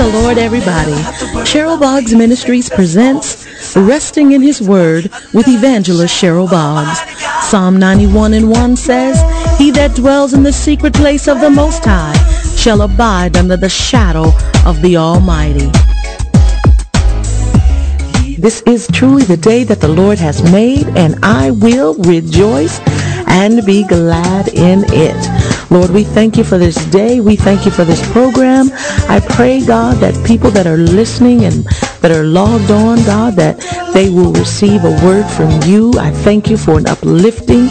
[0.00, 0.94] the Lord, everybody.
[1.44, 3.46] Cheryl Boggs Ministries presents
[3.76, 6.98] Resting in His Word with Evangelist Cheryl Boggs.
[7.44, 9.20] Psalm 91 and 1 says,
[9.58, 12.14] He that dwells in the secret place of the Most High
[12.56, 14.32] shall abide under the shadow
[14.64, 15.70] of the Almighty.
[18.40, 22.80] This is truly the day that the Lord has made, and I will rejoice
[23.30, 25.70] and be glad in it.
[25.70, 27.20] Lord, we thank you for this day.
[27.20, 28.70] We thank you for this program.
[29.08, 31.64] I pray, God, that people that are listening and
[32.02, 33.58] that are logged on, God, that
[33.94, 35.92] they will receive a word from you.
[35.98, 37.68] I thank you for an uplifting,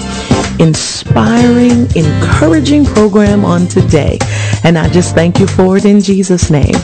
[0.59, 4.17] inspiring, encouraging program on today.
[4.63, 6.75] And I just thank you for it in Jesus' name.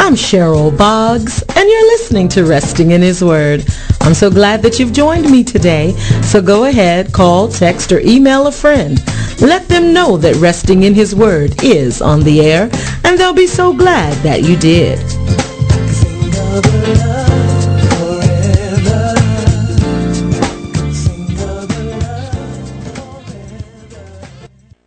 [0.00, 3.64] I'm Cheryl Boggs, and you're listening to Resting in His Word.
[4.04, 5.92] I'm so glad that you've joined me today.
[6.22, 9.02] So go ahead, call, text, or email a friend.
[9.40, 12.68] Let them know that Resting in His Word is on the air,
[13.02, 14.98] and they'll be so glad that you did.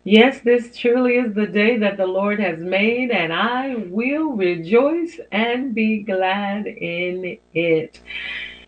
[0.04, 5.18] Yes, this truly is the day that the Lord has made, and I will rejoice
[5.32, 8.00] and be glad in it.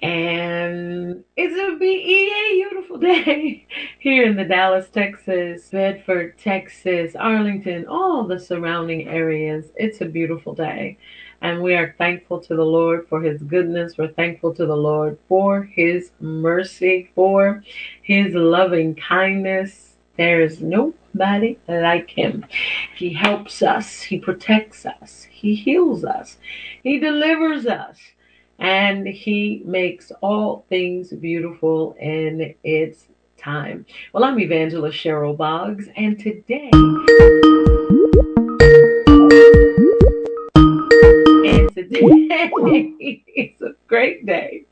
[0.03, 3.67] And it's a beautiful day
[3.99, 9.67] here in the Dallas, Texas, Bedford, Texas, Arlington, all the surrounding areas.
[9.77, 10.97] It's a beautiful day.
[11.43, 13.99] And we are thankful to the Lord for his goodness.
[13.99, 17.63] We're thankful to the Lord for his mercy, for
[18.03, 19.97] his loving kindness.
[20.17, 22.47] There is nobody like him.
[22.97, 24.01] He helps us.
[24.01, 25.27] He protects us.
[25.31, 26.39] He heals us.
[26.83, 27.99] He delivers us.
[28.61, 33.07] And he makes all things beautiful in its
[33.39, 33.87] time.
[34.13, 36.69] Well, I'm Evangelist Cheryl Boggs, and today,
[41.49, 44.67] and today is a great day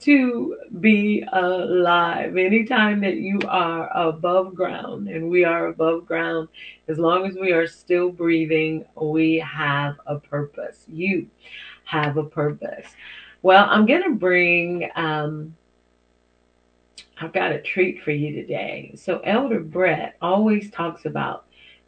[0.00, 2.34] to be alive.
[2.38, 6.48] Anytime that you are above ground, and we are above ground,
[6.88, 10.84] as long as we are still breathing, we have a purpose.
[10.88, 11.28] You
[11.84, 12.86] have a purpose.
[13.42, 15.54] Well, I'm going to bring, um,
[17.20, 18.92] I've got a treat for you today.
[18.96, 21.46] So, Elder Brett always talks about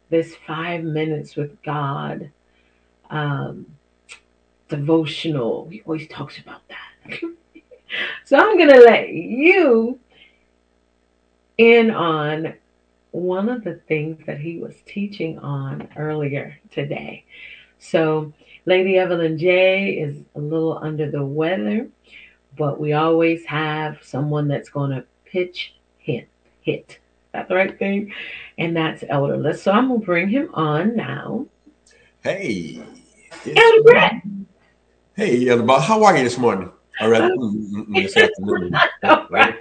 [0.09, 2.31] this five minutes with God
[3.09, 3.65] um,
[4.69, 5.67] devotional.
[5.69, 7.19] He always talks about that.
[8.25, 9.99] So I'm going to let you
[11.57, 12.53] in on
[13.11, 17.25] one of the things that he was teaching on earlier today.
[17.79, 18.31] So
[18.65, 21.89] Lady Evelyn J is a little under the weather,
[22.57, 26.27] but we always have someone that's going to pitch hit
[26.61, 26.99] hit.
[27.31, 28.13] That's the right thing,
[28.57, 29.63] and that's Elderless.
[29.63, 31.47] So I'm gonna bring him on now.
[32.21, 32.83] Hey,
[33.45, 34.21] Elder Brett.
[35.15, 35.81] Hey, Elder Bob.
[35.81, 36.71] how are you this morning?
[36.99, 37.23] All right.
[37.23, 38.75] Mm, mm, mm, this afternoon.
[39.03, 39.55] All right.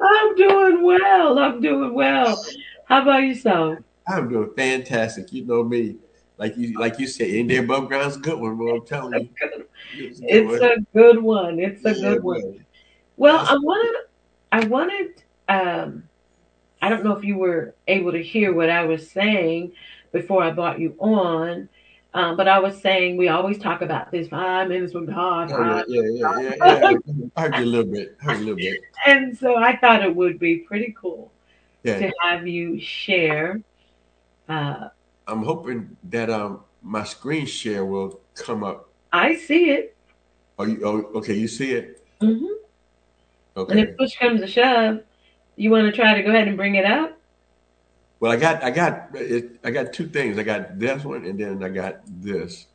[0.00, 1.38] I'm doing well.
[1.38, 2.44] I'm doing well.
[2.86, 3.78] How about yourself?
[4.08, 5.32] I'm doing fantastic.
[5.32, 5.96] You know me.
[6.38, 8.76] Like you like you said, India above ground's a good one, bro.
[8.76, 9.28] I'm telling you.
[9.94, 11.58] It's, a good, it's a good one.
[11.58, 12.66] It's a yeah, good one.
[13.16, 13.96] Well, I wanted
[14.52, 16.04] I wanted um
[16.82, 19.72] I don't know if you were able to hear what I was saying
[20.12, 21.68] before I brought you on,
[22.12, 25.50] um, but I was saying we always talk about this five minutes with God.
[25.52, 27.26] Oh, yeah, yeah, yeah, yeah, yeah.
[27.36, 28.16] Heard you a little bit.
[28.20, 28.80] heard you a little bit.
[29.06, 31.32] And so I thought it would be pretty cool
[31.82, 31.98] yeah.
[31.98, 33.60] to have you share.
[34.48, 34.88] Uh,
[35.26, 38.88] I'm hoping that um my screen share will come up.
[39.12, 39.96] I see it.
[40.58, 42.04] Oh, you, oh okay, you see it.
[42.20, 42.46] Mm-hmm.
[43.56, 43.72] Okay.
[43.72, 45.00] And if push comes to shove,
[45.56, 47.18] you want to try to go ahead and bring it up?
[48.20, 50.38] Well, I got I got it, I got two things.
[50.38, 52.66] I got this one, and then I got this.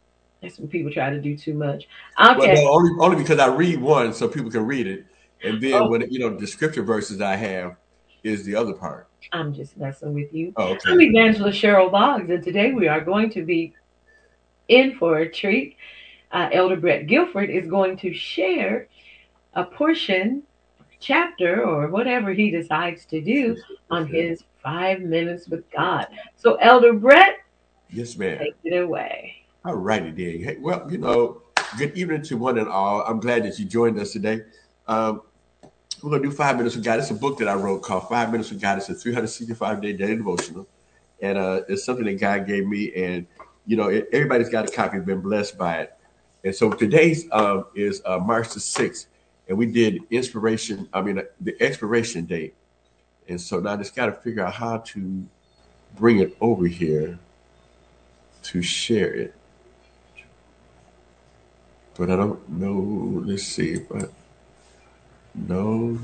[0.42, 1.88] That's when people try to do too much.
[2.20, 2.38] Okay.
[2.38, 5.06] Well, no, only only because I read one, so people can read it,
[5.44, 5.90] and then oh.
[5.90, 7.76] when you know the scripture verses I have
[8.24, 9.08] is the other part.
[9.32, 10.54] I'm just messing with you.
[10.58, 10.92] Oh, okay.
[10.92, 13.74] I'm Evangelist Cheryl Boggs, and today we are going to be
[14.68, 15.78] in for a treat.
[16.32, 18.88] Uh, Elder Brett Guilford is going to share
[19.54, 20.44] a portion,
[21.00, 23.58] chapter, or whatever he decides to do
[23.90, 26.08] on his Five Minutes with God.
[26.36, 27.38] So, Elder Brett,
[27.90, 29.36] yes, ma'am, take it away.
[29.66, 30.44] All righty, then.
[30.44, 31.42] Hey, well, you know,
[31.78, 33.02] good evening to one and all.
[33.02, 34.42] I'm glad that you joined us today.
[34.88, 35.24] Um,
[36.04, 37.00] we're gonna do Five Minutes with God.
[37.00, 38.78] It's a book that I wrote called Five Minutes with God.
[38.78, 40.68] It's a 365 day daily devotional,
[41.22, 42.94] and uh, it's something that God gave me.
[42.94, 43.28] And
[43.66, 45.00] you know, it, everybody's got a copy.
[45.00, 45.94] Been blessed by it.
[46.44, 49.08] And so today's um, is uh, March the sixth,
[49.48, 50.90] and we did inspiration.
[50.94, 52.56] I mean, uh, the expiration date
[53.28, 55.26] and so now I just got to figure out how to
[55.96, 57.18] bring it over here
[58.44, 59.36] to share it.
[61.96, 63.22] but I don't know.
[63.26, 64.21] Let's see I
[65.36, 65.98] no.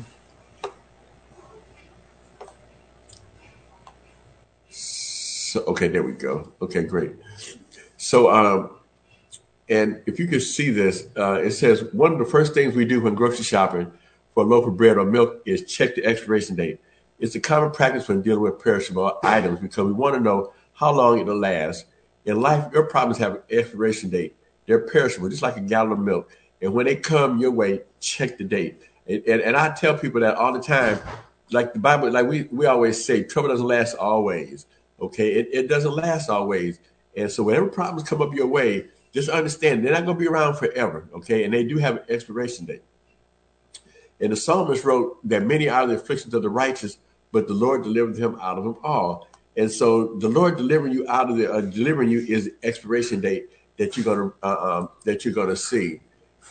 [4.69, 6.51] So okay, there we go.
[6.61, 7.13] Okay, great.
[7.97, 8.77] So um,
[9.69, 12.85] and if you can see this, uh, it says one of the first things we
[12.85, 13.91] do when grocery shopping
[14.33, 16.79] for a loaf of bread or milk is check the expiration date.
[17.19, 20.91] It's a common practice when dealing with perishable items because we want to know how
[20.93, 21.85] long it'll last.
[22.25, 24.35] In life, your problems have an expiration date.
[24.67, 26.29] They're perishable, just like a gallon of milk.
[26.61, 28.83] And when they come your way, check the date.
[29.07, 30.99] And, and, and I tell people that all the time,
[31.51, 34.65] like the Bible, like we, we always say, trouble doesn't last always.
[34.99, 36.79] Okay, it, it doesn't last always.
[37.15, 40.27] And so whenever problems come up your way, just understand they're not going to be
[40.27, 41.07] around forever.
[41.15, 42.83] Okay, and they do have an expiration date.
[44.19, 46.97] And the psalmist wrote that many are the afflictions of the righteous,
[47.31, 49.27] but the Lord delivered him out of them all.
[49.55, 53.49] And so the Lord delivering you out of the uh, delivering you is expiration date
[53.77, 55.99] that you're gonna uh, um, that you're gonna see.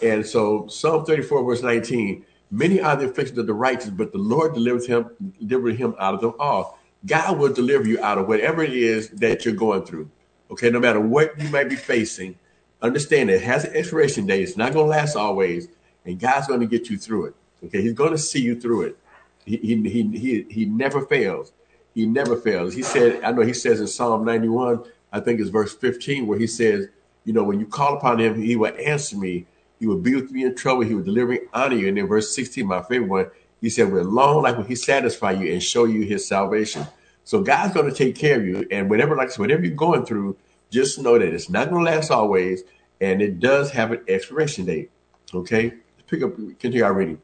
[0.02, 4.18] And so Psalm 34 verse 19, many are the afflictions of the righteous, but the
[4.18, 5.10] Lord delivers him
[5.44, 6.78] delivered him out of them all.
[7.04, 10.10] God will deliver you out of whatever it is that you're going through.
[10.50, 12.38] Okay, no matter what you might be facing,
[12.82, 14.42] understand it has an expiration date.
[14.42, 15.68] It's not going to last always,
[16.04, 17.34] and God's going to get you through it.
[17.64, 18.98] Okay, He's going to see you through it.
[19.44, 21.52] He he he he, he never fails.
[21.94, 22.74] He never fails.
[22.74, 26.38] He said, I know He says in Psalm 91, I think it's verse 15, where
[26.38, 26.88] He says,
[27.24, 29.46] you know, when you call upon Him, He will answer me.
[29.78, 30.82] He would be with me in trouble.
[30.82, 31.88] He would deliver honor you.
[31.88, 33.30] And then verse 16, my favorite one,
[33.60, 36.86] He said, with long life will He satisfy you and show you His salvation.
[37.24, 40.36] So God's going to take care of you, and whatever like whatever you're going through,
[40.70, 42.62] just know that it's not going to last always,
[43.00, 44.90] and it does have an expiration date.
[45.34, 47.20] Okay, let's pick up, continue our reading.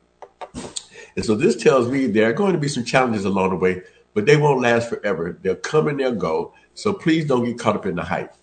[1.14, 3.82] And so this tells me there are going to be some challenges along the way,
[4.12, 5.38] but they won't last forever.
[5.40, 6.52] They'll come and they'll go.
[6.74, 8.34] So please don't get caught up in the hype.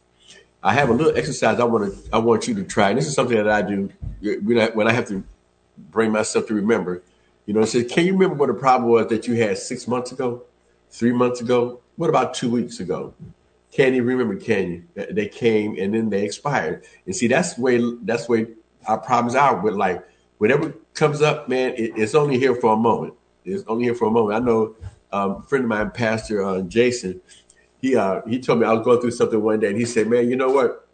[0.61, 2.89] I have a little exercise I want to I want you to try.
[2.89, 3.89] And this is something that I do
[4.21, 5.23] when I, when I have to
[5.77, 7.01] bring myself to remember.
[7.45, 9.87] You know, it says, can you remember what the problem was that you had six
[9.87, 10.43] months ago,
[10.91, 11.79] three months ago?
[11.95, 13.13] What about two weeks ago?
[13.71, 14.35] Can you remember?
[14.35, 15.05] Can you?
[15.11, 16.83] They came and then they expired.
[17.05, 18.47] And see, that's the way that's the way
[18.87, 20.05] our problems are with like
[20.39, 21.73] whatever comes up, man.
[21.77, 23.13] It, it's only here for a moment.
[23.45, 24.41] It's only here for a moment.
[24.41, 24.75] I know
[25.11, 27.21] um, a friend of mine, Pastor uh, Jason.
[27.81, 30.07] He uh, he told me I was going through something one day, and he said,
[30.07, 30.87] "Man, you know what?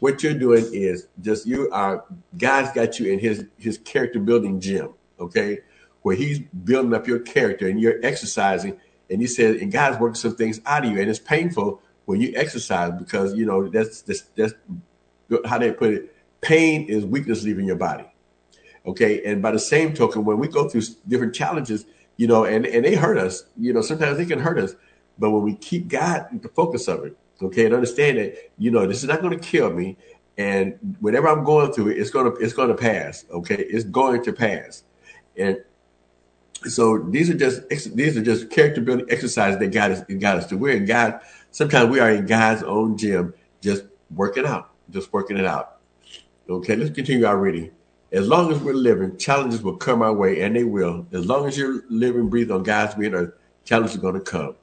[0.00, 2.04] What you're doing is just you are
[2.36, 5.60] God's got you in His His character building gym, okay,
[6.02, 8.78] where He's building up your character and you're exercising."
[9.10, 12.20] And he said, and God's working some things out of you, and it's painful when
[12.20, 14.54] you exercise because you know that's that's, that's
[15.46, 16.14] how they put it.
[16.40, 18.04] Pain is weakness leaving your body.
[18.86, 21.84] Okay, and by the same token, when we go through different challenges,
[22.16, 24.74] you know, and and they hurt us, you know, sometimes they can hurt us,
[25.18, 28.86] but when we keep God the focus of it, okay, and understand that, you know,
[28.86, 29.96] this is not going to kill me,
[30.36, 33.24] and whatever I'm going through, it's gonna it's gonna pass.
[33.30, 34.84] Okay, it's going to pass,
[35.36, 35.62] and
[36.66, 40.46] so these are just these are just character building exercises that God has got us
[40.46, 40.56] to.
[40.56, 41.20] We're in God
[41.50, 43.84] sometimes we are in God's own gym, just
[44.14, 45.78] working out, just working it out.
[46.48, 47.70] Okay, let's continue our reading.
[48.10, 51.06] As long as we're living, challenges will come our way, and they will.
[51.12, 53.34] As long as you're living, breathe on God's green earth,
[53.64, 54.54] challenges are going to come.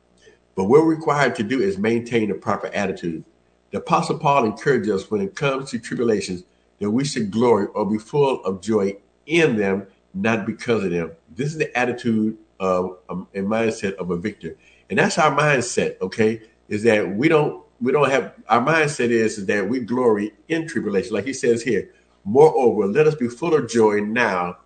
[0.56, 3.24] But what we're required to do is maintain a proper attitude.
[3.72, 6.44] The Apostle Paul encourages us when it comes to tribulations
[6.80, 8.96] that we should glory or be full of joy
[9.26, 11.12] in them, not because of them.
[11.36, 14.56] This is the attitude of um, mindset of a victor,
[14.90, 16.00] and that's our mindset.
[16.02, 20.34] Okay, is that we don't we don't have our mindset is, is that we glory
[20.48, 21.92] in tribulation, like he says here.
[22.24, 24.58] Moreover, let us be full of joy now.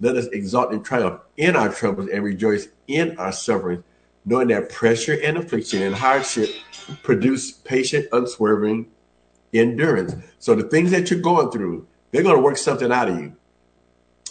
[0.00, 3.82] Let us exalt and triumph in our troubles and rejoice in our sufferings,
[4.24, 6.50] knowing that pressure and affliction and hardship
[7.02, 8.86] produce patient, unswerving
[9.52, 10.14] endurance.
[10.38, 13.34] So the things that you're going through, they're going to work something out of you,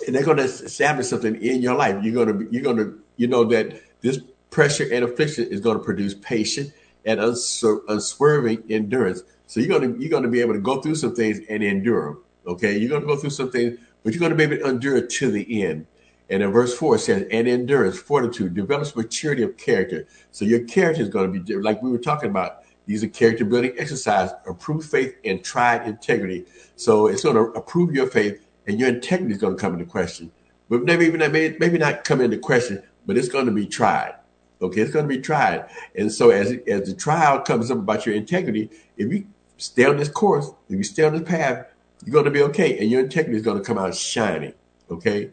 [0.05, 2.03] and they're going to establish something in your life.
[2.03, 4.19] You're going to you're going to you know that this
[4.49, 6.73] pressure and affliction is going to produce patient
[7.05, 9.23] and unswerving endurance.
[9.47, 12.23] So you're gonna you're gonna be able to go through some things and endure them.
[12.47, 15.09] Okay, you're gonna go through some things, but you're gonna be able to endure it
[15.11, 15.87] to the end.
[16.31, 20.61] And in verse four it says, "And endurance, fortitude, develops maturity of character." So your
[20.61, 22.63] character is going to be like we were talking about.
[22.87, 26.45] These are character building exercises, improve faith and tried integrity.
[26.75, 29.85] So it's going to improve your faith, and your integrity is going to come into
[29.85, 30.31] question.
[30.67, 34.15] But maybe even maybe not come into question, but it's going to be tried.
[34.61, 35.65] Okay, it's going to be tried.
[35.95, 39.25] And so as as the trial comes up about your integrity, if you
[39.57, 41.67] stay on this course, if you stay on this path,
[42.03, 44.53] you're going to be okay, and your integrity is going to come out shining.
[44.89, 45.31] Okay,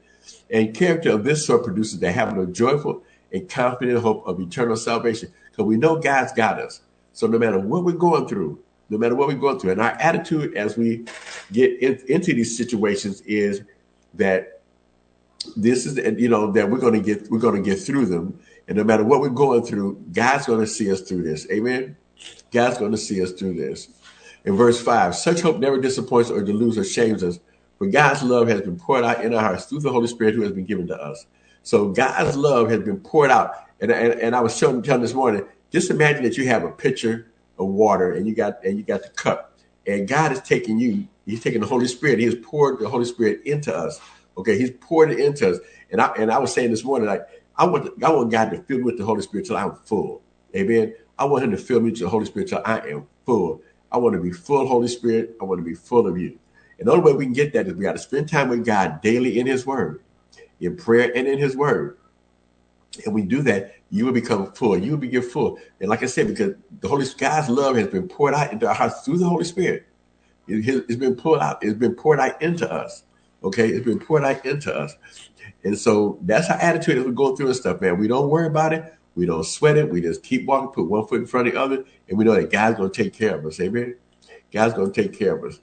[0.51, 3.03] and character of this sort produces the habit of joyful
[3.33, 6.81] and confident hope of eternal salvation, because we know God's got us.
[7.13, 8.59] So no matter what we're going through,
[8.91, 9.73] no matter what we go through.
[9.73, 11.05] And our attitude as we
[11.53, 13.63] get in, into these situations is
[14.15, 14.63] that
[15.57, 18.41] this is, you know, that we're going to get, we're going to get through them.
[18.67, 21.47] And no matter what we're going through, God's going to see us through this.
[21.51, 21.97] Amen.
[22.51, 23.89] God's going to see us through this.
[24.45, 27.39] In verse five, such hope never disappoints or deludes or shames us.
[27.79, 30.43] For God's love has been poured out in our hearts through the Holy Spirit who
[30.43, 31.27] has been given to us.
[31.63, 33.55] So God's love has been poured out.
[33.81, 37.31] And, and, and I was telling this morning, just imagine that you have a pitcher
[37.59, 39.59] of water and you got and you got the cup.
[39.87, 43.05] And God is taking you, He's taking the Holy Spirit, He has poured the Holy
[43.05, 44.01] Spirit into us.
[44.37, 45.59] Okay, He's poured it into us.
[45.91, 48.63] And I and I was saying this morning, like I want I want God to
[48.63, 50.23] fill me with the Holy Spirit till I'm full.
[50.57, 50.95] Amen.
[51.19, 53.61] I want him to fill me with the Holy Spirit till I am full.
[53.91, 55.37] I want to be full Holy Spirit.
[55.41, 56.39] I want to be full of you.
[56.79, 58.65] And the only way we can get that is we got to spend time with
[58.65, 60.03] God daily in his word,
[60.61, 61.99] in prayer and in his word.
[63.05, 64.79] And we do that, you will become full.
[64.79, 65.59] You will be full.
[65.81, 68.75] And like I said, because the Holy God's love has been poured out into our
[68.75, 69.87] hearts through the Holy Spirit.
[70.47, 71.63] It has been poured out.
[71.63, 73.05] It's been poured out into us.
[73.43, 74.97] Okay, it's been poured out into us.
[75.65, 77.99] And so that's our attitude as we go through and stuff, man.
[77.99, 78.95] We don't worry about it.
[79.15, 79.91] We don't sweat it.
[79.91, 82.35] We just keep walking, put one foot in front of the other, and we know
[82.35, 83.61] that God's going to take care of us.
[83.61, 83.97] Amen.
[84.53, 85.61] God's going to take care of us.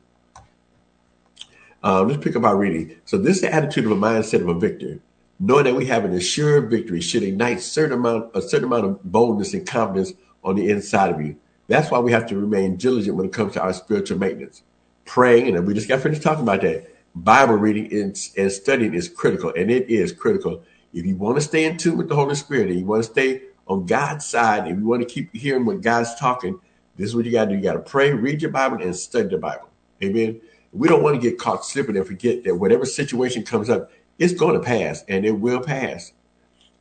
[1.86, 2.98] Um, let's pick up our reading.
[3.06, 5.00] So this is the attitude of a mindset of a victor.
[5.40, 9.04] Knowing that we have an assured victory should ignite certain amount, a certain amount of
[9.04, 10.14] boldness and confidence
[10.44, 11.36] on the inside of you.
[11.68, 14.64] That's why we have to remain diligent when it comes to our spiritual maintenance.
[15.06, 16.92] Praying, and we just got finished talking about that.
[17.14, 20.64] Bible reading and, and studying is critical, and it is critical.
[20.92, 23.12] If you want to stay in tune with the Holy Spirit and you want to
[23.12, 26.60] stay on God's side, and you want to keep hearing what God's talking,
[26.96, 27.58] this is what you got to do.
[27.58, 29.70] You got to pray, read your Bible, and study the Bible.
[30.04, 30.42] Amen.
[30.76, 34.34] We don't want to get caught slipping and forget that whatever situation comes up, it's
[34.34, 36.12] going to pass and it will pass.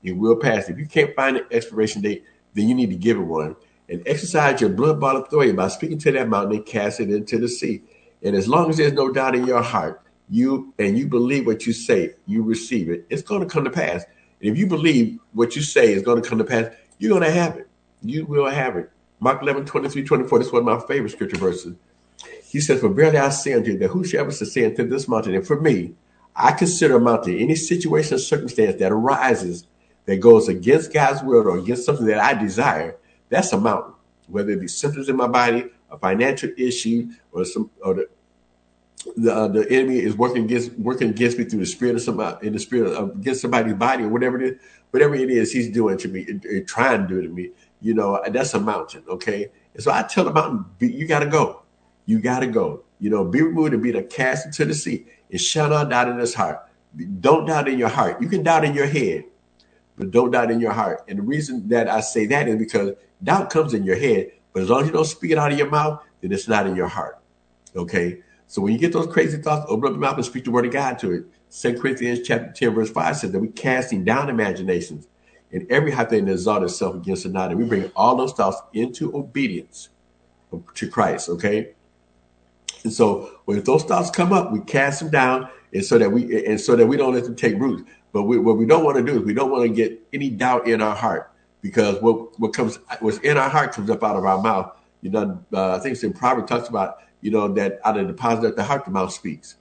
[0.02, 0.68] It will pass.
[0.68, 2.24] If you can't find an expiration date,
[2.54, 3.56] then you need to give it one
[3.88, 7.38] and exercise your blood bought authority by speaking to that mountain and cast it into
[7.38, 7.82] the sea.
[8.22, 11.66] And as long as there's no doubt in your heart, you and you believe what
[11.66, 14.04] you say, you receive it, it's going to come to pass.
[14.40, 17.22] And if you believe what you say is going to come to pass, you're going
[17.22, 17.68] to have it.
[18.02, 18.90] You will have it.
[19.20, 20.38] Mark 11, 23, 24.
[20.38, 21.74] This is one of my favorite scripture verses.
[22.54, 25.34] He says, For verily I say unto you that whosoever shall say unto this mountain,
[25.34, 25.94] and for me,
[26.36, 29.66] I consider a mountain any situation or circumstance that arises
[30.06, 32.96] that goes against God's will or against something that I desire,
[33.28, 33.94] that's a mountain.
[34.28, 38.08] Whether it be symptoms in my body, a financial issue, or some or the
[39.16, 42.46] the, uh, the enemy is working against working against me through the spirit of somebody
[42.46, 44.60] in the spirit of against somebody's body or whatever it is,
[44.92, 46.24] whatever it is he's doing to me,
[46.68, 49.02] trying to do to me, you know, that's a mountain.
[49.08, 49.50] Okay.
[49.74, 51.63] And so I tell the mountain, you got to go.
[52.06, 52.84] You got to go.
[52.98, 55.06] You know, be removed and be the cast into the sea.
[55.30, 56.68] It shall not doubt in his heart.
[57.20, 58.22] Don't doubt in your heart.
[58.22, 59.24] You can doubt in your head,
[59.96, 61.02] but don't doubt in your heart.
[61.08, 62.92] And the reason that I say that is because
[63.22, 65.58] doubt comes in your head, but as long as you don't speak it out of
[65.58, 67.18] your mouth, then it's not in your heart.
[67.74, 68.22] Okay.
[68.46, 70.66] So when you get those crazy thoughts, open up your mouth and speak the word
[70.66, 71.24] of God to it.
[71.48, 75.08] Second Corinthians chapter 10, verse 5 says that we're casting down imaginations
[75.52, 77.56] and every high thing that exalts itself against the knowledge.
[77.56, 79.88] We bring all those thoughts into obedience
[80.74, 81.28] to Christ.
[81.28, 81.73] Okay.
[82.84, 86.46] And so when those thoughts come up, we cast them down, and so that we
[86.46, 87.86] and so that we don't let them take root.
[88.12, 90.30] But we, what we don't want to do is we don't want to get any
[90.30, 94.16] doubt in our heart because what what comes what's in our heart comes up out
[94.16, 94.76] of our mouth.
[95.00, 98.06] You know, uh, I think it's in Proverbs talks about you know that out of
[98.06, 99.56] the deposit of the heart the mouth speaks.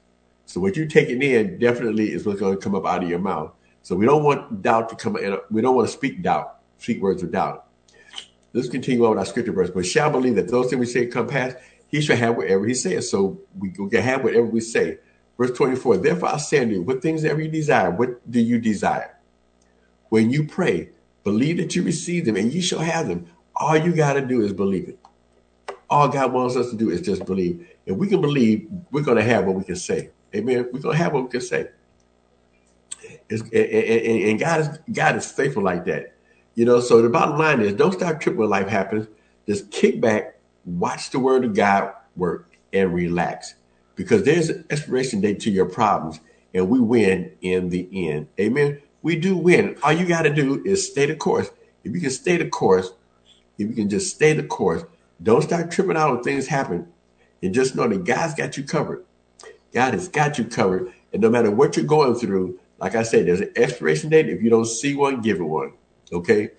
[0.46, 3.20] So what you're taking in definitely is what's going to come up out of your
[3.20, 3.54] mouth.
[3.82, 5.38] So we don't want doubt to come in.
[5.50, 7.68] We don't want to speak doubt, speak words of doubt.
[8.54, 9.72] Let's continue on with our scripture verse.
[9.72, 11.58] But shall believe that those things we say come past,
[11.94, 13.12] he shall have whatever he says.
[13.12, 14.98] So we can have whatever we say.
[15.38, 18.58] Verse 24, therefore I say unto you, what things ever you desire, what do you
[18.58, 19.16] desire?
[20.10, 20.90] When you pray,
[21.24, 23.28] believe that you receive them and you shall have them.
[23.56, 24.98] All you got to do is believe it.
[25.88, 27.68] All God wants us to do is just believe.
[27.86, 30.10] If we can believe, we're going to have what we can say.
[30.34, 30.68] Amen.
[30.74, 31.68] We're going to have what we can say.
[33.30, 36.16] And, and God is God is faithful like that.
[36.56, 39.08] You know, so the bottom line is don't start tripping when life happens.
[39.48, 43.56] Just kick back watch the word of God work and relax
[43.96, 46.20] because there's an expiration date to your problems
[46.54, 48.28] and we win in the end.
[48.40, 48.82] Amen.
[49.02, 49.78] We do win.
[49.84, 51.50] All you got to do is stay the course.
[51.84, 52.92] If you can stay the course,
[53.58, 54.84] if you can just stay the course,
[55.22, 56.88] don't start tripping out when things happen
[57.42, 59.06] and just know that God's got you covered.
[59.74, 60.94] God has got you covered.
[61.12, 64.30] And no matter what you're going through, like I said, there's an expiration date.
[64.30, 65.74] If you don't see one, give it one.
[66.12, 66.52] Okay.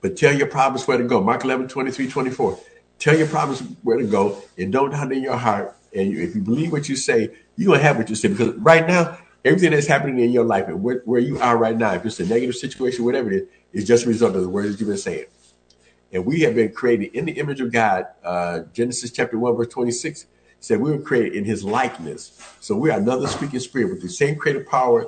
[0.00, 1.20] But tell your problems where to go.
[1.20, 2.58] Mark 11, 23, 24.
[2.98, 5.76] Tell your problems where to go and don't in your heart.
[5.94, 8.28] And if you believe what you say, you're going to have what you say.
[8.28, 11.76] Because right now, everything that's happening in your life and where, where you are right
[11.76, 14.48] now, if it's a negative situation, whatever it is, is just a result of the
[14.48, 15.26] words that you've been saying.
[16.12, 18.06] And we have been created in the image of God.
[18.24, 20.26] Uh, Genesis chapter 1, verse 26
[20.60, 22.40] said we were created in his likeness.
[22.60, 25.06] So we are another speaking spirit with the same creative power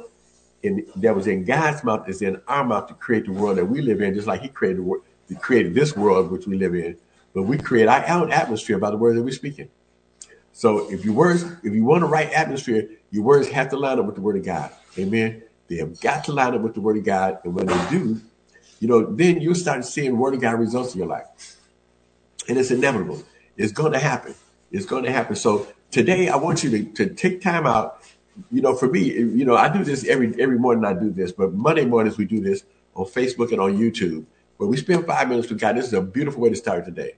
[0.63, 3.67] in, that was in God's mouth is in our mouth to create the world that
[3.67, 4.85] we live in, just like he created,
[5.29, 6.97] he created this world which we live in.
[7.35, 9.69] But we create our own atmosphere by the words that we're speaking.
[10.53, 13.99] So if your words, if you want the right atmosphere, your words have to line
[13.99, 14.71] up with the word of God.
[14.99, 15.43] Amen.
[15.69, 17.39] They have got to line up with the word of God.
[17.45, 18.21] And when they do,
[18.81, 21.57] you know, then you'll start seeing word of God results in your life.
[22.49, 23.23] And it's inevitable.
[23.57, 24.35] It's going to happen.
[24.73, 25.37] It's going to happen.
[25.37, 28.03] So today I want you to, to take time out.
[28.51, 31.33] You know, for me, you know, I do this every every morning I do this,
[31.33, 34.25] but Monday mornings we do this on Facebook and on YouTube.
[34.57, 35.77] Where we spend five minutes with God.
[35.77, 37.15] This is a beautiful way to start today.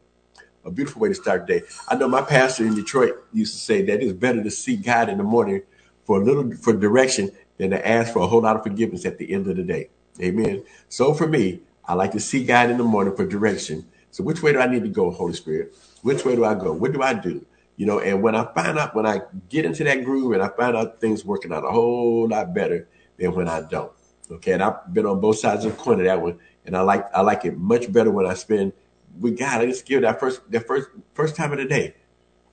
[0.65, 1.67] A beautiful way to start the day.
[1.89, 5.09] I know my pastor in Detroit used to say that it's better to seek God
[5.09, 5.63] in the morning
[6.05, 9.19] for a little for direction than to ask for a whole lot of forgiveness at
[9.19, 9.89] the end of the day.
[10.21, 10.65] Amen.
[10.89, 13.87] So for me, I like to see God in the morning for direction.
[14.13, 15.75] So which way do I need to go, Holy Spirit?
[16.03, 16.73] Which way do I go?
[16.73, 17.45] What do I do?
[17.77, 20.49] You know, and when I find out, when I get into that groove and I
[20.49, 23.93] find out things working out a whole lot better than when I don't.
[24.31, 24.53] Okay.
[24.53, 26.39] And I've been on both sides of the coin of that one.
[26.65, 28.73] And I like, I like it much better when I spend
[29.19, 29.61] with God.
[29.61, 31.95] I just give that first, that first, first time of the day.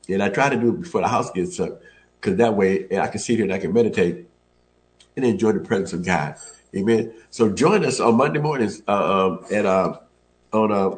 [0.07, 1.81] And I try to do it before the house gets up.
[2.21, 4.27] Cause that way I can sit here and I can meditate
[5.15, 6.35] and enjoy the presence of God.
[6.75, 7.13] Amen.
[7.29, 9.99] So join us on Monday mornings uh, um, at uh,
[10.53, 10.89] on uh,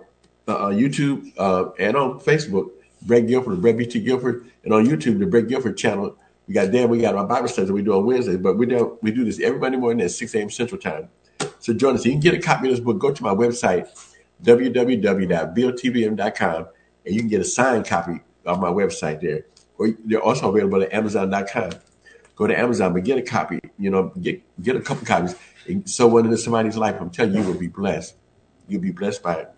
[0.47, 4.01] uh, YouTube uh, and on Facebook, Brett Guilford, Brett B.T.
[4.01, 6.15] Guilford, and on YouTube, the Brett Guilford channel.
[6.47, 6.87] We got there.
[6.87, 9.39] We got our Bible studies we do on Wednesdays, but we do we do this
[9.39, 10.49] every Monday morning at 6 a.m.
[10.49, 11.07] Central Time.
[11.59, 12.05] So join us.
[12.05, 12.99] You can get a copy of this book.
[12.99, 13.87] Go to my website,
[14.43, 16.67] www.billtvm.com,
[17.05, 19.45] and you can get a signed copy of my website there.
[19.77, 21.71] Or they're also available at Amazon.com.
[22.35, 23.59] Go to Amazon, but get a copy.
[23.77, 25.35] You know, get get a couple copies
[25.67, 28.15] and so one into somebody's life, I'm telling you, you will be blessed.
[28.67, 29.49] You'll be blessed by it.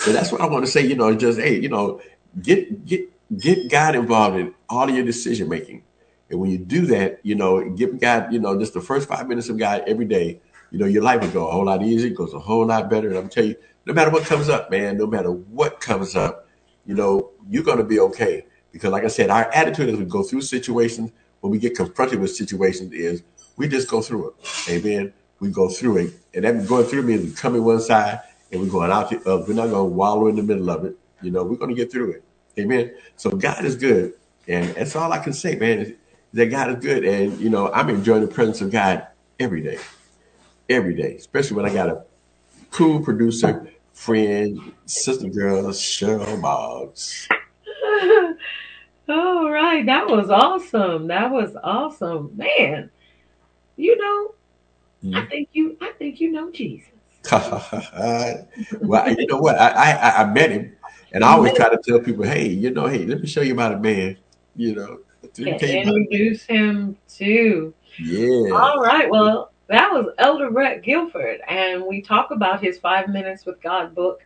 [0.00, 0.86] So that's what I want to say.
[0.86, 2.00] You know, just hey, you know,
[2.42, 5.82] get get get God involved in all of your decision making.
[6.30, 9.28] And when you do that, you know, give God, you know, just the first five
[9.28, 12.10] minutes of God every day, you know, your life will go a whole lot easier,
[12.10, 13.08] goes a whole lot better.
[13.08, 16.48] And I'm telling you, no matter what comes up, man, no matter what comes up,
[16.86, 18.46] you know, you're to be okay.
[18.72, 22.20] Because like I said, our attitude as we go through situations, when we get confronted
[22.20, 23.22] with situations is
[23.56, 24.34] we just go through it.
[24.70, 25.12] Amen.
[25.40, 26.14] We go through it.
[26.34, 28.20] And that going through means we come in one side
[28.52, 29.44] and we're going out the other.
[29.46, 30.96] We're not to wallow in the middle of it.
[31.22, 32.24] You know, we're to get through it.
[32.58, 32.92] Amen.
[33.16, 34.14] So God is good.
[34.46, 35.96] And that's all I can say, man,
[36.32, 37.04] that God is good.
[37.04, 39.06] And, you know, I'm enjoying the presence of God
[39.38, 39.78] every day.
[40.68, 41.16] Every day.
[41.16, 42.04] Especially when I got a
[42.70, 47.28] cool producer, friend, sister girl, Cheryl Boggs.
[49.08, 49.84] All right.
[49.86, 51.08] That was awesome.
[51.08, 52.32] That was awesome.
[52.36, 52.90] Man
[53.78, 54.34] you know,
[55.04, 55.16] mm-hmm.
[55.16, 56.88] I think you, I think you know Jesus.
[57.32, 59.56] well, you know what?
[59.58, 60.76] I, I, I met him,
[61.12, 63.54] and I always try to tell people, hey, you know, hey, let me show you
[63.54, 64.16] about a man.
[64.56, 64.98] You know,
[65.36, 67.74] introduce him to.
[67.98, 68.54] Yeah.
[68.54, 69.08] All right.
[69.10, 73.94] Well, that was Elder Brett Guilford, and we talk about his Five Minutes with God
[73.94, 74.20] book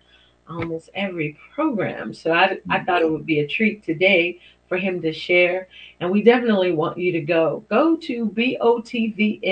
[0.49, 2.13] almost every program.
[2.15, 5.69] So I, I thought it would be a treat today for him to share.
[6.01, 7.63] And we definitely want you to go.
[7.69, 9.45] Go to botvm.com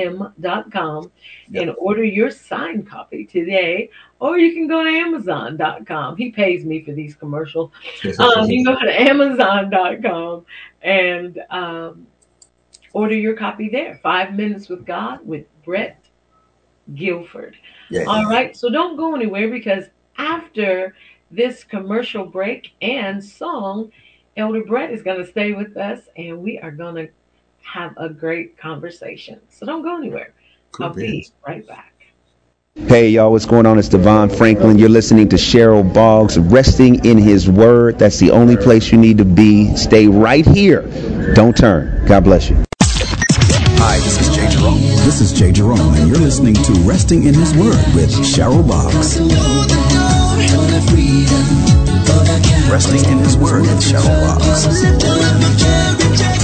[1.51, 1.63] yep.
[1.63, 3.91] and order your signed copy today.
[4.21, 6.17] Or you can go to amazon.com.
[6.17, 7.71] He pays me for these commercials.
[8.19, 10.45] um, you can go to amazon.com
[10.83, 12.07] and um,
[12.93, 13.99] order your copy there.
[14.03, 16.05] Five Minutes with God with Brett
[16.95, 17.57] Guilford.
[17.89, 18.05] Yeah.
[18.05, 18.55] All right.
[18.55, 19.85] So don't go anywhere because
[20.19, 20.95] after
[21.31, 23.91] this commercial break and song,
[24.37, 27.09] Elder Brett is going to stay with us and we are going to
[27.63, 29.41] have a great conversation.
[29.49, 30.35] So don't go anywhere.
[30.73, 31.90] Cool I'll be right back.
[32.77, 33.81] Hey y'all, what's going on?
[33.81, 34.79] It's Devon Franklin.
[34.79, 37.99] You're listening to Cheryl Boggs, resting in his word.
[37.99, 39.75] That's the only place you need to be.
[39.75, 40.83] Stay right here.
[41.35, 42.07] Don't turn.
[42.07, 42.63] God bless you.
[42.81, 44.79] Hi, this is Jay Jerome.
[45.05, 49.19] This is Jay Jerome, and you're listening to Resting in His Word with Cheryl Boggs.
[52.71, 56.40] Resting in His Word with Cheryl Boggs.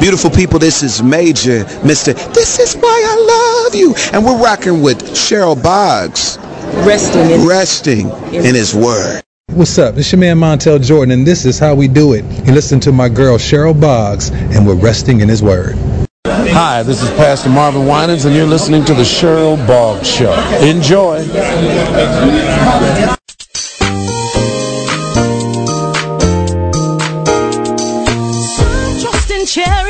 [0.00, 2.14] Beautiful people, this is Major, Mr.
[2.32, 3.94] This is why I love you.
[4.12, 6.38] And we're rocking with Cheryl Boggs.
[6.86, 9.22] Resting in, resting in His Word.
[9.48, 9.96] What's up?
[9.96, 12.24] It's your man Montell Jordan, and this is how we do it.
[12.46, 15.76] You listen to my girl Cheryl Boggs, and we're resting in His Word.
[16.26, 20.32] Hi, this is Pastor Marvin Winans, and you're listening to the Cheryl Boggs Show.
[20.60, 21.26] Enjoy.
[29.58, 29.87] trust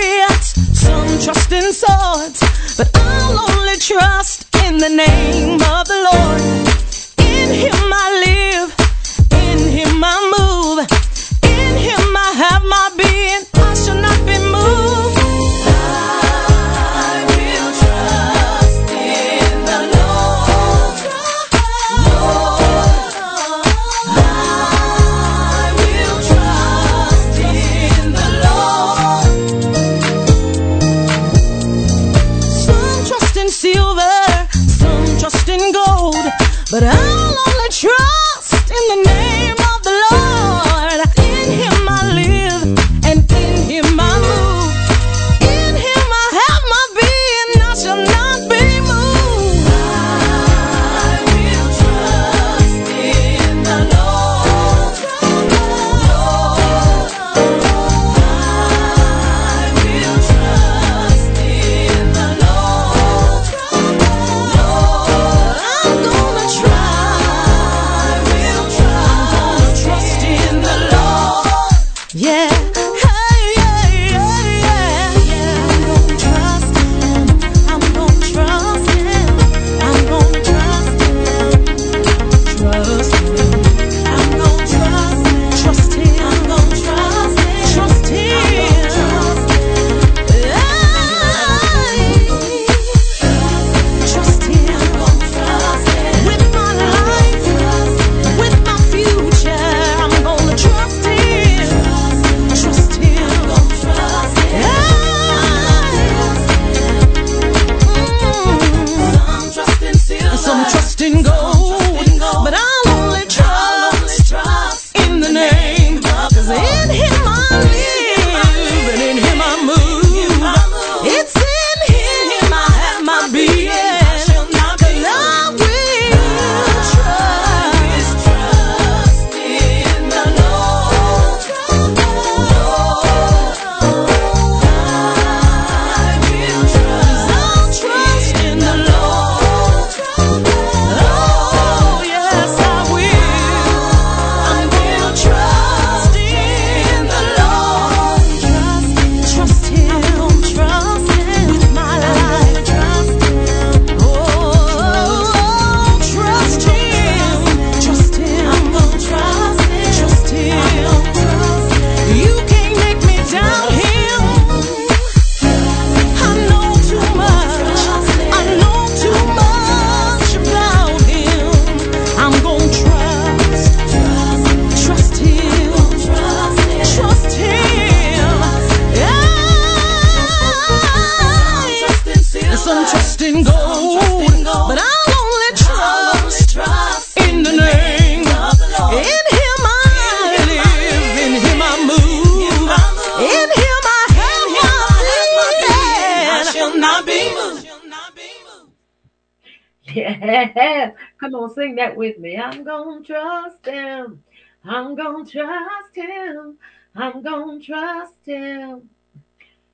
[202.08, 202.36] with me.
[202.36, 204.22] I'm gonna trust him.
[204.64, 206.58] I'm gonna trust him.
[206.94, 208.88] I'm gonna trust him.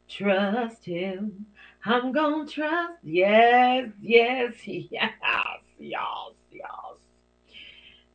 [0.08, 1.46] Trust him.
[1.84, 2.94] I'm gonna trust.
[3.02, 5.12] Yes, yes, yes,
[5.78, 6.70] yes, yes.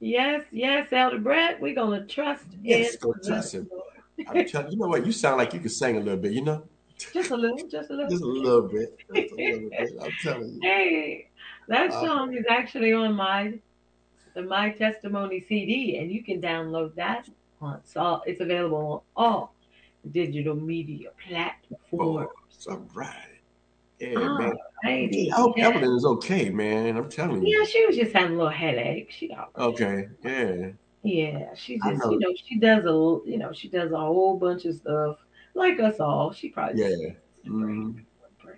[0.02, 3.70] Yes, yes, Elder Brett, we're gonna trust Yes, in go trust him.
[4.28, 5.06] I'm telling you know what?
[5.06, 6.64] You sound like you can sing a little bit, you know?
[7.14, 8.10] Just a little, just a little.
[8.10, 8.98] Just a little bit.
[9.14, 9.90] Just a little bit.
[10.02, 10.60] I'm telling you.
[10.64, 11.30] Hey,
[11.68, 13.60] that Uh, song is actually on my
[14.34, 17.28] the My Testimony CD, and you can download that.
[17.62, 19.54] On, it's all it's available on all
[20.12, 22.30] digital media platforms.
[22.68, 23.14] Oh, all right.
[24.00, 24.54] Yeah, Oh, man.
[24.86, 25.68] lady, I hope yeah.
[25.68, 26.96] Evelyn is okay, man.
[26.96, 27.60] I'm telling you.
[27.60, 29.12] Yeah, she was just having a little headache.
[29.12, 30.08] She got Okay.
[30.24, 30.70] Yeah.
[31.04, 32.12] yeah, she just know.
[32.12, 35.18] you know she does a you know she does a whole bunch of stuff
[35.54, 36.32] like us all.
[36.32, 37.10] She probably Yeah.
[37.46, 38.00] Mm-hmm.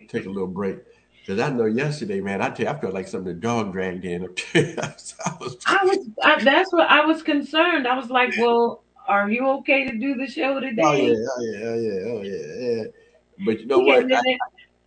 [0.07, 0.77] Take a little break.
[1.21, 4.05] Because I know yesterday, man, I tell you, I felt like something the dog dragged
[4.05, 4.23] in.
[4.55, 4.93] I
[5.39, 7.87] was, I was I, that's what I was concerned.
[7.87, 10.81] I was like, well, are you okay to do the show today?
[10.83, 12.83] oh, yeah, oh, yeah, oh, yeah, oh, yeah, yeah.
[13.45, 14.03] But you know He what?
[14.03, 14.11] in.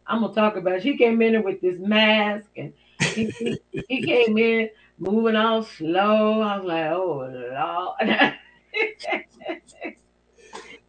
[0.06, 0.74] I'm gonna talk about.
[0.74, 0.82] It.
[0.82, 2.72] She came in with this mask, and
[3.14, 6.40] he, he, he came in moving all slow.
[6.40, 8.34] I was like, oh lord.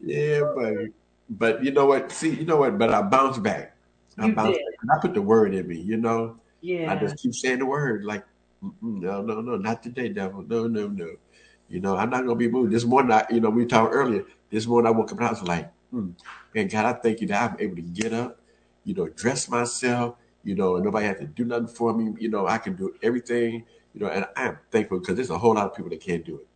[0.01, 0.89] Yeah, buddy.
[1.29, 2.11] But you know what?
[2.11, 2.77] See, you know what?
[2.77, 3.74] But I bounced back.
[4.17, 4.61] I You did.
[4.91, 6.39] I put the word in me, you know?
[6.61, 6.91] Yeah.
[6.91, 8.23] I just keep saying the word, like,
[8.81, 10.43] no, no, no, not today, devil.
[10.47, 11.15] No, no, no.
[11.67, 12.71] You know, I'm not gonna be moved.
[12.71, 14.25] This morning, I, you know, we talked earlier.
[14.51, 16.11] This morning, I woke up and I was like, hmm,
[16.53, 18.39] man, God, I thank you that I'm able to get up,
[18.83, 22.15] you know, dress myself, you know, and nobody had to do nothing for me.
[22.19, 25.37] You know, I can do everything, you know, and I am thankful because there's a
[25.37, 26.47] whole lot of people that can't do it.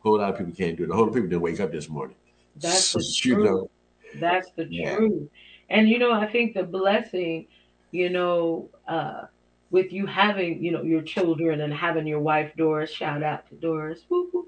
[0.00, 0.90] A whole lot of people can't do it.
[0.90, 2.16] A whole lot of people didn't wake up this morning.
[2.56, 3.44] That's the you truth.
[3.44, 3.70] know,
[4.14, 4.96] That's the Yeah.
[4.96, 5.28] truth.
[5.70, 7.46] And you know, I think the blessing,
[7.92, 9.22] you know, uh,
[9.70, 13.54] with you having, you know, your children and having your wife Doris, shout out to
[13.54, 14.00] Doris.
[14.08, 14.46] Woo, woo.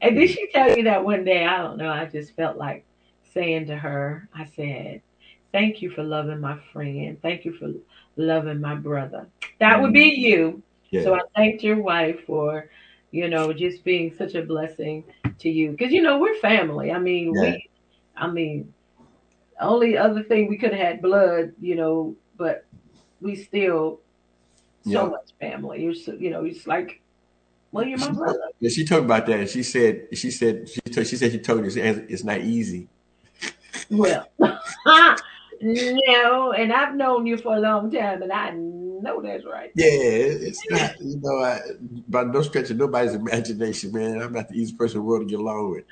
[0.00, 1.44] And did she tell you that one day?
[1.44, 1.90] I don't know.
[1.90, 2.84] I just felt like
[3.34, 5.02] saying to her, I said,
[5.52, 7.20] Thank you for loving my friend.
[7.20, 7.72] Thank you for
[8.16, 9.26] loving my brother.
[9.58, 10.62] That would be you.
[10.90, 11.02] Yeah.
[11.02, 12.70] So I thanked your wife for,
[13.10, 15.02] you know, just being such a blessing
[15.40, 15.72] to you.
[15.72, 16.92] Because you know we're family.
[16.92, 17.40] I mean, Yeah.
[17.42, 17.70] we,
[18.16, 18.72] I mean,
[19.60, 22.64] only other thing we could have had blood, you know, but
[23.20, 24.00] we still
[24.84, 25.08] so Yeah.
[25.10, 25.82] much family.
[25.84, 27.00] You're so, you know, it's like,
[27.72, 28.38] well, you're my brother.
[28.60, 29.50] Yeah, she talked about that.
[29.50, 32.88] She said, she said, she, told, she said, she told you it's, it's not easy.
[33.90, 39.70] Well, no, and I've known you for a long time, and I know that's right.
[39.74, 41.60] Yeah, it's not, you know, I,
[42.08, 44.20] by no stretch of nobody's imagination, man.
[44.20, 45.84] I'm not the easiest person in the world to get along with.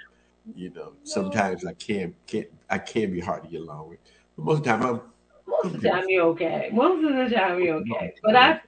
[0.55, 3.99] You know, sometimes I can can't I can be hard to get along with.
[4.37, 5.01] But most of the time, I'm
[5.47, 6.71] Most of the time you're okay.
[6.73, 8.15] Most of the time you're okay.
[8.23, 8.61] But I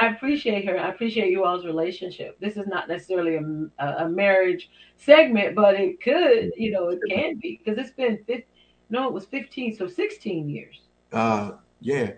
[0.00, 0.78] I appreciate her.
[0.78, 2.38] I appreciate you all's relationship.
[2.40, 7.38] This is not necessarily a, a, marriage segment, but it could, you know, it can
[7.38, 8.42] be because it's been 15,
[8.90, 10.80] no, it was 15, so 16 years.
[11.12, 12.12] uh yeah.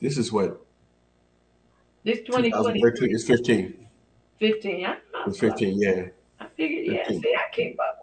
[0.00, 0.64] This is what
[2.04, 3.86] This 2020, is 15.
[4.40, 4.86] 15.
[4.86, 6.06] I, It's 15, yeah.
[6.40, 7.22] I figured, yeah, 15.
[7.22, 8.01] see, I keep up.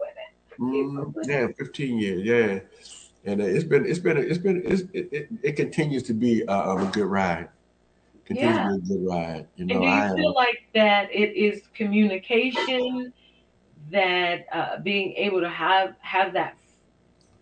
[0.60, 2.60] Mm, yeah, 15 years, yeah.
[3.24, 6.44] And uh, it's been, it's been, it's been, it's, it, it, it continues to be
[6.46, 7.48] uh, um, a good ride.
[8.24, 8.68] Continues Yeah.
[8.68, 9.48] to be a good ride.
[9.56, 13.12] You know, And do you am, feel like that it is communication,
[13.90, 16.56] that uh, being able to have have that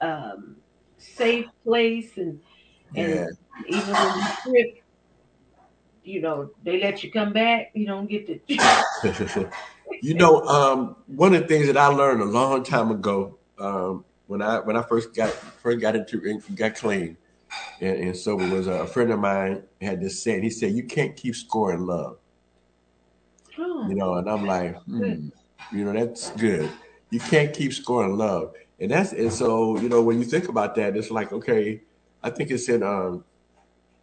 [0.01, 0.57] um,
[0.97, 2.41] safe place, and
[2.97, 3.27] and yeah.
[3.69, 4.85] even when you trip,
[6.05, 7.71] you know they let you come back.
[7.75, 9.51] You don't get to.
[10.01, 14.05] you know, um, one of the things that I learned a long time ago, um,
[14.27, 17.17] when I when I first got first got into got clean
[17.81, 20.43] and, and sober, was a friend of mine had this saying.
[20.43, 22.19] He said, "You can't keep scoring love."
[23.59, 25.29] Oh, You know, and I'm like, hmm,
[25.73, 26.71] you know, that's good.
[27.11, 30.75] You can't keep scoring love, and that's and so you know when you think about
[30.77, 31.83] that, it's like okay,
[32.23, 33.25] I think it's in um,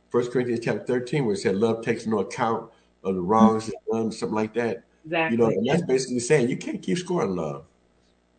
[0.09, 2.71] First Corinthians chapter 13 where it said love takes no account
[3.03, 4.84] of the wrongs done, something like that.
[5.05, 5.37] Exactly.
[5.37, 7.65] You know, and that's basically saying you can't keep scoring love.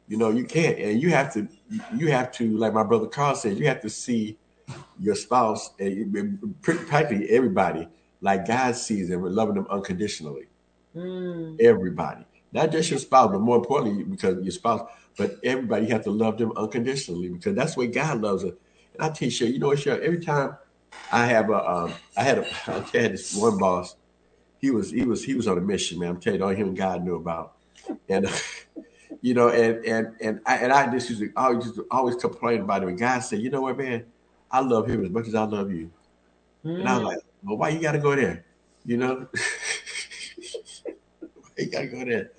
[0.08, 1.48] You know, you can't, and you have to,
[1.96, 4.38] you have to, like my brother Carl said, you have to see
[5.00, 7.88] your spouse and practically everybody
[8.20, 10.46] like God sees them loving them unconditionally.
[10.94, 15.92] Mm, Everybody, not just your spouse, but more importantly, because your spouse, but everybody, you
[15.92, 18.52] have to love them unconditionally because that's the way God loves us.
[18.94, 20.56] And I teach you, you know what, Cheryl, every time
[21.12, 23.96] I have a, um, I had a, I had this one boss.
[24.60, 26.10] He was, he was, he was on a mission, man.
[26.10, 27.56] I'm telling you, all him and God knew about,
[28.08, 28.28] and
[29.20, 32.62] you know, and and and I and I just used to always just always complain
[32.62, 32.88] about it.
[32.88, 34.04] And God said, you know what, man,
[34.50, 35.90] I love him as much as I love you.
[36.64, 37.06] And I was mm.
[37.06, 38.44] like, well, why you got to go there?
[38.84, 39.26] You know,
[41.20, 42.30] why you got to go there?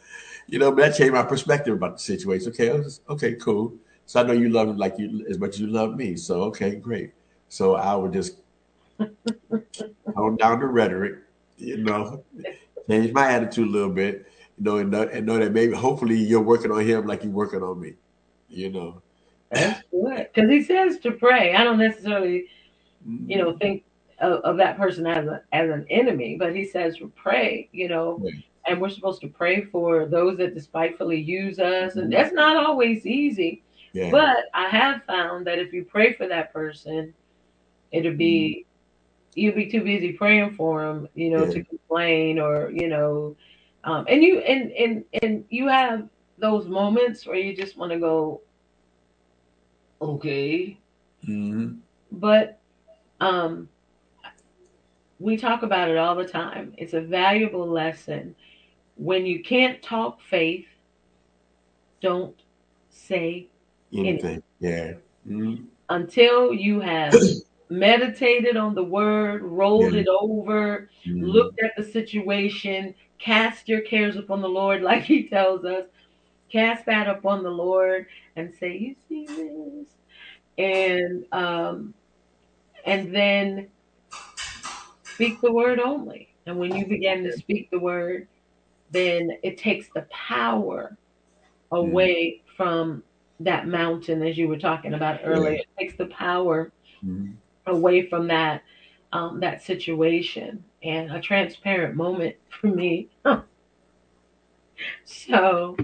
[0.47, 2.49] You know, but that changed my perspective about the situation.
[2.49, 3.73] Okay, I was, okay, cool.
[4.05, 6.15] So I know you love him like you as much as you love me.
[6.15, 7.11] So okay, great.
[7.49, 8.37] So I would just
[8.99, 11.19] tone down the rhetoric,
[11.57, 12.23] you know,
[12.89, 14.25] change my attitude a little bit,
[14.57, 17.31] you know, and know, and know that maybe hopefully you're working on him like you're
[17.33, 17.93] working on me,
[18.49, 19.01] you know.
[19.51, 21.55] That's good because he says to pray.
[21.55, 22.45] I don't necessarily,
[23.05, 23.57] you know, mm-hmm.
[23.59, 23.83] think
[24.19, 27.69] of, of that person as a as an enemy, but he says pray.
[27.71, 28.43] You know, Right.
[28.67, 32.11] and we're supposed to pray for those that despitefully use us, and mm-hmm.
[32.11, 33.63] that's not always easy.
[33.93, 34.11] Yeah.
[34.11, 37.13] But I have found that if you pray for that person,
[37.91, 38.66] it'll be mm-hmm.
[39.37, 41.51] You'll be too busy praying for them, you know, Yeah.
[41.51, 43.35] to complain or you know,
[43.83, 47.99] um, and you and and and you have those moments where you just want to
[47.99, 48.41] go,
[50.01, 50.77] okay,
[51.27, 51.79] Mhm.
[52.11, 52.59] but
[53.19, 53.69] um,
[55.19, 56.73] we talk about it all the time.
[56.77, 58.35] It's a valuable lesson.
[58.95, 60.65] When you can't talk faith,
[62.01, 62.35] don't
[62.89, 63.47] say
[63.93, 64.43] Anything.
[64.59, 64.93] Yeah.
[65.27, 65.67] Mhm.
[65.89, 67.13] until you have
[67.69, 70.01] meditated on the word, rolled Yeah.
[70.01, 71.21] it over, Mhm.
[71.33, 75.85] looked at the situation, cast your cares upon the Lord, like He tells us.
[76.49, 79.87] Cast that upon the Lord and say, "You see this,"
[80.57, 81.93] and um,
[82.85, 83.67] and then
[85.03, 86.29] speak the word only.
[86.45, 88.29] And when you begin to speak the word,
[88.91, 90.97] then it takes the power
[91.71, 93.03] away from
[93.41, 95.55] that mountain, as you were talking about earlier.
[95.55, 96.71] It takes the power
[97.03, 97.35] Mhm.
[97.67, 98.63] Away from that
[99.13, 103.09] um, that situation and a transparent moment for me.
[105.05, 105.77] so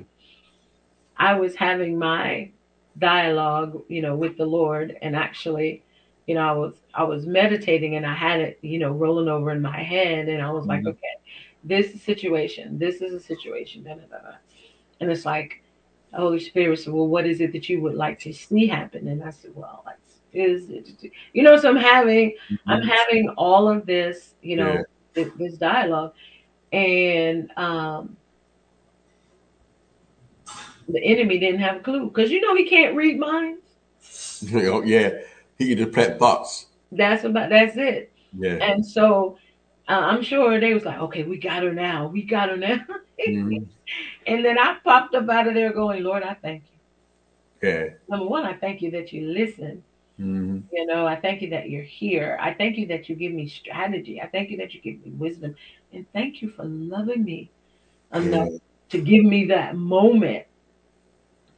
[1.17, 2.51] I was having my
[2.97, 5.83] dialogue, you know, with the Lord, and actually,
[6.27, 9.51] you know, I was I was meditating and I had it, you know, rolling over
[9.51, 10.89] in my head, and I was like, Mhm.
[10.89, 11.15] okay,
[11.63, 14.35] this is a situation, this is a situation, da, da, da, da.
[14.99, 15.63] and it's like
[16.11, 19.07] the Holy Spirit said, well, what is it that you would like to see happen?
[19.07, 20.02] And I said, well, let's
[20.33, 20.69] Is
[21.33, 22.35] you know, so I'm having
[22.67, 22.89] I'm Mhm.
[22.89, 24.81] having all of this, you know, Yeah.
[25.13, 26.13] this, this dialogue,
[26.71, 28.17] and um,
[30.87, 33.61] the enemy didn't have a clue because you know he can't read minds.
[34.41, 35.11] You know, yeah,
[35.57, 36.67] he can just plant thoughts.
[36.91, 38.11] That's about that's it.
[38.37, 38.55] Yeah.
[38.55, 39.37] And so
[39.87, 42.79] uh, I'm sure they was like, okay, we got her now, we got her now.
[43.27, 43.67] Mhm.
[44.27, 47.69] and then I popped up out of there going, Lord, I thank you.
[47.69, 47.85] Yeah.
[48.09, 49.83] Number one, I thank you that you listen.
[50.19, 50.63] Mhm.
[50.71, 52.37] You know, I thank you that you're here.
[52.39, 54.21] I thank you that you give me strategy.
[54.21, 55.55] I thank you that you give me wisdom.
[55.91, 57.49] And thank you for loving me
[58.13, 58.57] enough Yeah.
[58.89, 60.45] to give me that moment,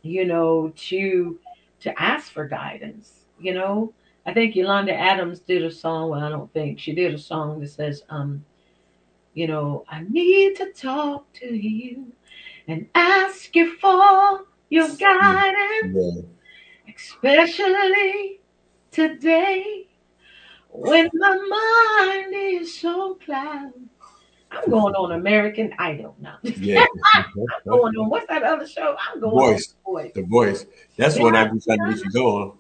[0.02, 1.40] you know, to
[1.82, 3.26] to ask for guidance.
[3.40, 3.94] You know,
[4.26, 6.10] I think Yolanda Adams did a song.
[6.10, 8.44] Well, I don't think she did a song that says, um,
[9.34, 12.12] you know, I need to talk to you
[12.68, 16.22] and ask you for your guidance Yeah.
[16.96, 18.40] especially
[18.96, 19.88] today
[20.70, 23.90] when my mind is so clouded.
[24.52, 26.38] I'm going on American Idol now.
[26.44, 26.86] Yeah.
[27.16, 27.26] I'm
[27.68, 28.96] going on what's that other show?
[28.98, 29.76] I'm going Voice.
[29.86, 30.12] on Voice.
[30.16, 30.66] The voice.
[30.98, 32.58] That's what I've been trying to get you going.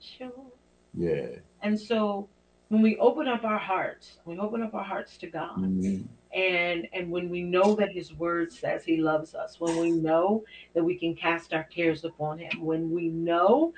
[0.00, 0.52] Show.
[0.94, 1.26] Yeah.
[1.62, 2.28] And so
[2.68, 5.58] when we open up our hearts, we open up our hearts to God.
[5.58, 6.06] Mhm.
[6.34, 10.44] and and when we know that his word says he loves us when we know
[10.74, 13.72] that we can cast our cares upon him when we know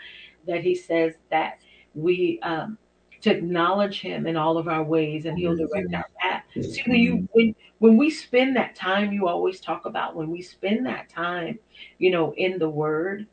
[0.47, 1.59] that he says that
[1.95, 2.79] we um
[3.23, 6.45] to acknowledge him in all of our ways and he'll direct our path.
[6.69, 10.43] See when you when when we spend that time you always talk about when we
[10.43, 11.59] spend that time
[11.99, 13.27] you know in the word.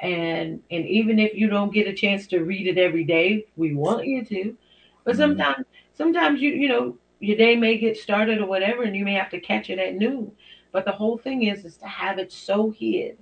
[0.00, 3.74] And and even if you don't get a chance to read it every day we
[3.74, 4.56] want you to.
[5.04, 5.18] But Mhm.
[5.18, 9.14] sometimes sometimes you you know your day may get started or whatever and you may
[9.14, 10.32] have to catch it at noon.
[10.72, 13.18] But the whole thing is is to have it so hid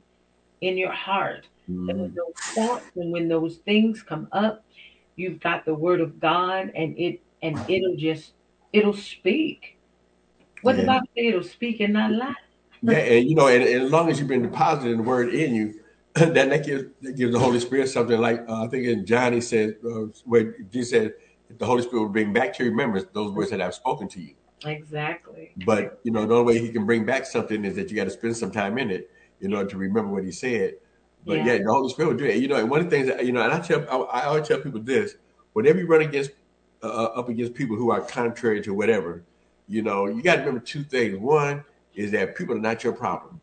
[0.61, 4.65] in your heart that when those thoughts and when those things come up
[5.17, 8.33] you've got the word of god and it and it'll just
[8.73, 9.79] it'll speak
[10.63, 10.87] what the Yeah.
[10.87, 12.35] bible say it'll speak and not lie
[12.83, 15.55] Yeah, and you know, and, and as long as you've been depositing the word in
[15.55, 15.75] you,
[16.15, 19.33] then that gives that gives the Holy Spirit something like uh, I think in John
[19.35, 21.15] he said uh, where Jesus said
[21.59, 24.21] the Holy Spirit will bring back to your remembrance those words that I've spoken to
[24.21, 24.35] you.
[24.65, 27.97] exactly But you know, the only way he can bring back something is that you
[27.97, 29.11] got to spend some time in it
[29.41, 30.75] in order to remember what he said.
[31.27, 31.47] But Yeah.
[31.47, 32.37] yeah, the Holy Spirit will do it.
[32.37, 34.25] You know, and one of the things that you know, and I tell I, I
[34.27, 35.17] always tell people this:
[35.53, 36.31] whenever you run against
[36.83, 39.25] uh, up against people who are contrary to whatever,
[39.67, 41.19] you know, you got to remember two things.
[41.19, 41.65] One
[41.95, 43.41] is that people are not your problem.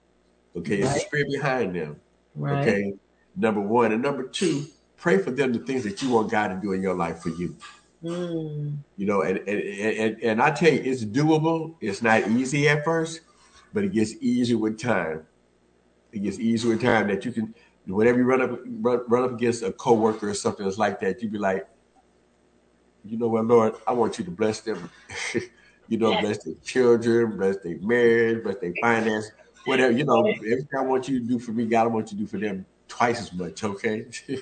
[0.55, 1.99] Okay, it's the spirit behind them.
[2.35, 2.93] right Okay,
[3.35, 4.65] number one, and number two,
[4.95, 7.29] pray for them the things that you want God to do in your life for
[7.29, 7.55] you.
[8.01, 8.77] Mm.
[8.95, 11.75] You know, and and and, and I tell you, it's doable.
[11.81, 13.21] It's not easy at first,
[13.73, 15.25] but it gets easier with time.
[16.13, 17.53] It gets easier with time that you can,
[17.87, 21.21] whenever you run up run, run up against a coworker or something that's like that,
[21.21, 21.67] you be like,
[23.03, 24.89] you know what, Lord, I want you to bless them.
[25.87, 26.21] you know, Yes.
[26.21, 29.31] bless their children, bless their marriage, bless their finance,
[29.65, 29.91] whatever.
[29.91, 32.23] You know, everything I want you to do for me, God, I want you to
[32.23, 33.63] do for them twice as much.
[33.63, 34.05] Okay.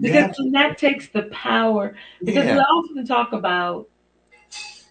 [0.00, 0.32] because yeah.
[0.38, 1.94] then that takes the power
[2.24, 3.88] because we often talk about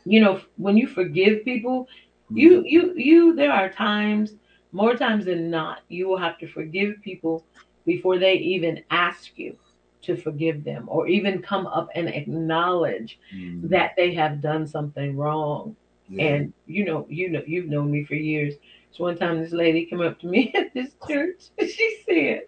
[0.06, 1.88] you know when you forgive people
[2.30, 2.66] you mm-hmm.
[2.66, 4.34] you you there are times
[4.72, 7.44] more times than not you will have to forgive people
[7.86, 9.56] before they even ask you
[10.02, 13.70] to forgive them or even come up and acknowledge Mhm.
[13.70, 15.76] that they have done something wrong.
[16.10, 16.26] Yeah.
[16.36, 18.56] and you know you know you've known me for years.
[18.92, 22.42] So one time this lady came up to me at this church and she said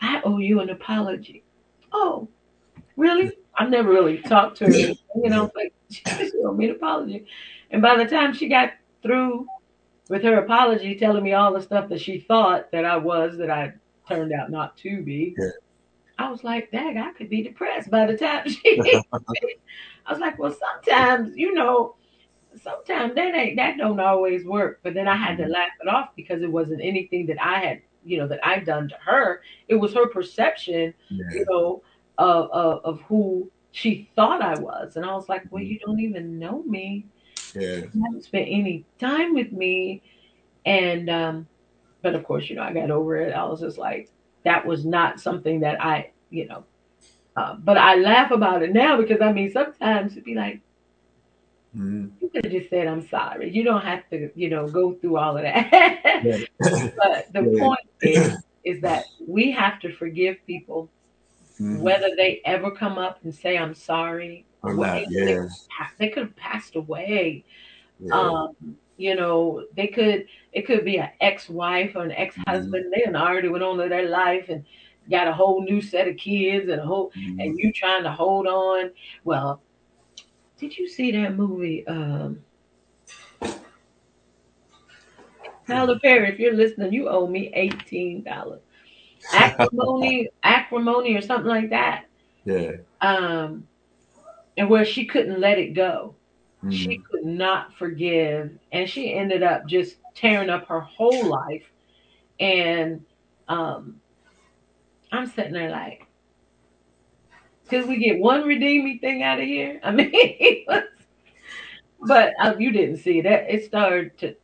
[0.00, 1.42] i owe you an apology.
[1.92, 2.28] Oh
[2.96, 3.32] really?
[3.56, 4.70] I've never really talked to her
[5.22, 6.02] you know like she
[6.44, 7.24] owed me an apology.
[7.70, 8.70] And by the time she got
[9.02, 9.46] through
[10.08, 13.50] with her apology telling me all the stuff that she thought that i was that
[13.50, 13.72] i
[14.08, 15.50] turned out not to be Yeah.
[16.18, 19.02] i was like dang i could be depressed by the time she
[20.08, 21.94] I was like, well, sometimes, you know,
[22.62, 24.80] sometimes that ain't that don't always work.
[24.82, 25.52] But then I had to mm-hmm.
[25.52, 28.88] laugh it off because it wasn't anything that I had, you know, that I'd done
[28.88, 29.42] to her.
[29.68, 31.26] It was her perception, Yeah.
[31.30, 31.82] you know,
[32.16, 34.96] of of, of who she thought I was.
[34.96, 35.72] And I was like, well, mm-hmm.
[35.72, 37.06] you don't even know me.
[37.54, 37.76] Yeah.
[37.92, 40.02] You haven't spent any time with me.
[40.66, 41.46] And um,
[42.02, 43.32] but of course, you know, I got over it.
[43.32, 44.10] I was just like,
[44.44, 46.64] that was not something that I, you know,
[47.36, 50.60] uh, but I laugh about it now because I mean, sometimes it'd be like,
[51.76, 52.10] Mhm.
[52.20, 53.50] you could have just said, I'm sorry.
[53.50, 55.70] You don't have to, you know, go through all of that.
[56.24, 56.38] Yeah.
[56.96, 57.58] but the Yeah.
[57.58, 60.88] point is, is that we have to forgive people,
[61.60, 61.80] Mhm.
[61.80, 64.44] whether they ever come up and say, I'm sorry.
[64.62, 65.46] Or whether not, they, yeah.
[65.98, 67.44] they could have passed away.
[68.00, 68.14] Yeah.
[68.14, 72.84] Um, you know, they could, it could be an ex-wife or an ex-husband.
[72.86, 72.90] Mm-hmm.
[72.90, 74.64] They had already went on to their life and
[75.10, 77.42] got a whole new set of kids and a whole Mhm.
[77.42, 78.90] and you trying to hold on.
[79.24, 79.62] Well,
[80.58, 81.86] did you see that movie?
[81.86, 82.42] Um
[85.66, 88.60] Tyler Perry, if you're listening, you owe me eighteen dollars.
[89.32, 92.06] Acrimony, acrimony, or something like that.
[92.44, 92.72] Yeah.
[93.00, 93.66] Um,
[94.58, 96.14] and where she couldn't let it go.
[96.64, 96.72] Mhm.
[96.72, 101.70] She could not forgive, and she ended up just tearing up her whole life.
[102.40, 103.04] And
[103.48, 104.00] um,
[105.12, 106.06] I'm sitting there like,
[107.62, 109.80] because we get one redeeming thing out of here.
[109.84, 110.66] I mean,
[112.00, 113.48] but uh, you didn't see that.
[113.48, 114.36] It started to.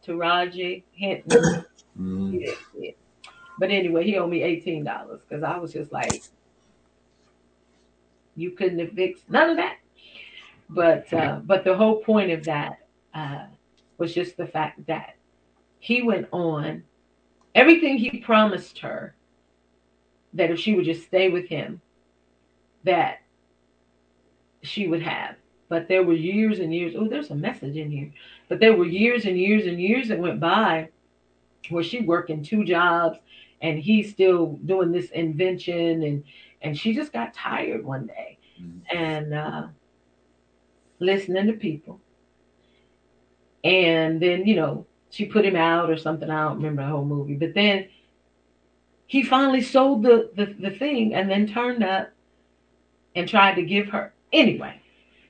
[1.99, 2.33] Mhm.
[2.33, 2.99] You didn't see it.
[3.59, 6.23] But anyway, he owed me eighteen dollars because I was just like,
[8.37, 9.79] you couldn't have fixed none of that.
[10.69, 12.79] But uh, but the whole point of that
[13.15, 13.47] uh,
[13.99, 15.15] was just the fact that
[15.79, 16.83] he went on
[17.55, 19.15] everything he promised her
[20.33, 21.81] that if she would just stay with him,
[22.85, 23.19] that
[24.63, 25.37] she would have.
[25.69, 26.95] But there were years and years.
[26.97, 28.13] Oh, there's a message in here.
[28.49, 30.89] But there were years and years and years that went by
[31.71, 33.19] where she working two jobs
[33.63, 36.25] and he's still doing this invention and
[36.63, 38.81] and she just got tired one day Mhm.
[38.93, 39.67] and uh
[41.05, 42.01] listening to people
[43.65, 47.05] and then you know she put him out or something i don't remember the whole
[47.05, 47.89] movie but then
[49.07, 52.11] he finally sold the the, the thing and then turned up
[53.17, 54.81] and tried to give her anyway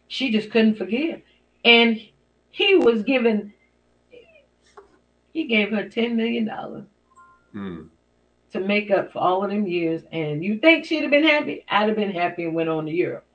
[0.08, 1.20] she just couldn't forgive
[1.64, 2.00] and
[2.50, 3.52] he was given
[5.32, 6.84] he gave her 10 million dollars
[7.54, 7.88] Mhm.
[8.52, 10.02] to make up for all of them years.
[10.12, 11.64] And you think she'd have been happy?
[11.68, 13.26] I'd have been happy and went on to Europe.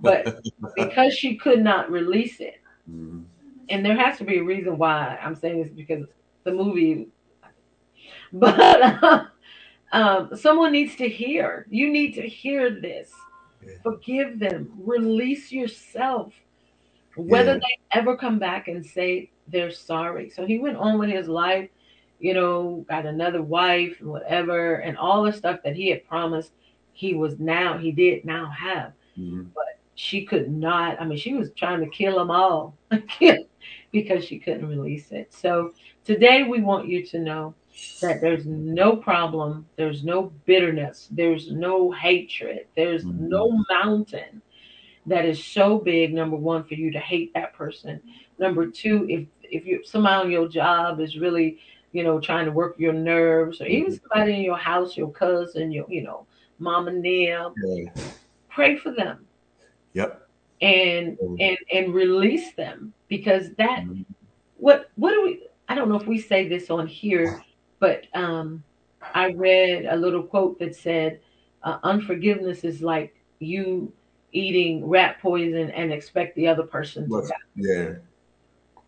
[0.00, 0.40] But
[0.76, 3.24] because she could not release it, Mhm.
[3.70, 6.06] and there has to be a reason why I'm saying this because
[6.44, 7.08] the movie,
[8.32, 8.58] but
[9.92, 11.66] um, someone needs to hear.
[11.70, 13.12] You need to hear this.
[13.64, 13.74] Yeah.
[13.82, 14.72] Forgive them.
[14.84, 16.32] Release yourself.
[17.16, 17.58] Whether Yeah.
[17.60, 20.30] they ever come back and say they're sorry.
[20.30, 21.70] So he went on with his life,
[22.18, 26.52] you know, got another wife and whatever, and all the stuff that he had promised
[26.92, 29.50] he was now, he did now have Mhm.
[29.94, 32.76] She could not i mean she was trying to kill them all
[33.92, 35.72] because she couldn't release it so
[36.04, 37.54] today we want you to know
[38.00, 43.28] that there's no problem there's no bitterness there's no hatred there's Mhm.
[43.28, 44.42] no mountain
[45.06, 48.00] that is so big number one for you to hate that person
[48.38, 51.58] number two if if you somebody on your job is really
[51.92, 55.70] you know trying to work your nerves or even somebody in your house your cousin
[55.72, 56.26] your you know
[56.58, 57.90] mom and them Yeah.
[58.48, 59.26] pray for them
[59.94, 60.20] Yep.
[60.60, 61.36] and Mm.
[61.40, 64.04] and and release them because that Mhm.
[64.56, 67.42] what what do we I don't know if we say this on here,
[67.80, 68.62] but um
[69.14, 71.20] I read a little quote that said
[71.62, 73.92] uh, unforgiveness is like you
[74.32, 78.00] eating rat poison and expect the other person to die.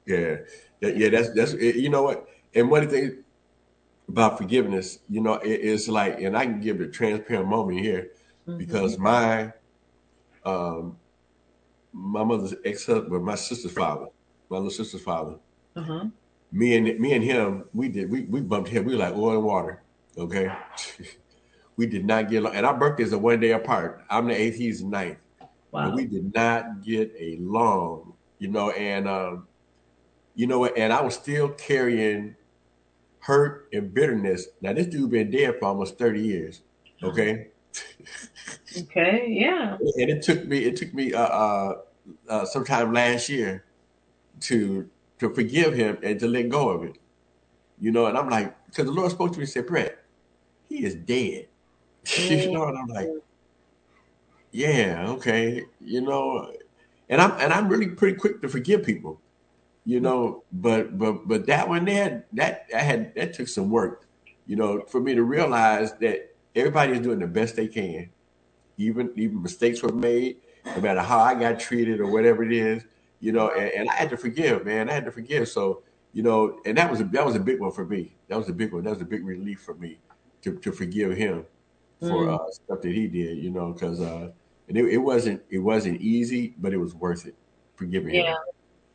[0.07, 0.37] Yeah,
[0.81, 1.09] yeah, yeah.
[1.11, 2.27] That's that's you know what.
[2.55, 3.25] And one thing
[4.09, 8.11] about forgiveness, you know, it, it's like, and I can give a transparent moment here
[8.47, 8.59] Mhm.
[8.59, 9.53] because my
[10.47, 10.97] um
[11.93, 14.07] my mother's ex husband, my sister's father,
[14.51, 15.37] my little sister's father,
[15.75, 16.07] uh-huh.
[16.53, 18.85] me and me and him, we did we we bumped him.
[18.85, 19.83] We were like oil and water.
[20.17, 20.51] Okay,
[21.77, 24.05] we did not get along, and our birthdays are one day apart.
[24.09, 25.19] I'm the eighth, he's the ninth.
[25.73, 25.95] Wow.
[25.95, 29.47] we did not get along, you know, and um,
[30.35, 32.37] you know what, and I was still carrying
[33.19, 34.47] hurt and bitterness.
[34.61, 36.63] Now this dude been dead for almost 30 years.
[37.03, 37.49] Okay.
[38.83, 39.77] okay, yeah.
[39.81, 41.79] And it took me, it took me uh uh,
[42.29, 43.64] uh sometime last year
[44.41, 46.99] to to forgive him and to let go of it.
[47.79, 49.99] You know, and I'm like, because the Lord spoke to me and said, Brett,
[50.68, 51.49] he is dead.
[52.18, 53.09] you know, and I'm like,
[54.53, 56.53] yeah, okay, you know,
[57.09, 59.20] and I'm and I'm really pretty quick to forgive people,
[59.85, 64.07] you know, but but but that one there, that I had that took some work,
[64.47, 68.09] you know, for me to realize that everybody is doing the best they can,
[68.77, 72.85] even even mistakes were made, no matter how I got treated or whatever it is,
[73.20, 76.22] you know, and, and I had to forgive, man, I had to forgive, so you
[76.22, 78.16] know, and that was a that was a big one for me.
[78.29, 78.85] That was a big one.
[78.85, 80.01] That was a big relief for me
[80.43, 81.45] to to forgive him
[82.01, 82.35] for Mm.
[82.35, 84.31] uh, stuff that he did, you know, because uh,
[84.68, 87.35] and it, it wasn't it wasn't easy, but it was worth it.
[87.77, 88.33] Forgiving Yeah.
[88.33, 88.37] him,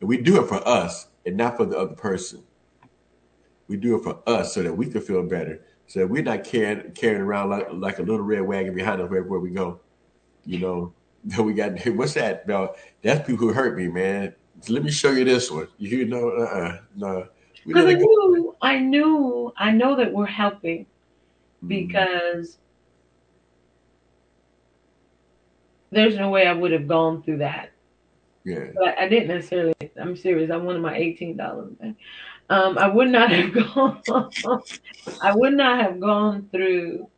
[0.00, 2.42] and we do it for us and not for the other person.
[3.68, 5.60] We do it for us so that we can feel better,
[5.92, 9.40] so we're not carrying carrying around like, like a little red wagon behind us everywhere
[9.40, 9.78] we go.
[10.46, 10.94] You know,
[11.26, 12.48] that we got what's that?
[12.48, 14.34] No, that's people who hurt me, man.
[14.70, 15.68] Let me show you this one.
[15.76, 17.28] You know, uh, uh no,
[17.66, 20.86] we Because I knew, I knew, I know that we're helping
[21.62, 21.68] Mm-hmm.
[21.68, 22.58] because
[25.90, 27.70] there's no way I would have gone through that.
[28.44, 28.70] Yeah.
[28.74, 29.74] But I didn't necessarily.
[30.00, 30.50] I'm serious.
[30.50, 31.74] I wanted my eighteen dollars.
[32.52, 34.02] Um, I would not have gone.
[35.20, 37.08] I would not have gone through,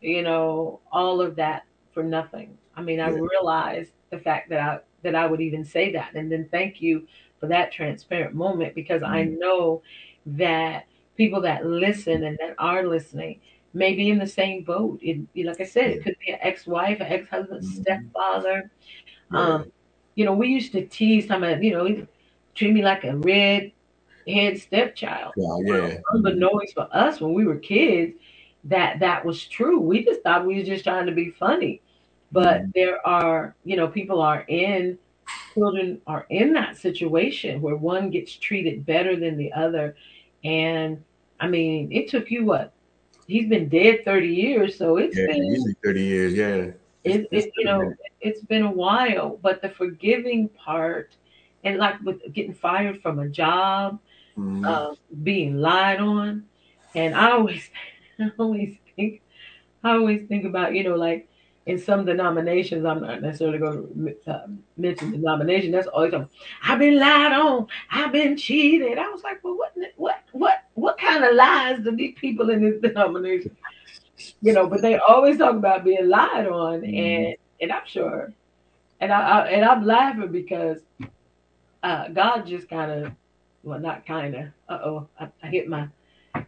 [0.00, 2.58] you know, all of that for nothing.
[2.76, 6.32] I mean, I realized the fact that I that I would even say that, and
[6.32, 7.06] then thank you
[7.40, 9.36] for that transparent moment because I Mm-hmm.
[9.38, 9.82] know
[10.26, 13.40] that people that listen and that are listening
[13.74, 15.00] may be in the same boat.
[15.02, 18.12] It, like I said, it could be an ex-wife, an ex-husband, Mhm.
[18.16, 18.70] stepfather.
[19.32, 19.72] Um,
[20.14, 22.06] you know, we used to tease some of, you know,
[22.54, 23.72] treat me like a red
[24.26, 25.34] head stepchild.
[25.36, 25.98] Yeah, yeah.
[26.12, 28.14] Unbeknownst for us when we were kids,
[28.64, 29.80] that that was true.
[29.80, 31.80] We just thought we was just trying to be funny.
[32.30, 32.70] But mm-hmm.
[32.74, 34.98] there are, you know, people are in
[35.54, 39.96] children are in that situation where one gets treated better than the other.
[40.44, 41.02] And
[41.40, 42.72] I mean, it took you what?
[43.26, 46.46] He's been dead 30 years, so it's Yeah, been usually 30 years, yeah.
[46.46, 51.16] it, It's- it you know it's been a while but the forgiving part
[51.64, 53.98] and like with getting fired from a job
[54.36, 54.66] Mhm.
[54.66, 56.44] uh, being lied on.
[56.94, 57.70] And i always
[58.20, 59.22] i always think
[59.84, 61.28] i always think about you know like
[61.66, 66.12] in some denominations i'm not necessarily going to uh, mention denomination that's always
[66.64, 67.66] i've been lied on.
[67.90, 68.98] I've been cheated.
[68.98, 72.62] I was like well what what what what kind of lies do these people in
[72.62, 73.56] this denomination
[74.40, 78.32] you know, but they always talk about being lied on, and and I'm sure,
[79.00, 80.78] and I, I and I'm laughing because
[81.82, 83.12] uh, God just kind of,
[83.62, 84.44] well, not kind of.
[84.68, 85.88] Uh oh, I, I hit my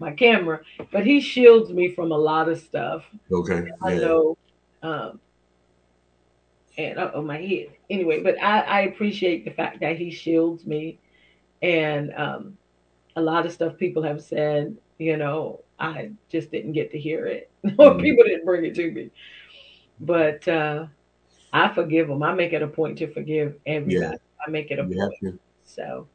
[0.01, 0.61] my camera,
[0.93, 3.05] but He shields me from a lot of stuff.
[3.31, 3.63] Okay.
[3.83, 4.01] I Yeah.
[4.01, 4.39] know,
[4.83, 5.21] um,
[6.77, 7.69] and uh oh, my head.
[7.91, 10.99] Anyway, but I I appreciate the fact that He shields me,
[11.63, 12.59] and um,
[13.17, 17.27] a lot of stuff people have said, you know, I just didn't get to hear
[17.27, 18.01] it, or Mhm.
[18.01, 19.11] people didn't bring it to me.
[20.01, 20.87] But uh,
[21.53, 22.23] I forgive them.
[22.23, 24.19] I make it a point to forgive everybody.
[24.47, 25.15] I make it a point.
[25.65, 26.09] So,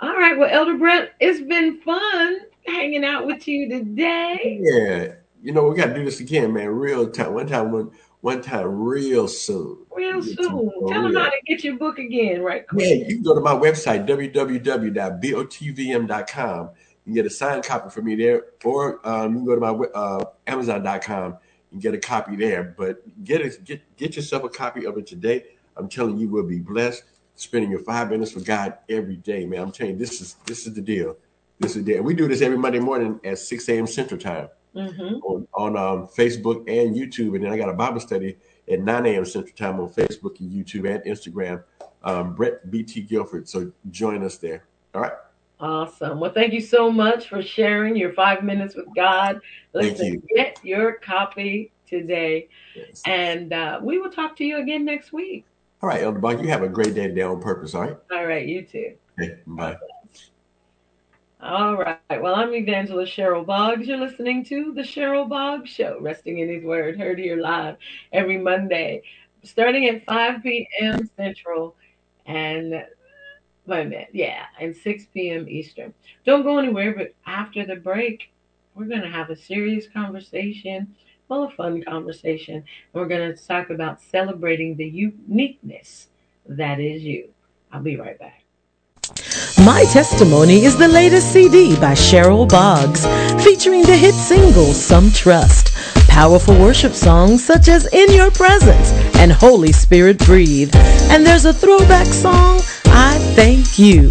[0.00, 0.36] all right.
[0.36, 4.58] Well, Elder Brent, it's been fun hanging out with you today.
[4.60, 5.12] Yeah.
[5.42, 6.68] You know, we got to do this again, man.
[6.68, 7.32] Real time.
[7.34, 9.78] One time, one, one time, real soon.
[9.94, 10.70] Real soon.
[10.88, 13.54] Tell them how to get your book again, right Yeah, you can go to my
[13.54, 16.70] website, www.botvm.com.
[17.04, 19.70] You get a signed copy from me there, or um, you can go to my
[19.94, 21.36] uh, Amazon.com
[21.70, 22.74] and get a copy there.
[22.76, 25.44] But get it, get get yourself a copy of it today.
[25.76, 27.04] I'm telling you, you will be blessed
[27.36, 29.60] spending your five minutes with God every day, man.
[29.60, 31.16] I'm telling you, this is this is the deal.
[31.58, 32.02] This is the deal.
[32.02, 33.86] We do this every Monday morning at 6 a.m.
[33.86, 37.34] Central Time hmm on, on um, Facebook and YouTube.
[37.34, 38.36] And then I got a Bible study
[38.70, 39.24] at 9 a.m.
[39.24, 41.62] Central Time on Facebook and YouTube and Instagram.
[42.02, 43.48] Um, Brett BT Guilford.
[43.48, 44.64] So join us there.
[44.94, 45.12] All right.
[45.58, 46.20] Awesome.
[46.20, 49.40] Well, thank you so much for sharing your five minutes with God.
[49.72, 50.22] Thank Listen, you.
[50.36, 53.02] get your copy today, Yes.
[53.06, 55.46] and uh, we will talk to you again next week.
[55.82, 57.74] All right, Elder Bach, you have a great day today on purpose.
[57.74, 57.96] All right.
[58.10, 58.94] All right, you too.
[59.20, 59.36] Okay.
[59.46, 59.76] Bye.
[61.42, 61.98] All right.
[62.10, 63.86] Well, I'm Evangelist Cheryl Boggs.
[63.86, 67.76] You're listening to The Cheryl Boggs Show, Resting in His Word, heard here live
[68.12, 69.02] every Monday,
[69.42, 71.10] starting at 5 p.m.
[71.14, 71.76] Central
[72.24, 72.82] and,
[73.66, 75.46] wait a minute, yeah, and 6 p.m.
[75.46, 75.92] Eastern.
[76.24, 78.32] Don't go anywhere, but after the break,
[78.74, 80.96] we're going to have a serious conversation,
[81.28, 82.64] well, fun conversation.
[82.92, 86.08] We're going to talk about celebrating the uniqueness
[86.48, 87.28] that is you.
[87.72, 88.42] I'll be right back.
[89.64, 93.04] My Testimony is the latest CD by Cheryl Boggs,
[93.44, 95.74] featuring the hit single Some Trust,
[96.08, 100.74] powerful worship songs such as In Your Presence and Holy Spirit Breathe.
[101.10, 104.10] And there's a throwback song, I Thank You.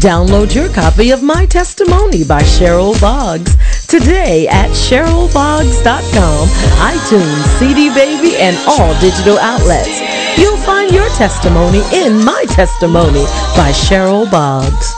[0.00, 3.56] Download your copy of My Testimony by Cheryl Boggs
[3.86, 10.00] today at CherylBoggs.com, iTunes, CD Baby, and all digital outlets.
[10.38, 13.24] You'll find your testimony in My Testimony
[13.56, 14.92] by Cheryl Boggs.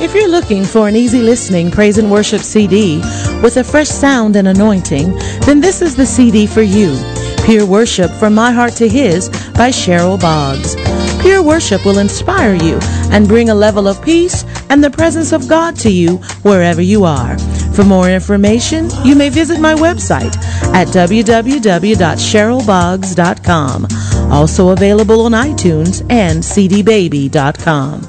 [0.00, 2.98] If you're looking for an easy listening praise and worship CD
[3.42, 6.96] with a fresh sound and anointing, then this is the CD for you.
[7.44, 10.76] Pure Worship from My Heart to His by Cheryl Boggs.
[11.20, 12.78] Pure worship will inspire you
[13.14, 17.04] and bring a level of peace and the presence of God to you wherever you
[17.04, 17.38] are.
[17.74, 20.36] For more information, you may visit my website
[20.74, 23.86] at www.cherylboggs.com.
[24.32, 28.08] Also available on iTunes and cdbaby.com.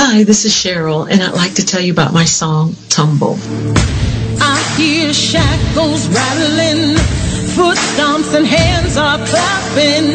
[0.00, 3.38] Hi, this is Cheryl, and I'd like to tell you about my song, Tumble.
[4.78, 6.96] Hear shackles rattling,
[7.56, 10.14] foot stomps and hands are clapping.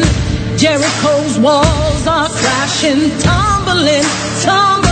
[0.56, 4.04] Jericho's walls are crashing, tumbling,
[4.40, 4.83] tumbling.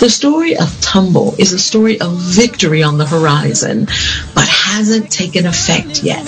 [0.00, 3.86] The story of Tumble is a story of victory on the horizon,
[4.34, 6.26] but hasn't taken effect yet.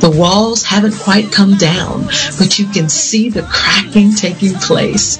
[0.00, 2.04] The walls haven't quite come down,
[2.38, 5.18] but you can see the cracking taking place.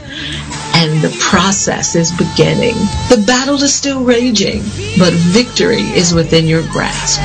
[0.75, 2.75] And the process is beginning.
[3.09, 4.63] The battle is still raging,
[4.99, 7.21] but victory is within your grasp.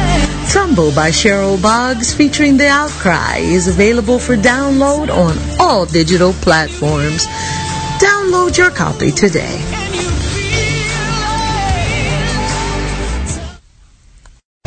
[0.52, 7.28] Tumble by Cheryl Boggs featuring The Outcry is available for download on all digital platforms.
[8.00, 9.58] Download your copy today.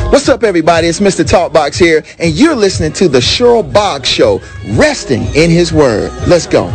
[0.09, 0.87] What's up, everybody?
[0.87, 1.23] It's Mr.
[1.23, 6.11] Talkbox here, and you're listening to the Cheryl Boggs Show, resting in His Word.
[6.27, 6.67] Let's go.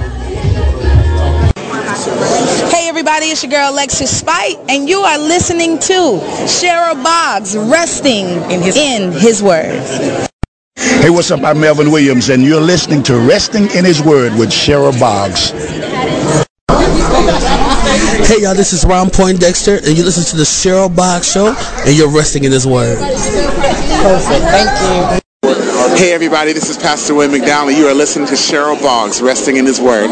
[2.71, 8.27] Hey everybody, it's your girl Lexus Spite, and you are listening to Cheryl Boggs resting
[8.51, 9.79] in his, word.
[10.77, 11.43] Hey, what's up?
[11.43, 15.53] I'm Melvin Williams, and you're listening to Resting in His Word with Cheryl Boggs.
[18.27, 21.55] Hey y'all, this is Ron Poindexter, and you listen to the Cheryl Boggs Show,
[21.87, 22.99] and you're resting in His Word.
[22.99, 24.43] Perfect.
[24.51, 25.97] Thank you.
[25.97, 29.65] Hey everybody, this is Pastor Wayne McDowell, you are listening to Cheryl Boggs, Resting in
[29.65, 30.11] His Word.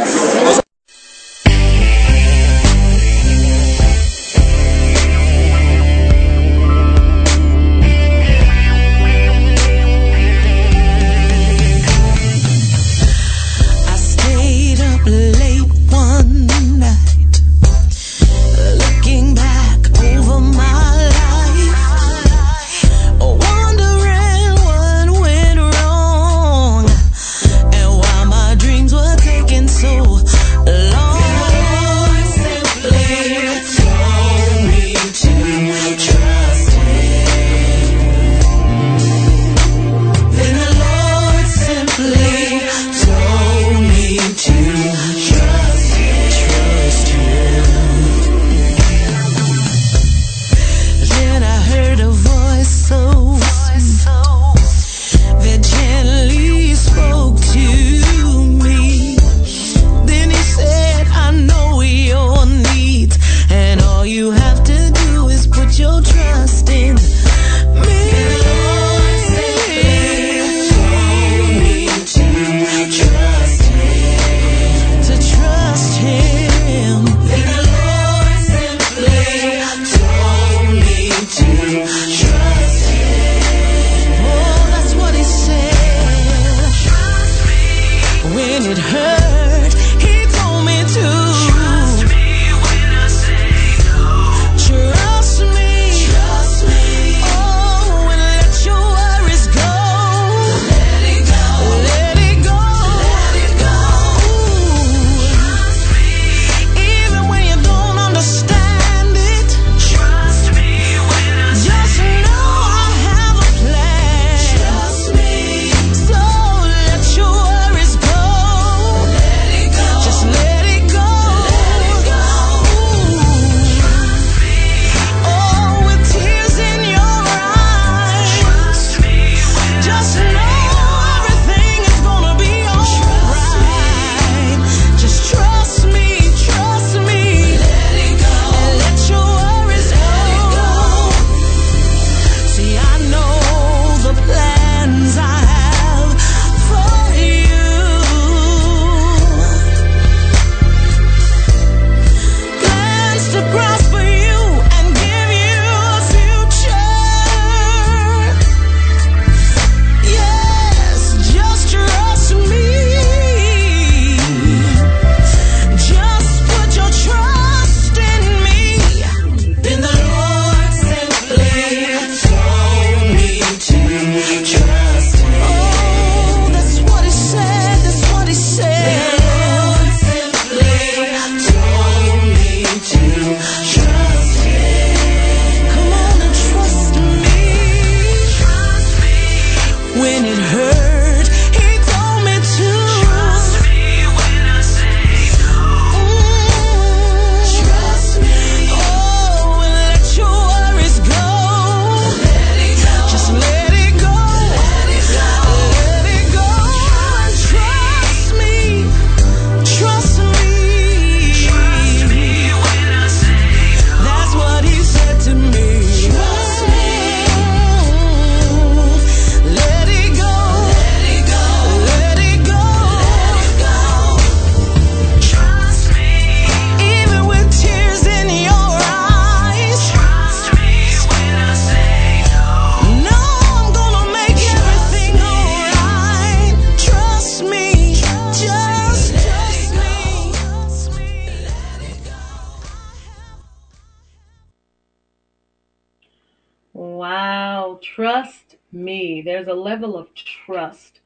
[248.94, 251.00] Me, there's a level of trust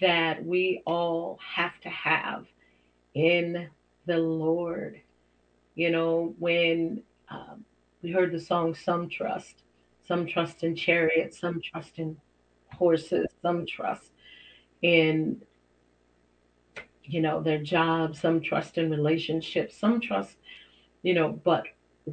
[0.00, 2.46] that we all have to have
[3.14, 3.68] in
[4.06, 5.00] the Lord.
[5.74, 7.64] You know, when um,
[8.02, 9.62] we heard the song Some Trust,
[10.06, 12.16] some trust in chariots, some trust in
[12.72, 14.10] horses, some trust
[14.82, 15.42] in,
[17.04, 20.36] you know, their jobs, some trust in relationships, some trust,
[21.02, 21.64] you know, but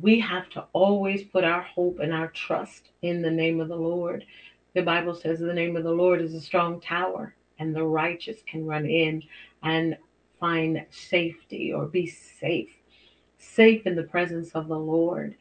[0.02, 3.76] we have to always put our hope and our trust in the name of the
[3.76, 4.26] Lord.
[4.76, 8.40] The Bible says the name of the Lord is a strong tower, and the righteous
[8.46, 9.24] can run in
[9.64, 9.98] and
[10.38, 12.76] find safety or be safe,
[13.38, 15.38] safe in the presence of the Lord.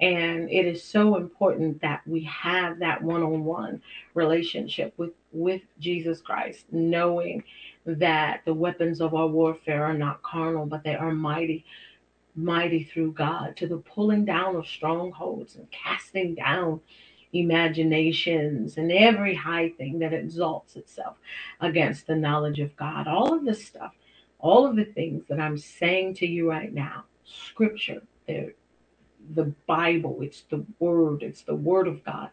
[0.00, 3.82] And it is so important that we have that one-on-one
[4.14, 7.42] relationship with, with Jesus Christ, knowing
[7.86, 11.64] that the weapons of our warfare are not carnal, but they are mighty
[12.36, 16.80] mighty through God to the pulling down of strongholds and casting down
[17.40, 21.16] imaginations and every high thing that exalts itself
[21.60, 23.06] against the knowledge of God.
[23.06, 23.92] All of this stuff,
[24.38, 28.52] all of the things that I'm saying to you right now, scripture, the,
[29.34, 32.30] the Bible, it's the word, it's the word of God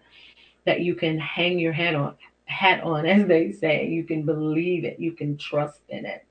[0.66, 3.88] that you can hang your head on hat on, as they say.
[3.88, 6.26] You can believe it, you can trust in it.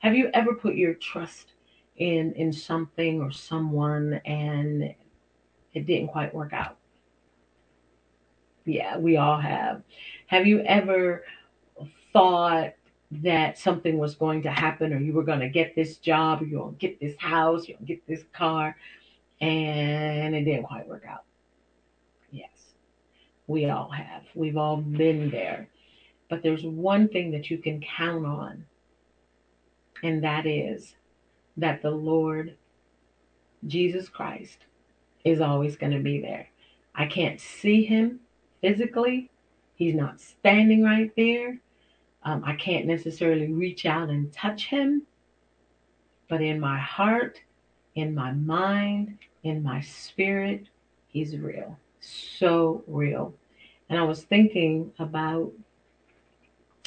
[0.00, 1.52] Have you ever put your trust
[1.96, 4.94] in in something or someone and
[5.74, 6.76] it didn't quite work out.
[8.66, 9.82] Yeah, we all have.
[10.26, 11.24] Have you ever
[12.12, 12.74] thought
[13.12, 16.46] that something was going to happen or you were going to get this job or
[16.46, 18.76] you're going to get this house, you're going to get this car,
[19.40, 21.22] and it didn't quite work out?
[22.32, 22.50] Yes,
[23.46, 24.24] we all have.
[24.34, 25.68] We've all been there.
[26.28, 28.66] But there's one thing that you can count on,
[30.02, 30.96] and that is
[31.56, 32.56] that the Lord
[33.68, 34.58] Jesus Christ
[35.24, 36.48] is always going to be there.
[36.96, 38.20] I can't see him
[38.66, 39.30] physically,
[39.76, 41.58] he's not standing right there.
[42.24, 45.02] Um, I can't necessarily reach out and touch him,
[46.28, 47.40] but in my heart,
[47.94, 50.66] in my mind, in my spirit,
[51.06, 51.78] he's real.
[52.00, 53.34] So real.
[53.88, 55.52] And I was thinking about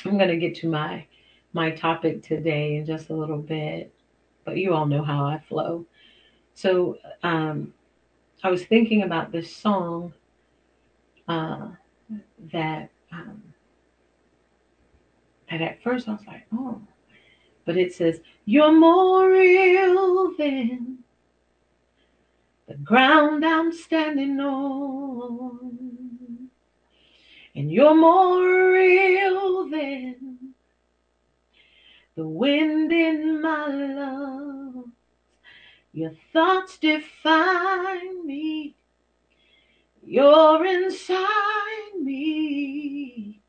[0.05, 1.05] I'm going to get to my
[1.53, 3.93] my topic today in just a little bit
[4.43, 5.85] but you all know how I flow.
[6.53, 7.73] So um,
[8.43, 10.13] I was thinking about this song
[11.29, 11.69] uh,
[12.51, 13.41] that um,
[15.49, 16.81] and at first I was like, oh,
[17.65, 20.97] but it says you're more real than
[22.67, 25.69] the ground I'm standing on,
[27.55, 30.37] and you're more real than
[32.15, 34.87] the wind in my lungs.
[35.93, 38.75] Your thoughts define me.
[40.11, 43.39] You're inside me.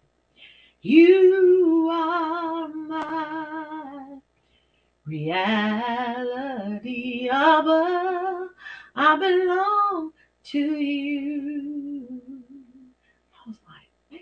[0.83, 4.19] You are my
[5.07, 6.21] reality.
[7.33, 8.49] Abba,
[8.95, 10.13] I belong
[10.45, 12.09] to you.
[13.33, 14.21] I was like, man,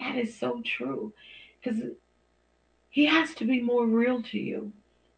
[0.00, 1.12] that is so true.
[1.62, 1.82] Because
[2.88, 4.72] he has to be more real to you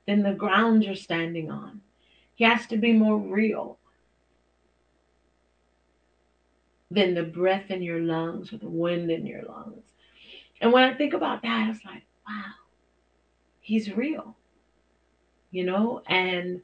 [0.09, 1.81] than the ground you're standing on.
[2.35, 3.79] He has to be more real
[6.95, 9.85] than the breath in your lungs or the wind in your lungs.
[10.61, 12.53] And when I think about that, it's like, wow,
[13.61, 14.37] he's real.
[15.51, 16.63] You know, and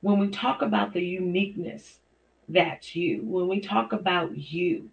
[0.00, 2.00] when we talk about the uniqueness
[2.48, 4.90] that's you, when we talk about you,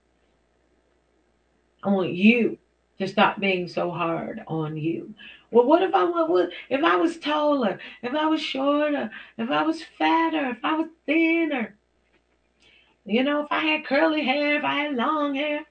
[1.84, 2.58] I want you
[3.00, 5.14] to stop being so hard on you.
[5.52, 9.64] Well, what if I was if I was taller, if I was shorter, if I
[9.64, 11.76] was fatter, if I was thinner?
[13.10, 15.62] You know, if I had curly hair, if I had long hair,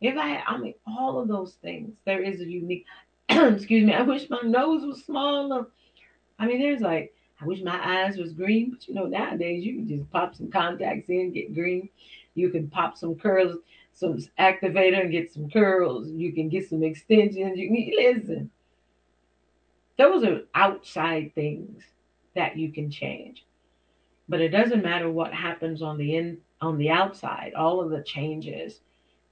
[0.00, 1.94] if I had, I mean, all of those things.
[2.04, 2.84] There is a unique.
[3.28, 3.94] excuse me.
[3.94, 5.66] I wish my nose was smaller.
[6.38, 9.76] I mean, there's like, I wish my eyes was green, but you know, nowadays you
[9.76, 11.88] can just pop some contacts in, get green.
[12.34, 13.58] You can pop some curls
[13.92, 16.08] some activator and get some curls.
[16.08, 17.58] You can get some extensions.
[17.58, 18.50] You can listen.
[19.98, 21.82] Those are outside things
[22.34, 23.44] that you can change.
[24.28, 28.02] But it doesn't matter what happens on the in on the outside, all of the
[28.02, 28.80] changes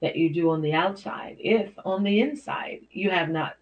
[0.01, 3.55] that you do on the outside, if on the inside you have not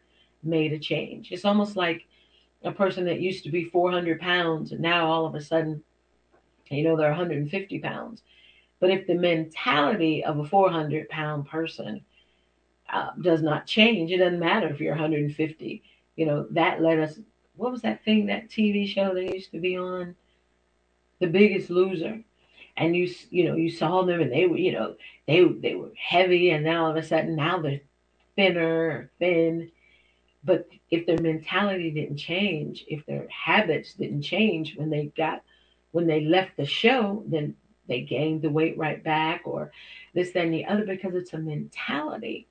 [0.44, 1.32] made a change.
[1.32, 2.06] It's almost like
[2.64, 5.84] a person that used to be 400 pounds and now all of a sudden,
[6.70, 8.24] you know, they're 150 pounds
[8.80, 12.02] but if the mentality of a 400 pound person
[12.92, 15.84] uh, does not change, it doesn't matter if you're 150.
[16.16, 17.20] You know, that let us,
[17.56, 20.16] what was that thing, that TV show that used to be on?
[21.20, 22.24] The Biggest Loser.
[22.78, 24.96] And you you know you saw them and they were you know
[25.28, 27.82] they they were heavy and then all of a sudden now they're
[28.36, 29.72] thinner thin.
[30.44, 35.44] But if their mentality didn't change if their habits didn't change when they got
[35.92, 37.56] when they left the show then
[37.90, 39.72] they gained the weight right back or
[40.14, 42.48] this and the other because it's a mentality.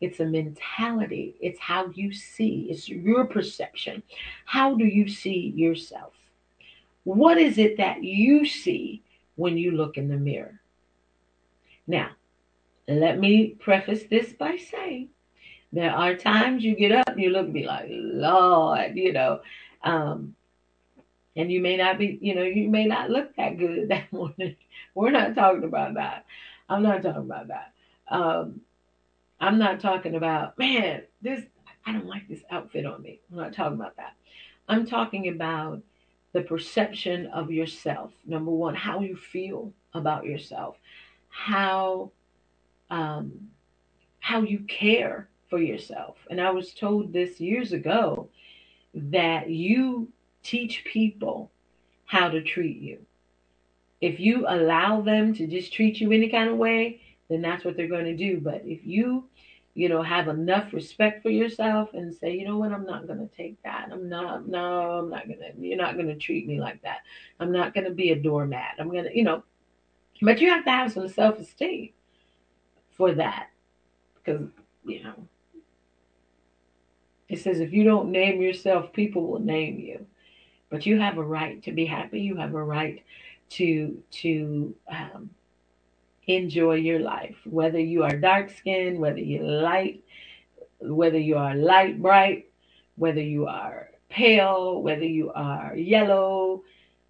[0.00, 1.36] It's a mentality.
[1.40, 2.66] It's how you see.
[2.68, 4.02] It's your perception.
[4.44, 6.12] How do you see yourself?
[7.04, 9.03] What is it that you see
[9.36, 10.60] when you look in the mirror
[11.86, 12.10] now
[12.88, 15.08] let me preface this by saying
[15.74, 19.40] there are times you get up and you look and be like, Lord, you know,
[19.82, 20.36] um,
[21.34, 24.54] and you may not be, you know, you may not look that good that morning.
[24.94, 26.26] We're not talking about that.
[26.68, 27.72] I'm not talking about that.
[28.08, 28.60] Um,
[29.40, 31.44] I'm not talking about, man, this,
[31.84, 33.20] I don't like this outfit on me.
[33.30, 34.14] I'm not talking about that.
[34.68, 35.82] I'm talking about
[36.34, 38.12] the perception of yourself.
[38.26, 40.76] Number one, how you feel about yourself,
[41.28, 42.10] how,
[42.90, 43.48] um,
[44.18, 46.16] how you care for yourself.
[46.28, 48.28] And I was told this years ago
[48.94, 50.08] that you
[50.42, 51.52] teach people
[52.06, 52.98] how to treat you.
[54.00, 57.76] If you allow them to just treat you any kind of way, then that's what
[57.76, 58.40] they're going to do.
[58.40, 59.28] But if you,
[59.74, 63.28] you know, have enough respect for yourself and say, you know what, I'm not to
[63.36, 63.88] take that.
[63.90, 66.98] I'm not, no, I'm not to, you're not to treat me like that.
[67.40, 68.76] I'm not to be a doormat.
[68.78, 69.42] I'm to, you know,
[70.22, 71.90] but you have to have some self esteem
[72.96, 73.48] for that.
[74.14, 74.48] Because,
[74.84, 75.26] you know,
[77.28, 80.06] it says if you don't name yourself, people will name you.
[80.70, 82.20] But you have a right to be happy.
[82.20, 83.02] You have a right
[83.50, 85.30] to to um,
[86.26, 90.04] enjoy your life, whether you are dark skinned, whether you're light,
[90.80, 92.50] whether you are light bright,
[92.96, 96.62] whether you are pale, whether you are yellow,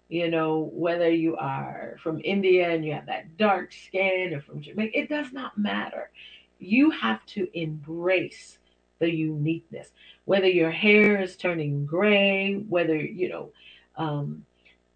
[0.09, 4.61] you know, whether you are from India and you have that dark skin or from
[4.61, 6.11] Jamaica, it does not matter.
[6.59, 8.57] You have to embrace
[8.99, 9.91] the uniqueness.
[10.25, 13.49] Whether your hair is turning gray, whether you know
[13.97, 14.45] um,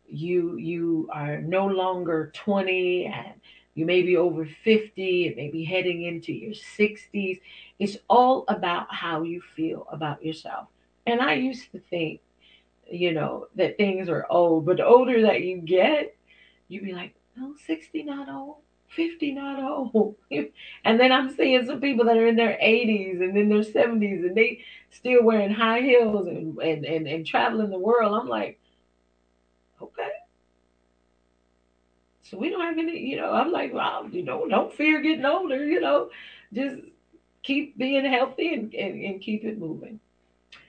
[0.08, 3.34] you you are no longer 20 and
[3.76, 7.40] you may be over 50 it may be heading into your 60s.
[7.78, 10.68] It's all about how you feel about yourself.
[11.06, 12.22] And I used to think,
[12.92, 16.16] you know, that things are old, but the older that you get,
[16.68, 18.58] you'd be like, no, 60 not old.
[18.90, 20.16] 50 not old.
[20.32, 24.26] and then I'm seeing some people that are in their 80s and in their 70s
[24.26, 28.20] and they still wearing high heels and, and, and, and traveling the world.
[28.20, 28.60] I'm like,
[29.82, 30.10] okay.
[32.30, 35.26] So we don't have any, you know, I'm like, well, you know, don't fear getting
[35.26, 36.12] older, you know,
[36.54, 36.78] just
[37.42, 40.00] keep being healthy and, and, and keep it moving.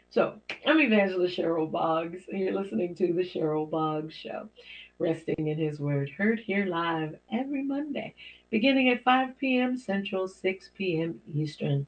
[0.08, 4.48] So I'm Evangelist Cheryl Boggs, and you're listening to the Cheryl Boggs Show,
[4.98, 8.14] resting in His Word, heard here live every Monday,
[8.48, 9.76] beginning at 5 p.m.
[9.76, 11.20] Central, 6 p.m.
[11.32, 11.86] Eastern.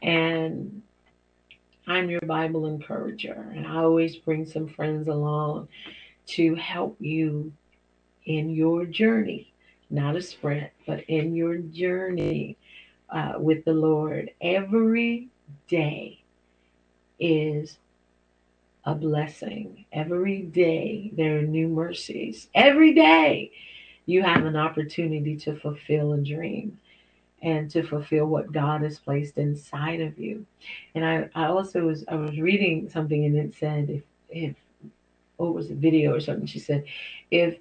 [0.00, 0.80] And
[1.88, 5.68] I'm your Bible encourager, and I always bring some friends along
[6.28, 7.52] to help you
[8.28, 9.50] in your journey,
[9.88, 12.56] not a sprint, but in your journey
[13.08, 14.30] uh, with the Lord.
[14.42, 15.28] Every
[15.66, 16.22] day
[17.18, 17.78] is
[18.84, 19.86] a blessing.
[19.92, 22.48] Every day there are new mercies.
[22.54, 23.50] Every day
[24.04, 26.78] you have an opportunity to fulfill a dream
[27.40, 30.44] and to fulfill what God has placed inside of you.
[30.94, 34.56] And I, I also was I was reading something and it said if if
[35.40, 36.84] it was a video or something, she said,
[37.30, 37.58] if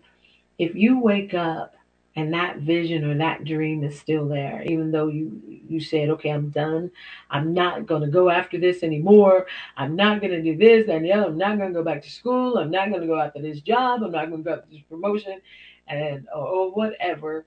[0.60, 1.76] if you wake up
[2.18, 6.30] and that vision or that dream is still there, even though you you said, okay,
[6.32, 6.92] I'm done.
[7.30, 9.48] I'm not gonna go after this anymore.
[9.78, 11.28] I'm not gonna do this and the other.
[11.28, 12.58] I'm not gonna go back to school.
[12.60, 14.04] I'm not gonna go after this job.
[14.04, 15.42] I'm not gonna go after this promotion,
[15.90, 17.46] and or, or whatever.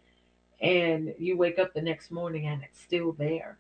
[0.60, 3.58] And you wake up the next morning and it's still there.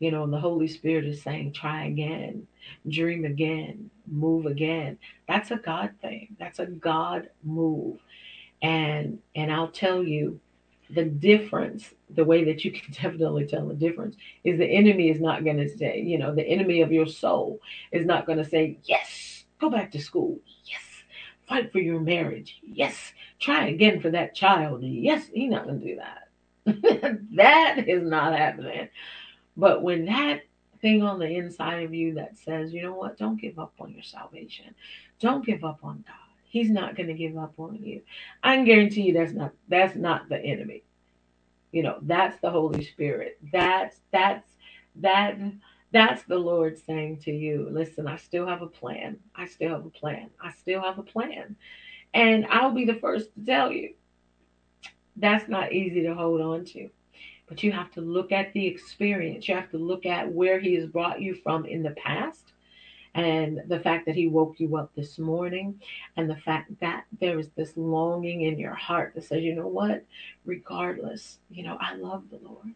[0.00, 2.46] You know, and the Holy Spirit is saying, try again,
[2.88, 4.98] dream again, move again.
[5.28, 6.36] That's a God thing.
[6.40, 7.98] That's a God move
[8.62, 10.40] and and I'll tell you
[10.90, 15.20] the difference the way that you can definitely tell the difference is the enemy is
[15.20, 17.60] not going to say you know the enemy of your soul
[17.92, 20.38] is not going to say yes go back to school.
[20.64, 20.82] Yes
[21.48, 22.58] fight for your marriage.
[22.62, 24.82] Yes try again for that child.
[24.82, 26.22] Yes he's not going to do that.
[27.34, 28.88] That is not happening.
[29.56, 30.40] But when that
[30.80, 33.18] thing on the inside of you that says you know what?
[33.18, 34.74] Don't give up on your salvation.
[35.20, 38.02] Don't give up on god He's not going to give up on you.
[38.42, 40.82] I can guarantee you that's not that's not the enemy.
[41.72, 43.38] You know, that's the Holy Spirit.
[43.52, 44.48] That's that's
[44.96, 45.38] that
[45.92, 49.18] that's the Lord saying to you, listen, I still have a plan.
[49.34, 50.30] I still have a plan.
[50.40, 51.56] I still have a plan.
[52.14, 53.94] And I'll be the first to tell you
[55.16, 56.88] that's not easy to hold on to.
[57.48, 59.48] But you have to look at the experience.
[59.48, 62.52] You have to look at where he has brought you from in the past
[63.16, 65.80] and the fact that he woke you up this morning
[66.18, 69.66] and the fact that there is this longing in your heart that says, you know
[69.66, 70.04] what,
[70.44, 72.74] regardless, you know, I love the Lord.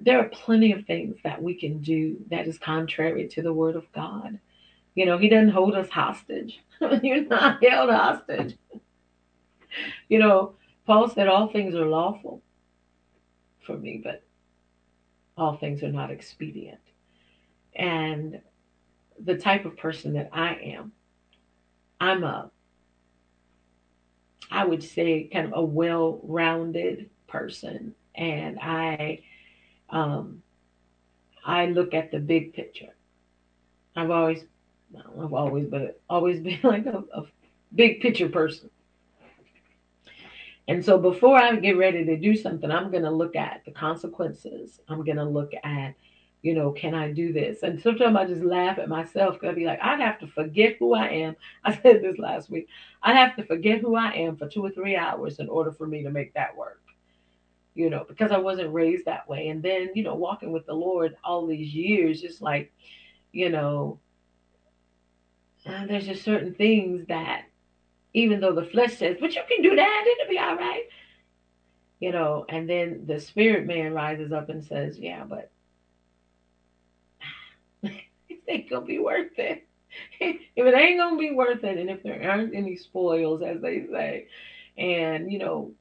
[0.00, 3.76] There are plenty of things that we can do that is contrary to the word
[3.76, 4.40] of God.
[4.94, 6.60] You know, he doesn't hold us hostage.
[7.02, 8.56] You're not held hostage.
[10.08, 10.54] You know,
[10.86, 12.40] Paul said all things are lawful
[13.66, 14.22] for me, but
[15.36, 16.80] all things are not expedient.
[17.76, 18.40] And
[19.24, 20.92] the type of person that I am,
[22.00, 22.50] I'm a,
[24.50, 27.94] I would say, kind of a well rounded person.
[28.14, 29.20] And I,
[29.90, 30.42] um,
[31.44, 32.94] I look at the big picture.
[33.96, 34.44] I've always,
[34.90, 37.24] well, I've always, but always been like a, a
[37.74, 38.70] big picture person.
[40.68, 43.70] And so before I get ready to do something, I'm going to look at the
[43.70, 44.80] consequences.
[44.88, 45.94] I'm going to look at,
[46.42, 47.62] you know, can I do this?
[47.62, 50.76] And sometimes I just laugh at myself because I'll be like, I'd have to forget
[50.78, 51.36] who I am.
[51.64, 52.68] I said this last week.
[53.02, 55.86] I'd have to forget who I am for two or three hours in order for
[55.86, 56.80] me to make that work.
[57.74, 59.48] You know, because I wasn't raised that way.
[59.48, 62.72] And then, you know, walking with the Lord all these years, just like,
[63.32, 64.00] you know,
[65.66, 67.44] uh, there's just certain things that
[68.14, 70.84] even though the flesh says, but you can do that, it'll be all right.
[72.00, 75.50] You know, and then the spirit man rises up and says, yeah, but
[78.48, 79.66] it gonna be worth it.
[80.20, 83.86] if it ain't gonna be worth it, and if there aren't any spoils, as they
[83.90, 84.28] say,
[84.76, 85.72] and you know,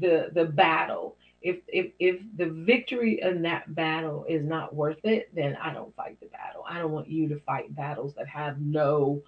[0.00, 5.34] the the battle, if if if the victory in that battle is not worth it,
[5.34, 6.64] then I don't fight the battle.
[6.68, 9.22] I don't want you to fight battles that have no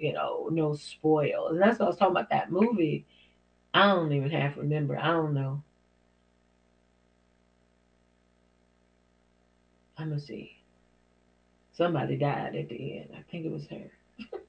[0.00, 1.52] you know, no spoils.
[1.52, 3.06] And that's what I was talking about that movie.
[3.74, 4.98] I don't even half remember.
[4.98, 5.62] I don't know.
[9.98, 10.59] I'm gonna see.
[11.80, 13.08] Somebody died at the end.
[13.16, 13.90] I think it was her.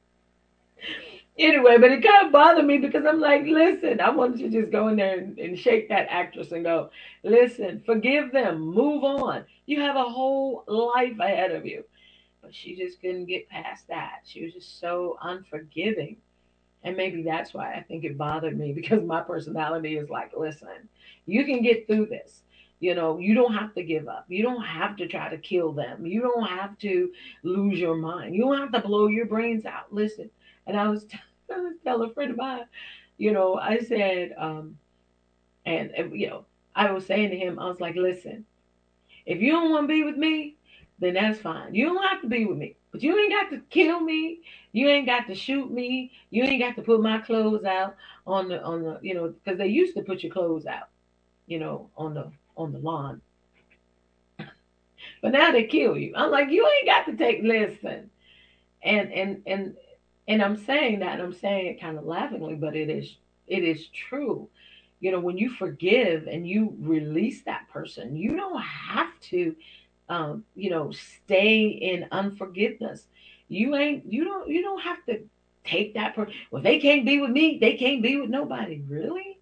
[1.39, 4.61] anyway, but it kind of bothered me because I'm like, listen, I want you to
[4.61, 6.89] just go in there and, and shake that actress and go,
[7.23, 9.45] listen, forgive them, move on.
[9.65, 11.85] You have a whole life ahead of you
[12.41, 14.21] but she just couldn't get past that.
[14.25, 16.17] She was just so unforgiving.
[16.83, 20.89] And maybe that's why I think it bothered me because my personality is like, listen,
[21.25, 22.41] you can get through this.
[22.81, 24.25] You know, you don't have to give up.
[24.29, 26.05] You don't have to try to kill them.
[26.05, 27.11] You don't have to
[27.43, 28.35] lose your mind.
[28.35, 29.93] You don't have to blow your brains out.
[29.93, 30.31] Listen.
[30.67, 31.07] And I was,
[31.55, 32.65] I was telling a friend of mine,
[33.17, 34.77] you know, I said, um,
[35.65, 38.45] and, and you know, I was saying to him, I was like, listen,
[39.25, 40.57] if you don't want to be with me,
[40.99, 41.75] then that's fine.
[41.75, 44.41] You don't have to be with me, but you ain't got to kill me.
[44.73, 46.11] You ain't got to shoot me.
[46.31, 49.59] You ain't got to put my clothes out on the on the you know because
[49.59, 50.89] they used to put your clothes out,
[51.47, 52.31] you know, on the
[52.61, 53.21] on the lawn.
[54.37, 56.13] but now they kill you.
[56.15, 58.09] I'm like, you ain't got to take listen,
[58.83, 59.75] and and and
[60.27, 63.15] and I'm saying that, I'm saying it kind of laughingly, but it is
[63.47, 64.47] it is true.
[64.99, 69.55] You know, when you forgive and you release that person, you don't have to
[70.11, 73.05] um, you know, stay in unforgiveness.
[73.47, 75.21] You ain't you don't you don't have to
[75.63, 76.33] take that person.
[76.51, 78.81] Well, they can't be with me, they can't be with nobody.
[78.87, 79.39] Really?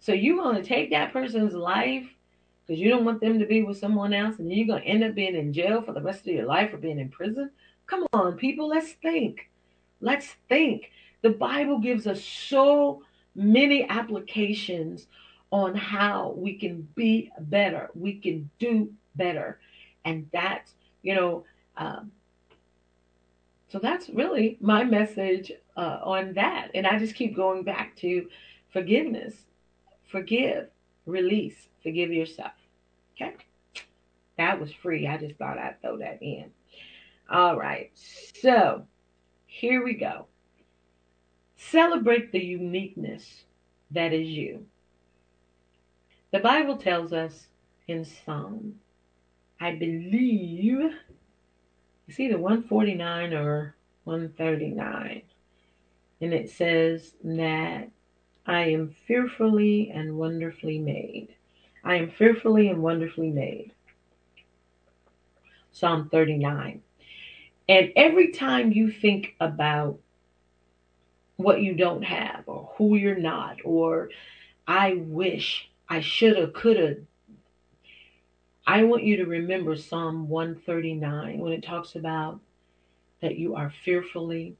[0.00, 2.06] So you gonna take that person's life
[2.70, 5.12] because you don't want them to be with someone else, and you're gonna end up
[5.12, 7.50] being in jail for the rest of your life or being in prison?
[7.88, 9.50] Come on, people, let's think.
[10.00, 10.92] Let's think.
[11.22, 13.02] The Bible gives us so
[13.34, 15.08] many applications
[15.50, 19.58] on how we can be better, we can do better.
[20.04, 21.44] And that's, you know,
[21.76, 22.12] um,
[23.66, 26.70] so that's really my message uh, on that.
[26.74, 28.28] And I just keep going back to
[28.72, 29.34] forgiveness.
[30.06, 30.68] Forgive,
[31.04, 32.52] release, forgive yourself.
[33.20, 33.34] Okay.
[34.38, 35.06] That was free.
[35.06, 36.50] I just thought I'd throw that in.
[37.30, 37.90] All right.
[37.94, 38.86] So
[39.46, 40.26] here we go.
[41.56, 43.44] Celebrate the uniqueness
[43.90, 44.66] that is you.
[46.32, 47.48] The Bible tells us
[47.86, 48.76] in Psalm
[49.60, 50.94] I believe
[52.08, 53.74] it's either 149 or
[54.04, 55.22] 139.
[56.22, 57.90] And it says that
[58.46, 61.34] I am fearfully and wonderfully made.
[61.84, 63.72] I am fearfully and wonderfully made.
[65.72, 66.82] Psalm 39.
[67.68, 69.98] And every time you think about
[71.36, 74.10] what you don't have or who you're not or
[74.66, 76.98] I wish I should have, could have,
[78.66, 82.40] I want you to remember Psalm 139 when it talks about
[83.20, 84.56] that you are fearfully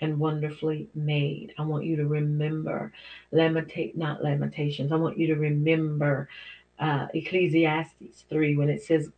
[0.00, 1.54] and wonderfully made.
[1.58, 2.92] I want you to remember
[3.32, 4.92] lamentate not lamentations.
[4.92, 6.28] I want you to remember
[6.78, 9.10] uh, Ecclesiastes 3 when it says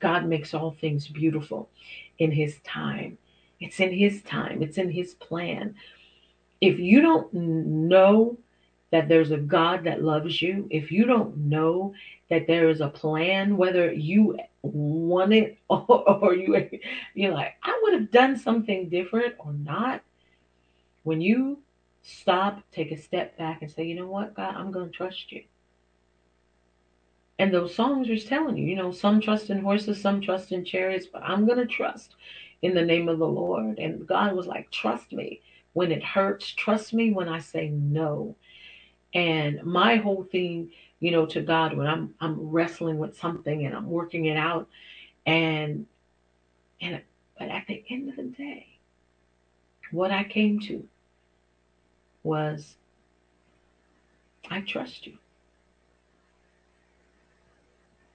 [0.00, 1.68] God makes all things beautiful
[2.18, 3.18] in his time.
[3.60, 4.62] It's in his time.
[4.62, 5.74] It's in his plan.
[6.60, 8.36] If you don't know
[8.90, 11.94] that there's a God that loves you, if you don't know
[12.28, 16.68] that there is a plan, whether you want it or, or you
[17.14, 20.02] you're like, I would have done something different or not.
[21.04, 21.58] When you
[22.02, 25.44] stop, take a step back and say, you know what, God, I'm gonna trust you.
[27.38, 30.64] And those songs are telling you, you know, some trust in horses, some trust in
[30.64, 32.14] chariots, but I'm gonna trust
[32.62, 33.78] in the name of the Lord.
[33.78, 35.40] And God was like, trust me
[35.72, 38.36] when it hurts, trust me when I say no.
[39.14, 43.74] And my whole thing, you know, to God when I'm I'm wrestling with something and
[43.74, 44.68] I'm working it out,
[45.26, 45.86] and
[46.80, 47.02] and
[47.38, 48.78] but at the end of the day,
[49.90, 50.86] what I came to
[52.22, 52.76] was
[54.50, 55.18] I trust you.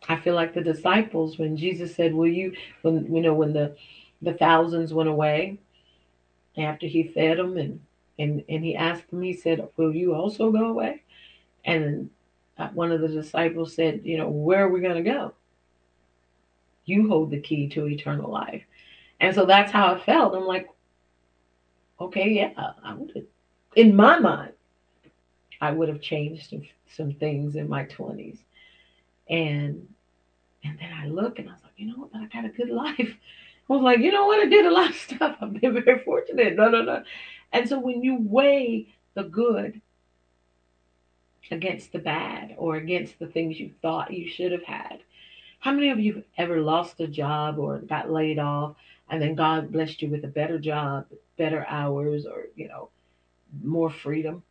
[0.09, 3.75] I feel like the disciples when Jesus said, "Will you?" When you know when the
[4.21, 5.59] the thousands went away
[6.57, 7.79] after he fed them and
[8.19, 9.21] and and he asked them.
[9.21, 11.03] He said, "Will you also go away?"
[11.65, 12.09] And
[12.57, 15.33] uh, one of the disciples said, "You know, where are we going to go?
[16.85, 18.63] You hold the key to eternal life."
[19.19, 20.35] And so that's how I felt.
[20.35, 20.69] I'm like,
[21.99, 22.51] okay, yeah,
[22.83, 23.25] I would have.
[23.75, 24.53] In my mind,
[25.61, 28.37] I would have changed some, some things in my 20s,
[29.29, 29.87] and
[30.67, 32.11] and then I look and I was like, you know what?
[32.11, 32.99] But I got a good life.
[33.69, 34.39] I was like, you know what?
[34.39, 35.37] I did a lot of stuff.
[35.41, 36.55] I've been very fortunate.
[36.55, 37.03] No, no, no.
[37.51, 39.81] And so when you weigh the good
[41.49, 44.99] against the bad or against the things you thought you should have had,
[45.59, 48.75] how many of you have ever lost a job or got laid off
[49.09, 51.07] and then God blessed you with a better job,
[51.37, 52.89] better hours, or, you know,
[53.63, 54.43] more freedom?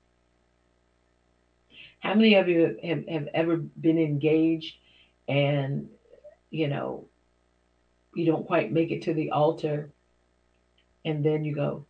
[2.01, 4.76] How many of you have, have ever been engaged
[5.28, 5.88] and,
[6.57, 7.05] you know,
[8.15, 9.91] you don't quite make it to the altar
[11.05, 11.85] and then you go,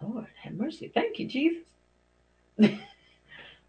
[0.00, 0.90] Lord, have mercy.
[0.92, 1.64] Thank you, Jesus.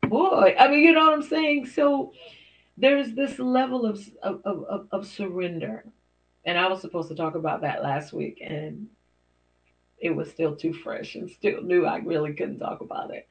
[0.08, 1.66] Boy, I mean, you know what I'm saying?
[1.66, 2.14] So
[2.78, 5.84] there's this level of, of, of, of surrender.
[6.46, 8.88] And I was supposed to talk about that last week, and
[10.00, 11.86] it was still too fresh and still new.
[11.86, 13.28] I really couldn't talk about it.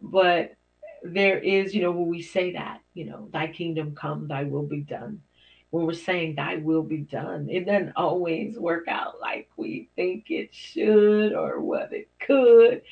[0.00, 0.56] But
[1.02, 4.66] there is, you know, when we say that, you know, thy kingdom come, thy will
[4.66, 5.22] be done.
[5.70, 10.30] When we're saying thy will be done, it doesn't always work out like we think
[10.30, 12.82] it should or what it could.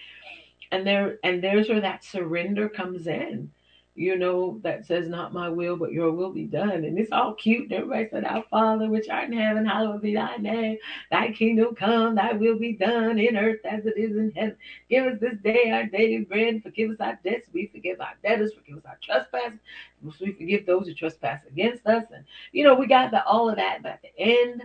[0.70, 3.50] And there and there's where that surrender comes in
[3.96, 6.84] you know, that says, Not my will, but your will be done.
[6.84, 7.72] And it's all cute.
[7.72, 10.76] Everybody said, Our Father, which art in heaven, hallowed be thy name.
[11.10, 14.56] Thy kingdom come, thy will be done in earth as it is in heaven.
[14.90, 17.48] Give us this day our daily bread, forgive us our debts.
[17.52, 19.58] We forgive our debtors, forgive us our trespasses.
[20.02, 22.04] We forgive those who trespass against us.
[22.14, 23.82] And, you know, we got the, all of that.
[23.82, 24.62] But at the end,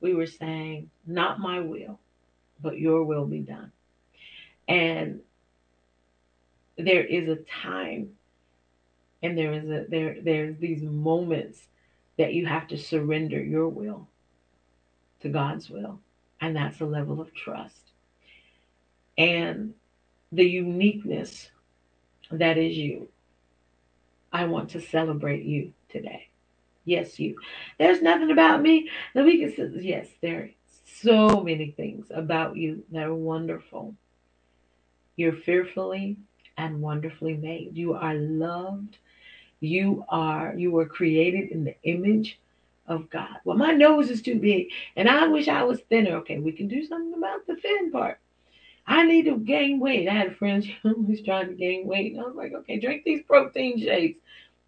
[0.00, 2.00] we were saying, Not my will,
[2.62, 3.70] but your will be done.
[4.66, 5.20] And
[6.78, 8.10] there is a time
[9.22, 11.60] and there is a there there's these moments
[12.18, 14.08] that you have to surrender your will
[15.20, 16.00] to God's will.
[16.40, 17.92] And that's a level of trust.
[19.16, 19.74] And
[20.32, 21.50] the uniqueness
[22.30, 23.08] that is you.
[24.32, 26.28] I want to celebrate you today.
[26.84, 27.36] Yes you.
[27.78, 30.50] There's nothing about me that we can say yes there
[30.84, 33.94] so many things about you that are wonderful.
[35.16, 36.16] You're fearfully
[36.56, 37.76] and wonderfully made.
[37.76, 38.98] You are loved
[39.62, 42.38] you are, you were created in the image
[42.86, 43.36] of God.
[43.44, 46.16] Well, my nose is too big and I wish I was thinner.
[46.16, 48.18] Okay, we can do something about the thin part.
[48.86, 50.08] I need to gain weight.
[50.08, 52.12] I had a friend who's trying to gain weight.
[52.12, 54.18] And I was like, okay, drink these protein shakes.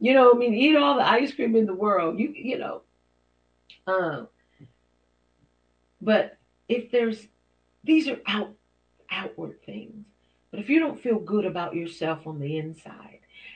[0.01, 2.19] You know, I mean, eat all the ice cream in the world.
[2.19, 2.83] You, you know.
[3.87, 4.29] Um,
[6.01, 6.37] but
[6.69, 7.27] if there's,
[7.83, 8.53] these are out,
[9.11, 10.05] outward things.
[10.51, 13.14] But if you don't feel good about yourself on the inside,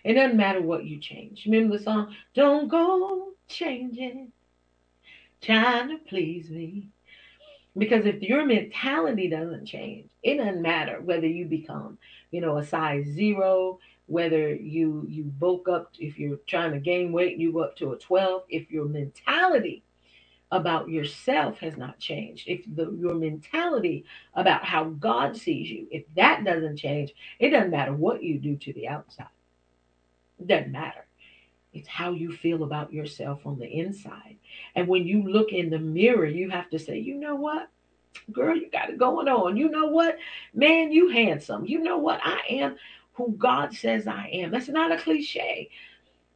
[0.09, 1.45] it doesn't matter what you change.
[1.47, 2.17] Remember the song?
[2.35, 4.33] Don't go changing,
[5.43, 6.91] trying to please me.
[7.79, 11.99] Because if your mentality doesn't change, it doesn't matter whether you become,
[12.31, 17.13] you know, a size zero, whether you you bulk up, if you're trying to gain
[17.13, 19.85] weight and you go up to a 12, if your mentality
[20.53, 24.05] about yourself has not changed, if the, your mentality
[24.35, 28.57] about how God sees you, if that doesn't change, it doesn't matter what you do
[28.57, 29.29] to the outside.
[30.39, 31.07] It doesn't matter.
[31.73, 34.37] It's how you feel about yourself on the inside.
[34.75, 37.69] And when you look in the mirror, you have to say, you know what?
[38.33, 39.57] girl, you got it going on.
[39.57, 40.19] You know what?
[40.55, 41.67] Man, you handsome.
[41.67, 42.21] You know what?
[42.23, 42.77] I am
[43.15, 44.51] who God says I am.
[44.51, 45.71] That's not a cliche.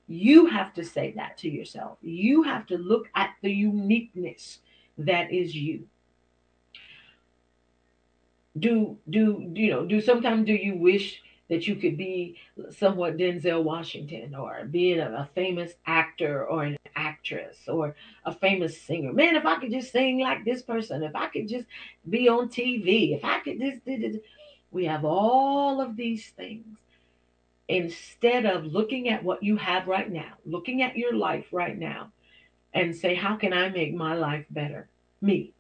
[0.09, 1.99] You have to say that to yourself.
[2.03, 4.59] You have to look at the uniqueness
[4.99, 5.87] that is you.
[8.59, 11.23] Do do you know, do sometimes do you wish
[11.53, 12.35] that you could be
[12.71, 18.81] somewhat Denzel Washington or being a, a famous actor or an actress or a famous
[18.81, 19.13] singer.
[19.13, 21.67] Man, if I could just sing like this person, if I could just
[22.09, 24.25] be on TV, if I could just, did it.
[24.71, 26.79] we have all of these things.
[27.69, 32.11] Instead of looking at what you have right now, looking at your life right now,
[32.73, 34.89] and say, How can I make my life better?
[35.21, 35.53] Me,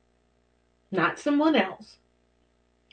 [0.90, 1.98] not someone else.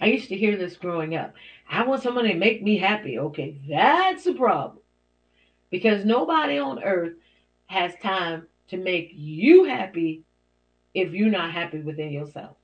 [0.02, 1.34] I used to hear this growing up.
[1.70, 3.20] I want somebody to make me happy.
[3.20, 4.80] Okay, that's a problem.
[5.70, 7.14] Because nobody on earth
[7.68, 10.24] has time to make you happy
[10.94, 12.56] if you're not happy within yourself.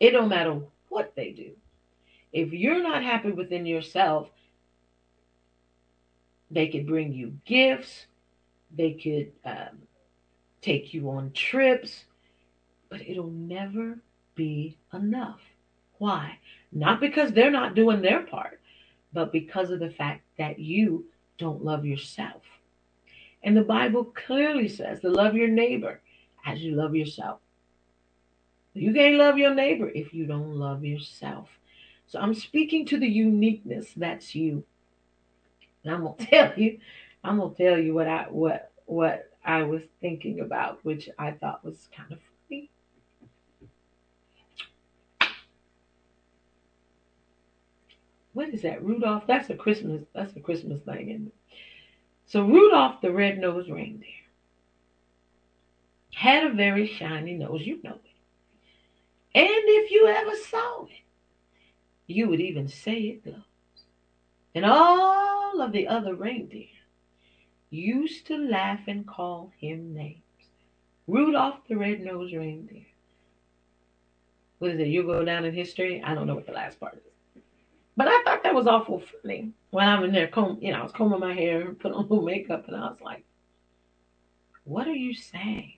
[0.00, 1.52] It don't matter what they do.
[2.32, 4.28] If you're not happy within yourself,
[6.50, 8.06] they could bring you gifts,
[8.74, 9.82] they could um,
[10.60, 12.04] take you on trips,
[12.88, 13.98] but it'll never
[14.34, 15.40] be enough.
[15.98, 16.38] Why?
[16.72, 18.60] Not because they're not doing their part,
[19.12, 21.06] but because of the fact that you
[21.38, 22.42] don't love yourself.
[23.42, 26.00] And the Bible clearly says to love your neighbor
[26.44, 27.40] as you love yourself.
[28.74, 31.48] You can't love your neighbor if you don't love yourself.
[32.06, 34.64] So I'm speaking to the uniqueness that's you.
[35.84, 36.78] And I'm gonna tell you,
[37.24, 41.64] I'm gonna tell you what I what what I was thinking about, which I thought
[41.64, 42.18] was kind of
[42.48, 42.70] funny.
[48.36, 48.84] What is that?
[48.84, 49.26] Rudolph?
[49.26, 51.34] That's a Christmas that's a Christmas thing, isn't it?
[52.26, 54.10] So Rudolph the red-nosed reindeer
[56.14, 59.38] had a very shiny nose, you know it.
[59.38, 60.90] And if you ever saw it,
[62.08, 63.40] you would even say it glows.
[64.54, 66.66] And all of the other reindeer
[67.70, 70.20] used to laugh and call him names.
[71.06, 72.84] Rudolph the red-nosed reindeer.
[74.58, 74.88] What is it?
[74.88, 76.02] You'll go down in history?
[76.04, 77.05] I don't know what the last part is.
[77.96, 79.52] But I thought that was awful funny.
[79.70, 81.98] When I'm in there, comb, you know, I was combing my hair and put on
[81.98, 83.24] a little makeup, and I was like,
[84.64, 85.74] "What are you saying?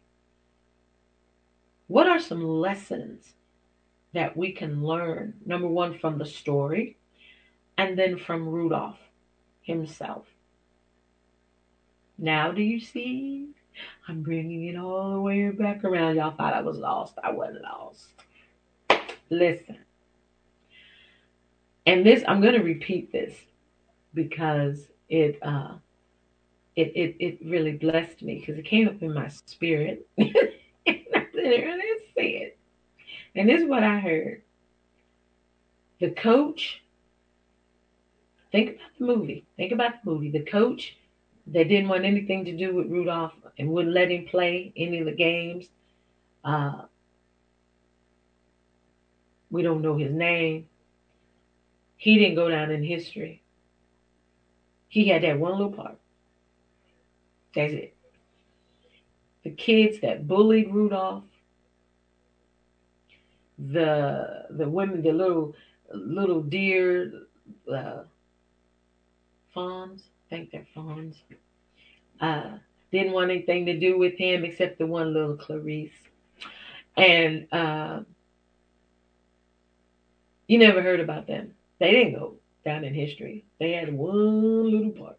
[1.87, 3.35] What are some lessons
[4.13, 5.35] that we can learn?
[5.47, 6.97] Number one, from the story,
[7.79, 8.99] and then from Rudolph
[9.63, 10.27] himself.
[12.19, 13.51] Now, do you see?
[14.09, 16.17] I'm bringing it all the way back around.
[16.17, 17.15] Y'all thought I was lost.
[17.23, 18.09] I wasn't lost.
[19.31, 19.79] Listen.
[21.89, 23.35] And this, I'm going to repeat this
[24.13, 25.77] because it, uh,
[26.77, 30.07] it, it, it really blessed me because it came up in my spirit.
[30.19, 30.29] and
[30.87, 32.59] I didn't see it.
[33.35, 34.43] And this is what I heard.
[35.99, 36.83] The coach,
[38.53, 39.47] think about the movie.
[39.57, 40.31] Think about the movie.
[40.31, 40.95] The coach
[41.47, 45.07] that didn't want anything to do with Rudolph and wouldn't let him play any of
[45.07, 45.71] the games.
[46.45, 46.83] Uh,
[49.51, 50.67] we don't know his name.
[51.99, 53.43] He didn't go down in history.
[54.89, 55.99] He had that one little part.
[57.55, 57.95] That's it.
[59.43, 61.25] The kids that bullied Rudolph,
[63.59, 65.55] the the women, the little
[65.93, 67.13] little deer,
[67.73, 68.03] uh,
[69.53, 71.17] fawns, I think they're fawns,
[72.21, 72.59] uh,
[72.93, 75.91] didn't want anything to do with him except the one little Clarice.
[76.97, 78.01] And uh,
[80.47, 81.55] you never heard about them.
[81.79, 83.45] They didn't go down in history.
[83.59, 85.19] They had one little part.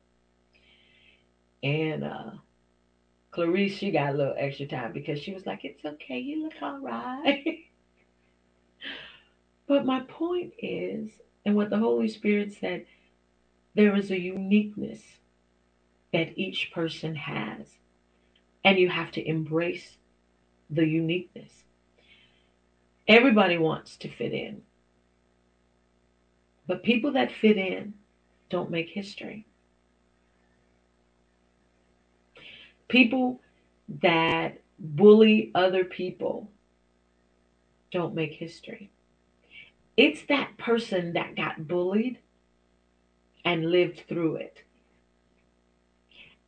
[1.64, 2.31] And uh,
[3.31, 6.53] Clarice, she got a little extra time because she was like, it's okay, you look
[6.61, 7.65] all right.
[9.68, 11.11] but my point is,
[11.45, 12.86] and what the Holy Spirit said,
[13.76, 15.02] there is a uniqueness
[16.11, 17.68] that each person has.
[18.64, 19.98] And you have to embrace
[20.69, 21.52] the uniqueness.
[23.07, 24.61] Everybody wants to fit in.
[26.70, 27.96] But people that fit in
[28.52, 29.48] don't make history.
[32.88, 33.41] People
[34.02, 36.48] that bully other people
[37.91, 38.91] don't make history.
[39.98, 42.20] It's that person that got bullied
[43.44, 44.60] and lived through it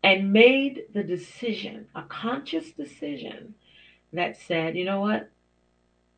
[0.03, 3.55] and made the decision, a conscious decision
[4.13, 5.31] that said, you know what?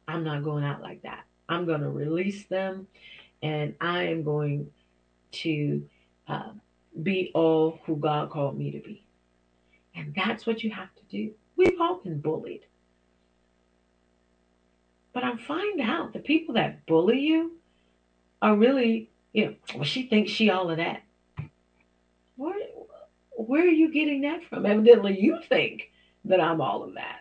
[0.09, 1.23] I'm not going out like that.
[1.47, 2.87] I'm going to release them
[3.43, 4.71] and I am going
[5.33, 5.83] to
[6.27, 6.51] uh,
[7.03, 9.05] be all who God called me to be.
[9.95, 11.31] And that's what you have to do.
[11.57, 12.65] We've all been bullied.
[15.11, 17.51] But I find out the people that bully you
[18.41, 21.03] are really, you know, well, she thinks she all of that.
[22.37, 22.55] Where,
[23.35, 24.65] where are you getting that from?
[24.65, 25.91] Evidently, you think
[26.25, 27.19] that I'm all of that.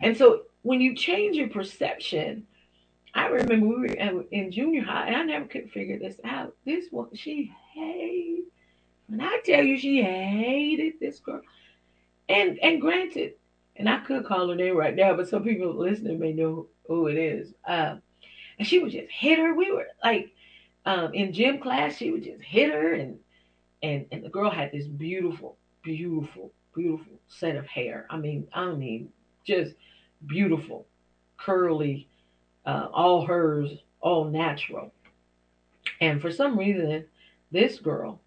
[0.00, 2.46] And so when you change your perception,
[3.16, 3.86] I remember we were
[4.30, 6.54] in- junior high, and I never could figure this out.
[6.66, 8.44] This one, she hated,
[9.08, 11.40] and I tell you, she hated this girl.
[12.28, 13.34] And and granted,
[13.76, 17.06] and I could call her name right now, but some people listening may know who
[17.06, 17.54] it is.
[17.66, 17.96] Uh,
[18.58, 19.54] and she would just hit her.
[19.54, 20.32] We were like
[20.84, 23.18] um, in gym class, she would just hit her, and
[23.82, 28.06] and and the girl had this beautiful, beautiful, beautiful set of hair.
[28.10, 29.10] I mean, I mean,
[29.44, 29.74] just
[30.26, 30.86] beautiful,
[31.38, 32.08] curly,
[32.66, 33.70] uh, all hers,
[34.00, 34.92] all natural.
[36.00, 37.04] And for some reason,
[37.52, 38.20] this girl,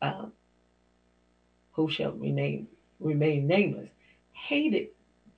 [0.00, 0.26] uh,
[1.72, 2.68] who shall remain
[3.00, 3.90] remain nameless,
[4.32, 4.88] hated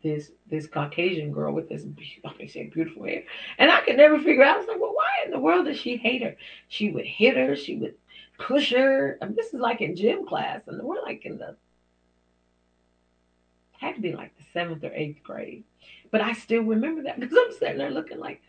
[0.03, 1.85] this this Caucasian girl with this
[2.39, 3.25] mean, beautiful hair,
[3.59, 4.57] and I could never figure out.
[4.57, 6.37] I was like, well, why in the world does she hate her?
[6.69, 7.57] She would hit her.
[7.57, 7.95] She would
[8.39, 9.19] push her.
[9.31, 11.57] This is like in gym class, and we're like in the
[13.79, 15.65] had to be like the seventh or eighth grade.
[16.11, 18.43] But I still remember that because I'm sitting there looking like,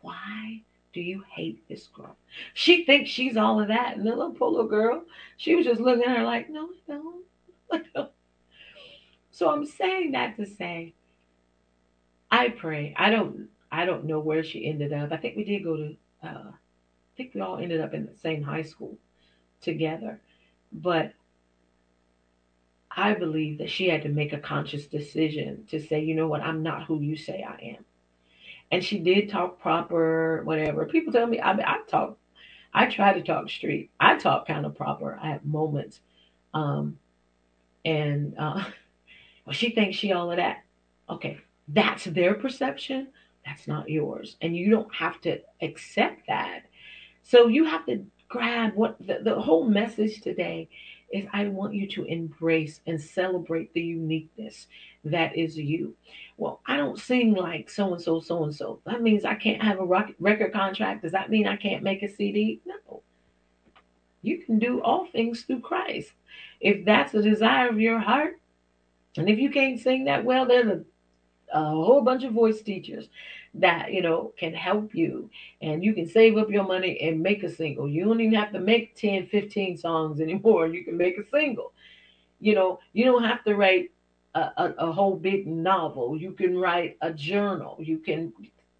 [0.00, 0.62] why
[0.92, 2.16] do you hate this girl?
[2.54, 3.96] She thinks she's all of that.
[3.96, 5.04] And the little polo girl,
[5.36, 8.10] she was just looking at her like, no, I don't.
[9.34, 10.94] So I'm saying that to say,
[12.30, 12.94] I pray.
[12.96, 15.10] I don't I don't know where she ended up.
[15.10, 18.14] I think we did go to uh I think we all ended up in the
[18.14, 18.96] same high school
[19.60, 20.20] together.
[20.72, 21.14] But
[22.96, 26.42] I believe that she had to make a conscious decision to say, you know what,
[26.42, 27.84] I'm not who you say I am.
[28.70, 30.86] And she did talk proper, whatever.
[30.86, 32.18] People tell me I, I talk,
[32.72, 33.90] I try to talk street.
[34.00, 35.18] I talk kind of proper.
[35.20, 36.00] I have moments.
[36.54, 36.98] Um,
[37.84, 38.64] and uh,
[39.46, 40.64] well, she thinks she all of that.
[41.10, 41.38] Okay,
[41.68, 43.08] that's their perception.
[43.44, 44.36] That's not yours.
[44.40, 46.62] And you don't have to accept that.
[47.22, 50.68] So you have to grab what the, the whole message today
[51.14, 54.66] is I want you to embrace and celebrate the uniqueness
[55.04, 55.94] that is you.
[56.36, 58.80] Well, I don't sing like so and so, so and so.
[58.84, 59.86] That means I can't have a
[60.18, 61.02] record contract.
[61.02, 62.60] Does that mean I can't make a CD?
[62.66, 63.02] No.
[64.22, 66.10] You can do all things through Christ.
[66.60, 68.40] If that's the desire of your heart,
[69.16, 70.84] and if you can't sing that well, there's a,
[71.56, 73.08] a whole bunch of voice teachers
[73.54, 75.30] that you know can help you.
[75.62, 77.88] And you can save up your money and make a single.
[77.88, 80.66] You don't even have to make 10 15 songs anymore.
[80.66, 81.72] You can make a single.
[82.40, 83.90] You know you don't have to write
[84.34, 86.16] a, a, a whole big novel.
[86.16, 87.76] You can write a journal.
[87.78, 88.32] You can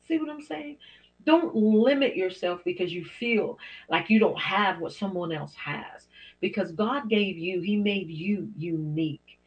[0.06, 0.76] see what i'm saying?
[1.24, 6.08] Don't limit yourself because you feel like you don't have what someone else has.
[6.40, 9.38] Because god gave you he made you unique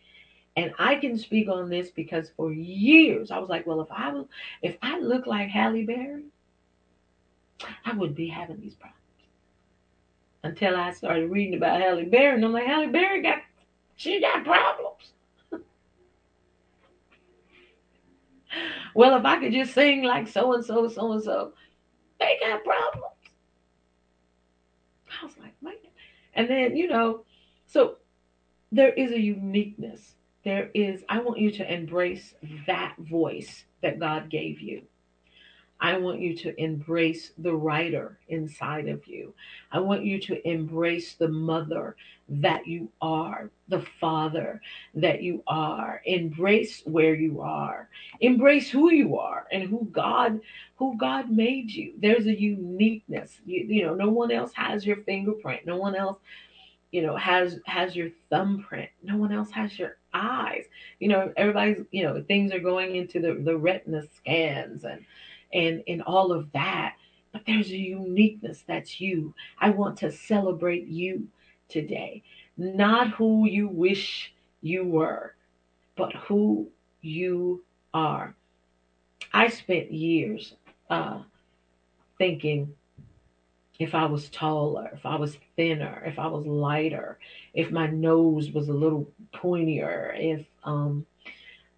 [0.57, 4.23] and I can speak on this because for years I was like, well, if I
[4.63, 6.25] if I look like Halle Berry,
[7.85, 8.97] I wouldn't be having these problems.
[10.43, 13.43] Until I started reading about Halle Berry, and I'm like, Halle Berry got,
[13.97, 15.13] she got problems.
[18.95, 21.53] well, if I could just sing like so and so, so and so,
[22.19, 23.13] they got problems.
[25.21, 25.73] I was like, man.
[26.33, 27.25] And then, you know,
[27.67, 27.97] so
[28.71, 30.15] there is a uniqueness
[30.47, 32.33] there is, I want you to embrace
[32.67, 34.83] that voice that God gave you.
[35.81, 39.33] I want you to embrace the writer inside of you.
[39.73, 41.97] I want you to embrace the mother
[42.29, 44.61] that you are, the father
[44.95, 46.01] that you are.
[46.05, 47.89] Embrace where you are.
[48.21, 50.39] Embrace who you are and who God
[50.77, 51.93] who God made you.
[51.99, 53.41] There's a uniqueness.
[53.45, 55.65] You, you know, no one else has your fingerprint.
[55.65, 56.19] No one else
[56.91, 60.65] you know has has your thumbprint no one else has your eyes.
[60.99, 65.05] You know everybody's you know things are going into the the retina scans and
[65.53, 66.95] and and all of that.
[67.31, 69.33] But there's a uniqueness that's you.
[69.59, 71.27] I want to celebrate you
[71.69, 72.23] today.
[72.57, 75.35] Not who you wish you were
[75.97, 76.69] but who
[77.01, 77.63] you
[77.93, 78.35] are.
[79.33, 80.53] I spent years
[80.89, 81.23] uh
[82.17, 82.73] thinking
[83.79, 87.19] if I was taller, if I was thinner, if I was lighter,
[87.53, 91.05] if my nose was a little pointier, if um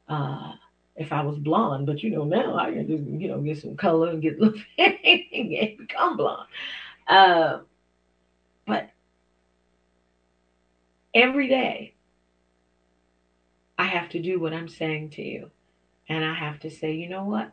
[0.07, 0.53] uh
[0.95, 3.75] if I was blonde, but you know now I can just you know get some
[3.77, 6.47] color and get look and become blonde.
[7.07, 7.59] Uh,
[8.65, 8.89] but
[11.13, 11.93] every day
[13.77, 15.49] I have to do what I'm saying to you,
[16.07, 17.51] and I have to say, you know what,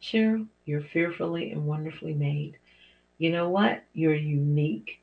[0.00, 2.58] Cheryl, you're fearfully and wonderfully made
[3.18, 3.84] you know what?
[3.92, 5.00] You're unique.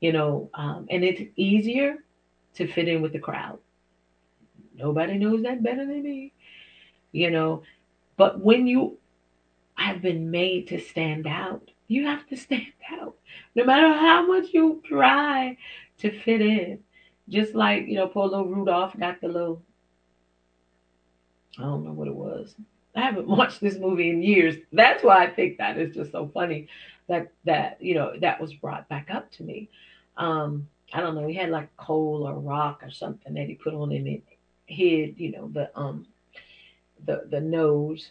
[0.00, 2.04] You know, um, and it's easier
[2.54, 3.58] to fit in with the crowd.
[4.74, 6.32] Nobody knows that better than me.
[7.12, 7.62] You know,
[8.16, 8.98] but when you
[9.76, 11.70] I've been made to stand out.
[11.88, 13.16] You have to stand out.
[13.54, 15.56] No matter how much you try
[15.98, 16.80] to fit in.
[17.28, 19.62] Just like, you know, little Rudolph got the little
[21.58, 22.54] I don't know what it was.
[22.94, 24.56] I haven't watched this movie in years.
[24.72, 26.68] That's why I think that is just so funny
[27.08, 29.68] that that you know that was brought back up to me.
[30.16, 31.26] Um, I don't know.
[31.26, 34.22] He had like coal or rock or something that he put on him and
[34.66, 36.06] hid, you know, the um
[37.04, 38.10] the the nose,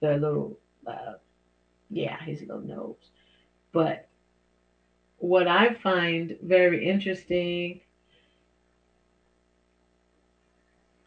[0.00, 1.14] the little uh,
[1.90, 3.10] yeah, his little nose.
[3.72, 4.08] But
[5.18, 7.80] what I find very interesting,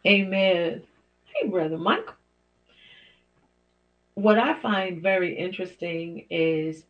[0.05, 0.81] Amen.
[1.25, 2.15] Hey, brother Michael.
[4.15, 6.85] What I find very interesting is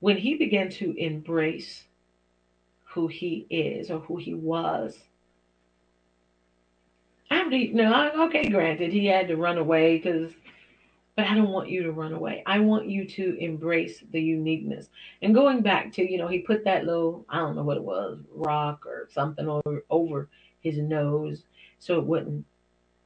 [0.00, 1.84] when he began to embrace
[2.84, 4.98] who he is or who he was.
[7.30, 10.32] You know, okay, granted, he had to run away because,
[11.14, 12.42] but I don't want you to run away.
[12.44, 14.88] I want you to embrace the uniqueness.
[15.22, 17.82] And going back to, you know, he put that little, I don't know what it
[17.82, 20.28] was, rock or something over, over
[20.60, 21.44] his nose
[21.78, 22.44] so it wouldn't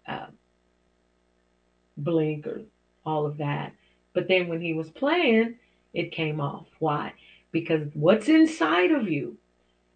[0.08, 0.26] uh,
[1.98, 2.62] blink or
[3.04, 3.72] all of that.
[4.12, 5.56] But then when he was playing,
[5.92, 6.66] it came off.
[6.78, 7.14] Why?
[7.52, 9.36] Because what's inside of you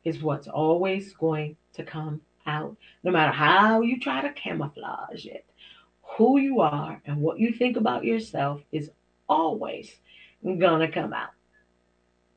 [0.05, 5.47] is what's always going to come out, no matter how you try to camouflage it.
[6.17, 8.91] Who you are and what you think about yourself is
[9.29, 9.91] always
[10.45, 11.31] gonna come out.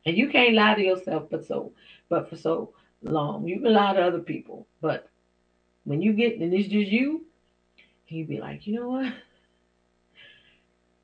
[0.05, 1.73] And you can't lie to yourself but so
[2.09, 2.73] but for so
[3.03, 3.47] long.
[3.47, 5.09] You can lie to other people, but
[5.83, 7.25] when you get and it's just you,
[8.07, 9.13] you be like, you know what?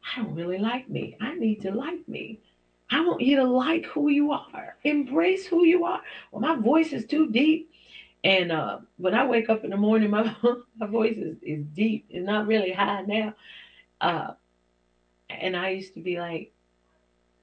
[0.04, 1.18] I don't really like me.
[1.22, 2.40] I need to like me.
[2.90, 4.76] I want you to like who you are.
[4.84, 6.02] Embrace who you are.
[6.32, 7.72] Well, my voice is too deep.
[8.24, 10.36] And uh, when I wake up in the morning, my
[10.78, 12.06] my voice is, is deep.
[12.10, 13.34] It's not really high now.
[14.00, 14.34] Uh,
[15.30, 16.52] and I used to be like,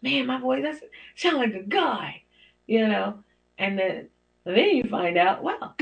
[0.03, 2.23] man, my voice doesn't sound like a guy,
[2.66, 3.23] you know.
[3.59, 4.09] And then
[4.45, 5.77] then you find out, well,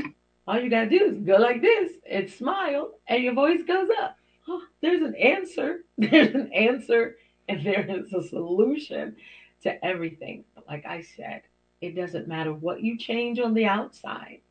[0.47, 4.17] all you gotta do is go like this and smile, and your voice goes up.
[4.49, 5.81] Oh, there's an answer.
[5.97, 7.17] There's an answer,
[7.47, 9.15] and there is a solution
[9.63, 10.45] to everything.
[10.55, 11.43] But Like I said,
[11.81, 14.41] it doesn't matter what you change on the outside.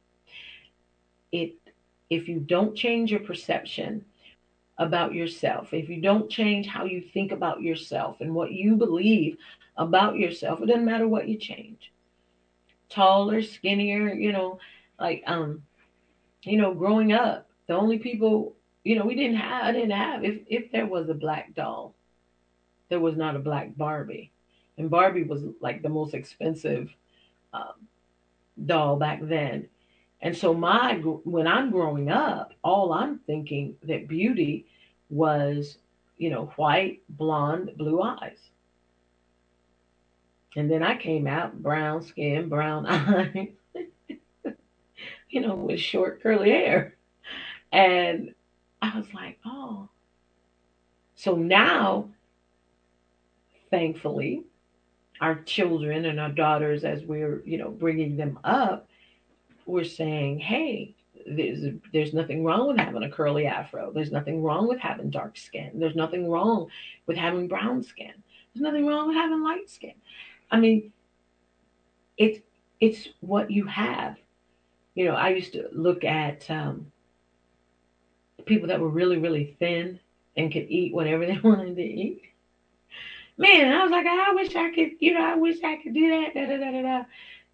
[1.32, 1.56] It
[2.10, 4.04] if you don't change your perception
[4.78, 9.36] about yourself, if you don't change how you think about yourself and what you believe
[9.76, 11.92] about yourself, it doesn't matter what you change.
[12.88, 14.58] Taller, skinnier, you know,
[14.98, 15.62] like um,
[16.42, 18.56] you know, growing up, the only people,
[18.88, 21.94] you know, we didn't have I didn't have if if there was a black doll,
[22.88, 24.32] there was not a black Barbie
[24.78, 26.88] and Barbie was like the most expensive
[27.52, 27.86] um,
[28.64, 29.68] doll back then.
[30.22, 34.64] And so my when I'm growing up, all I'm thinking that beauty
[35.10, 35.76] was,
[36.16, 38.38] you know, white, blonde, blue eyes.
[40.56, 43.48] And then I came out brown skin, brown eyes,
[45.28, 46.94] you know, with short curly hair.
[47.70, 48.34] And
[48.80, 49.88] I was like, oh.
[51.14, 52.08] So now,
[53.70, 54.44] thankfully,
[55.20, 58.88] our children and our daughters as we're you know bringing them up
[59.66, 60.94] we're saying hey
[61.26, 63.92] there's there's nothing wrong with having a curly afro.
[63.92, 65.72] There's nothing wrong with having dark skin.
[65.74, 66.68] There's nothing wrong
[67.06, 68.12] with having brown skin.
[68.54, 69.94] There's nothing wrong with having light skin.
[70.50, 70.92] I mean
[72.16, 72.40] it's
[72.80, 74.16] it's what you have.
[74.94, 76.90] You know i used to look at um,
[78.48, 80.00] people that were really really thin
[80.36, 82.22] and could eat whatever they wanted to eat
[83.38, 86.10] man, I was like, I wish I could, you know, I wish I could do
[86.10, 87.04] that, da da da da da.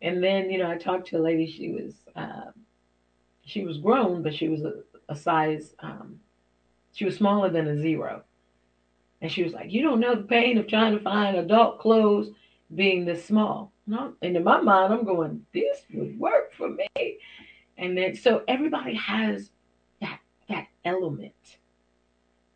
[0.02, 1.46] And then, you know, I talked to a lady.
[1.46, 2.50] She was, uh,
[3.44, 4.74] she was grown, but she was a,
[5.08, 6.18] a size, um,
[6.92, 8.22] she was smaller than a zero.
[9.20, 12.30] And she was like, you don't know the pain of trying to find adult clothes
[12.74, 13.72] being this small.
[13.86, 17.18] And in my mind, I'm going, this would work for me.
[17.76, 19.50] And then, so everybody has
[20.48, 21.58] that element,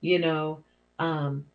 [0.00, 0.62] you know.
[0.98, 1.46] Um,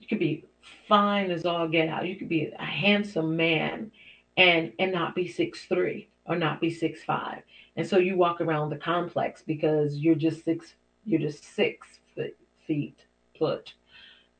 [0.00, 0.44] you could be
[0.88, 2.06] fine as all get out.
[2.06, 3.90] You could be a handsome man
[4.36, 7.42] and and not be six three or not be six five.
[7.76, 11.86] And so you walk around the complex because you're just six you're just six
[12.66, 13.06] feet
[13.38, 13.74] put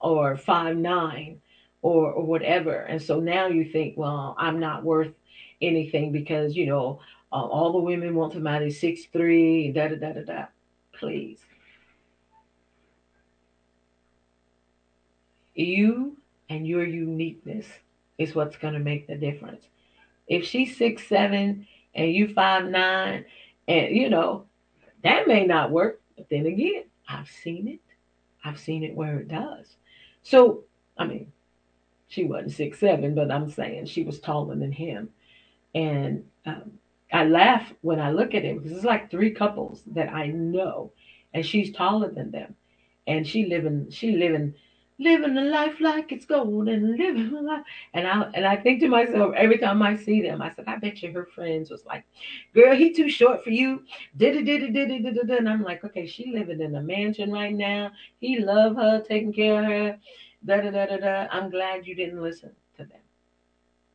[0.01, 1.41] or five nine
[1.83, 2.81] or or whatever.
[2.83, 5.13] And so now you think, well, I'm not worth
[5.63, 7.01] anything because you know
[7.37, 10.45] uh, all the women want somebody six three da da da da da.
[10.93, 11.39] Please
[15.57, 16.17] you
[16.49, 17.67] and your uniqueness
[18.19, 19.65] is what's going to make the difference.
[20.29, 23.25] If she's six seven and you five nine,
[23.67, 24.47] and you know
[25.03, 27.81] that may not work, but then again, I've seen it.
[28.45, 29.77] I've seen it where it does.
[30.23, 30.65] So,
[30.99, 31.33] I mean,
[32.09, 35.11] she wasn't six seven, but I'm saying she was taller than him.
[35.75, 36.73] And um,
[37.17, 40.93] I laugh when I look at him because it's like three couples that I know,
[41.33, 42.55] and she's taller than them,
[43.07, 44.55] and she living she living
[44.99, 47.65] living a life like it's golden, living a life.
[47.95, 50.77] And I and I think to myself every time I see them, I said, I
[50.77, 52.05] bet you her friends was like,
[52.53, 53.85] "Girl, he too short for you."
[54.17, 55.39] Did it, did it, did it, did it.
[55.39, 57.93] And I'm like, okay, she living in a mansion right now.
[58.21, 59.99] He love her, taking care of her.
[60.45, 61.27] Da da da da da.
[61.31, 63.01] I'm glad you didn't listen to them.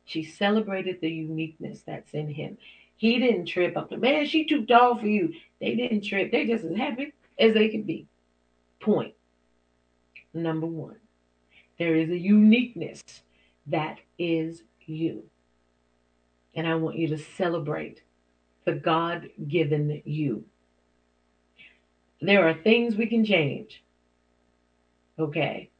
[0.04, 2.58] She celebrated the uniqueness that's in him.
[3.02, 3.90] He didn't trip up.
[3.90, 5.32] Man, she too tall for you.
[5.60, 6.30] They didn't trip.
[6.30, 8.06] They just as happy as they could be.
[8.78, 9.12] Point
[10.32, 10.98] number one.
[11.80, 13.02] There is a uniqueness
[13.66, 15.24] that is you.
[16.54, 18.02] And I want you to celebrate
[18.66, 20.44] the God given you.
[22.20, 23.82] There are things we can change.
[25.18, 25.70] Okay.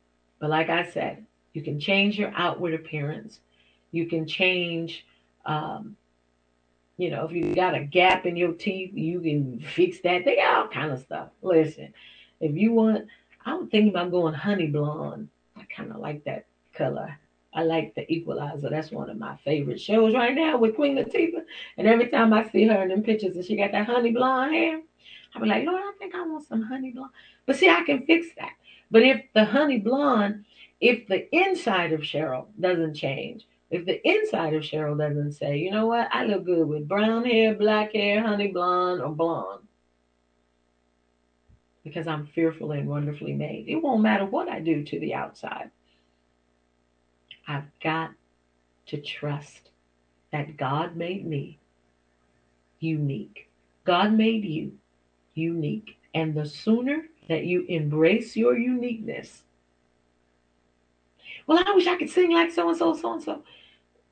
[0.40, 3.38] But like I said, you can change your outward appearance.
[3.92, 5.06] You can change,
[5.46, 5.96] um,
[6.96, 10.24] you know, if you got a gap in your teeth, you can fix that.
[10.24, 11.28] They got all kind of stuff.
[11.42, 11.92] Listen,
[12.40, 13.06] if you want,
[13.44, 15.28] I'm thinking about going honey blonde.
[15.56, 17.18] I kind of like that color.
[17.54, 18.70] I like the Equalizer.
[18.70, 21.44] That's one of my favorite shows right now with Queen Latifah.
[21.76, 24.54] And every time I see her in them pictures and she got that honey blonde
[24.54, 24.80] hair,
[25.34, 27.10] I be like, Lord, I think I want some honey blonde.
[27.46, 28.52] But see, I can fix that.
[28.90, 30.44] But if the honey blonde,
[30.80, 35.70] if the inside of Cheryl doesn't change, if the inside of Cheryl doesn't say, you
[35.70, 39.66] know what, I look good with brown hair, black hair, honey blonde, or blonde,
[41.82, 43.64] because I'm fearfully and wonderfully made.
[43.68, 45.70] It won't matter what I do to the outside.
[47.48, 48.10] I've got
[48.88, 49.70] to trust
[50.32, 51.58] that God made me
[52.78, 53.48] unique.
[53.84, 54.72] God made you
[55.34, 55.96] unique.
[56.14, 59.44] And the sooner that you embrace your uniqueness,
[61.46, 63.42] well, I wish I could sing like so and so, so and so.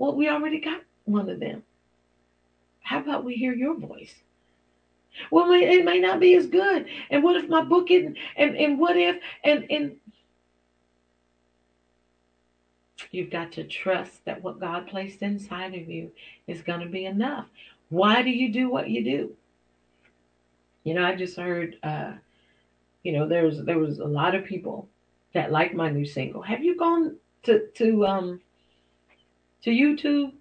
[0.01, 1.63] Well, we already got one of them.
[2.81, 4.15] How about we hear your voice?
[5.31, 6.87] Well, it may not be as good.
[7.11, 8.17] And what if my book isn't?
[8.35, 9.21] And, and what if?
[9.45, 9.97] And, and
[13.11, 16.11] you've got to trust that what God placed inside of you
[16.47, 17.49] is going to be enough.
[17.91, 19.37] Why do you do what you do?
[20.83, 22.13] You know, I just heard, uh,
[23.03, 24.89] you know, there's there was a lot of people
[25.35, 26.41] that like my new single.
[26.41, 28.41] Have you gone to to um
[29.63, 30.33] to YouTube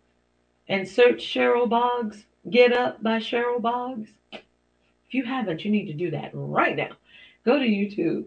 [0.67, 4.09] and search Cheryl Boggs "Get Up" by Cheryl Boggs?
[4.31, 6.91] If you haven't, you need to do that right now.
[7.43, 8.25] Go to YouTube,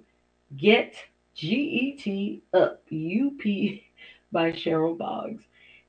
[0.56, 0.96] get
[1.34, 3.84] G E T up U P
[4.32, 5.42] by Cheryl Boggs.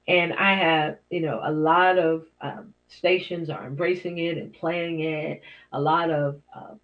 [0.07, 4.99] And I have, you know, a lot of um, stations are embracing it and playing
[4.99, 5.41] it.
[5.71, 6.75] A lot of uh,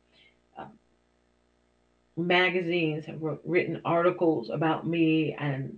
[0.58, 0.66] uh,
[2.16, 5.78] magazines have wrote, written articles about me and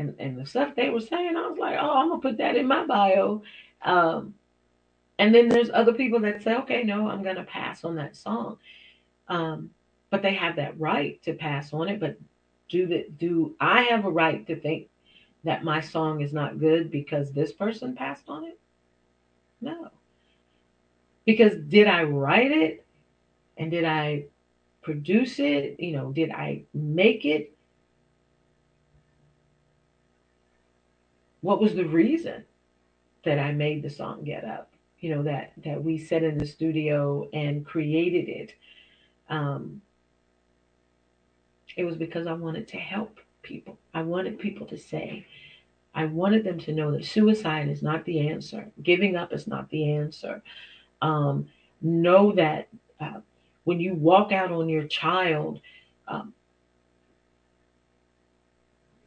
[0.00, 1.36] and and the stuff they were saying.
[1.36, 3.42] I was like, oh, I'm gonna put that in my bio.
[3.82, 4.34] Um,
[5.18, 8.58] and then there's other people that say, okay, no, I'm to pass on that song.
[9.28, 9.70] Um,
[10.08, 12.00] but they have that right to pass on it.
[12.00, 12.18] But
[12.68, 13.18] do that?
[13.18, 14.88] Do I have a right to think
[15.44, 18.58] that my song is not good because this person passed on it?
[19.60, 19.90] No.
[21.26, 22.86] Because did I write it
[23.58, 24.24] and did I
[24.82, 25.78] produce it?
[25.78, 27.54] You know, did I make it?
[31.40, 32.44] What was the reason
[33.24, 34.70] that I made the song Get Up?
[35.00, 38.54] you know that that we sat in the studio and created it
[39.28, 39.80] um,
[41.76, 43.78] it was because i wanted to help people.
[43.94, 45.26] I wanted people to say
[45.94, 48.70] i wanted them to know that suicide is not the answer.
[48.82, 50.42] Giving up is not the answer.
[51.02, 51.48] Um,
[51.80, 52.68] know that
[53.00, 53.20] uh,
[53.64, 55.60] when you walk out on your child
[56.06, 56.34] um,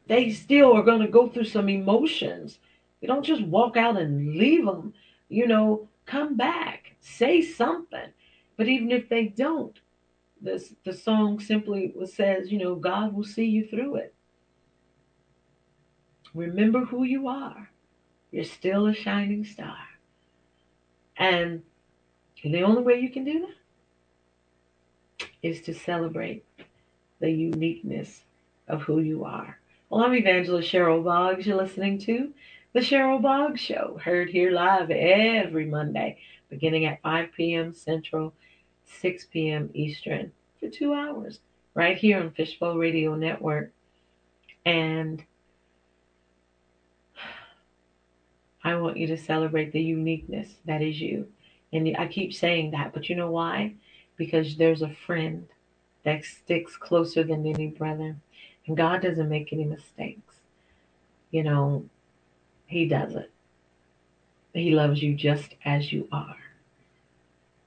[0.07, 2.59] they still are going to go through some emotions
[3.01, 4.93] you don't just walk out and leave them
[5.33, 8.13] you know, come back, say something.
[8.55, 9.77] But even if they don't,
[10.39, 14.13] this the song simply says, you know, God will see you through it.
[16.35, 17.69] Remember who you are.
[18.31, 19.77] You're still a shining star.
[21.17, 21.63] And
[22.43, 26.45] the only way you can do that is to celebrate
[27.19, 28.21] the uniqueness
[28.67, 29.59] of who you are.
[29.93, 31.45] Well, I'm Evangelist Cheryl Boggs.
[31.45, 32.33] You're listening to
[32.73, 36.17] the Cheryl Boggs Show, heard here live every Monday,
[36.49, 37.75] beginning at 5 p.m.
[37.75, 38.33] Central,
[38.85, 39.69] 6 p.m.
[39.75, 41.41] Eastern, for two hours,
[41.75, 43.71] right here on Fishbowl Radio Network.
[44.65, 45.23] And
[48.63, 51.27] I want you to celebrate the uniqueness that is you.
[51.71, 53.75] And I keep saying that, but you know why?
[54.17, 55.47] Because there's a friend
[56.03, 58.15] that sticks closer than any brother.
[58.67, 60.35] And God doesn't make any mistakes.
[61.31, 61.85] You know,
[62.67, 63.29] He doesn't.
[64.53, 66.37] He loves you just as you are.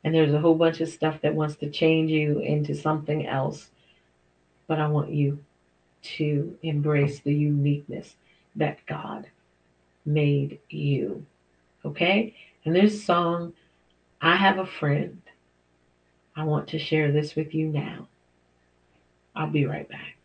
[0.05, 3.71] And there's a whole bunch of stuff that wants to change you into something else.
[4.69, 5.39] But I want you
[6.03, 8.15] to embrace the uniqueness
[8.55, 9.27] that God
[10.05, 11.27] made you.
[11.85, 12.35] Okay?
[12.65, 13.53] And this song,
[14.21, 15.21] I Have a Friend,
[16.37, 18.09] I want to share this with you now.
[19.35, 20.16] I'll be right back.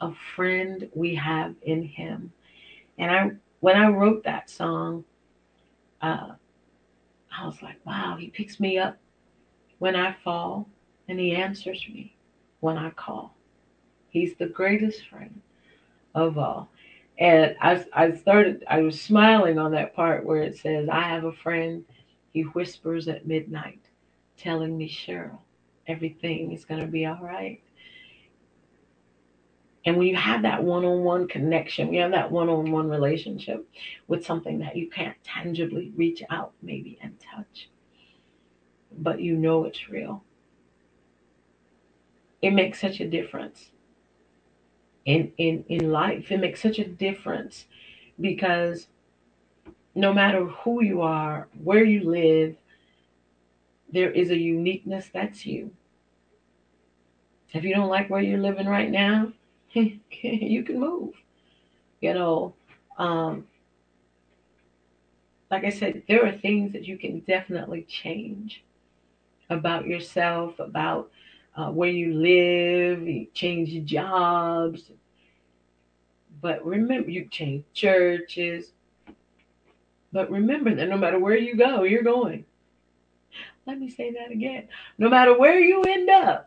[0.00, 2.32] A friend we have in him.
[2.98, 5.04] And I when I wrote that song,
[6.02, 6.32] uh,
[7.36, 8.96] I was like, wow, he picks me up
[9.78, 10.68] when I fall
[11.08, 12.16] and he answers me
[12.60, 13.34] when I call.
[14.08, 15.40] He's the greatest friend
[16.14, 16.70] of all.
[17.18, 21.24] And I, I started, I was smiling on that part where it says, I have
[21.24, 21.84] a friend,
[22.32, 23.80] he whispers at midnight,
[24.36, 25.38] telling me, Cheryl,
[25.86, 27.60] everything is going to be all right.
[29.86, 32.90] And when you have that one on one connection, you have that one on one
[32.90, 33.68] relationship
[34.08, 37.70] with something that you can't tangibly reach out, maybe, and touch,
[38.98, 40.24] but you know it's real,
[42.42, 43.70] it makes such a difference
[45.06, 46.32] in, in, in life.
[46.32, 47.66] It makes such a difference
[48.20, 48.88] because
[49.94, 52.56] no matter who you are, where you live,
[53.92, 55.72] there is a uniqueness that's you.
[57.52, 59.32] If you don't like where you're living right now,
[60.22, 61.14] you can move.
[62.00, 62.54] You know,
[62.98, 63.46] um,
[65.50, 68.64] like I said, there are things that you can definitely change
[69.50, 71.10] about yourself, about
[71.56, 74.90] uh, where you live, you change jobs.
[76.40, 78.72] But remember, you change churches.
[80.12, 82.44] But remember that no matter where you go, you're going.
[83.66, 84.68] Let me say that again.
[84.98, 86.45] No matter where you end up,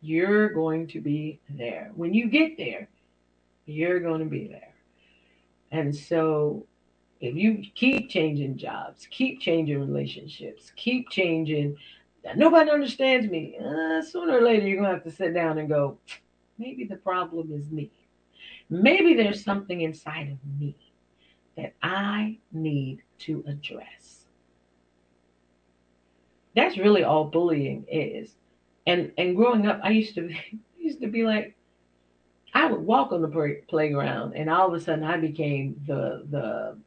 [0.00, 1.90] you're going to be there.
[1.94, 2.88] When you get there,
[3.66, 4.74] you're going to be there.
[5.72, 6.66] And so
[7.20, 11.76] if you keep changing jobs, keep changing relationships, keep changing,
[12.36, 13.56] nobody understands me.
[13.58, 15.98] Uh, sooner or later, you're going to have to sit down and go,
[16.58, 17.90] maybe the problem is me.
[18.68, 20.76] Maybe there's something inside of me
[21.56, 24.26] that I need to address.
[26.54, 28.34] That's really all bullying is.
[28.86, 31.56] And and growing up, I used to I used to be like,
[32.54, 36.26] I would walk on the play, playground, and all of a sudden, I became the
[36.30, 36.78] the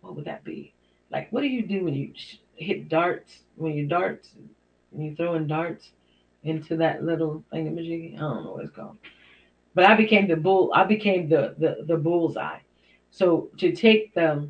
[0.00, 0.74] what would that be?
[1.10, 2.12] Like, what do you do when you
[2.56, 3.40] hit darts?
[3.56, 4.30] When you darts,
[4.90, 5.90] when you throwing darts
[6.42, 8.16] into that little thingamajiggy?
[8.16, 8.98] I don't know what it's called.
[9.74, 10.72] But I became the bull.
[10.74, 12.58] I became the the the bullseye.
[13.10, 14.48] So to take the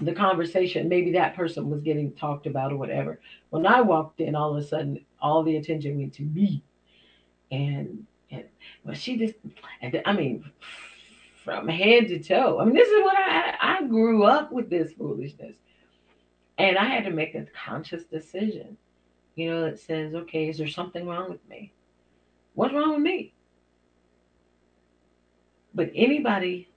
[0.00, 3.20] the conversation, maybe that person was getting talked about or whatever.
[3.52, 6.62] When I walked in, all of a sudden, all the attention went to me,
[7.50, 8.44] and and
[8.82, 9.34] well, she just,
[9.82, 10.50] and I mean,
[11.44, 12.60] from head to toe.
[12.60, 15.54] I mean, this is what I I grew up with this foolishness,
[16.56, 18.78] and I had to make a conscious decision.
[19.34, 21.74] You know, that says, okay, is there something wrong with me?
[22.54, 23.34] What's wrong with me?
[25.74, 26.70] But anybody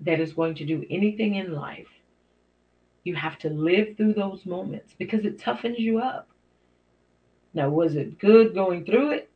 [0.00, 1.93] that is going to do anything in life
[3.04, 6.28] you have to live through those moments because it toughens you up.
[7.52, 9.30] Now, was it good going through it?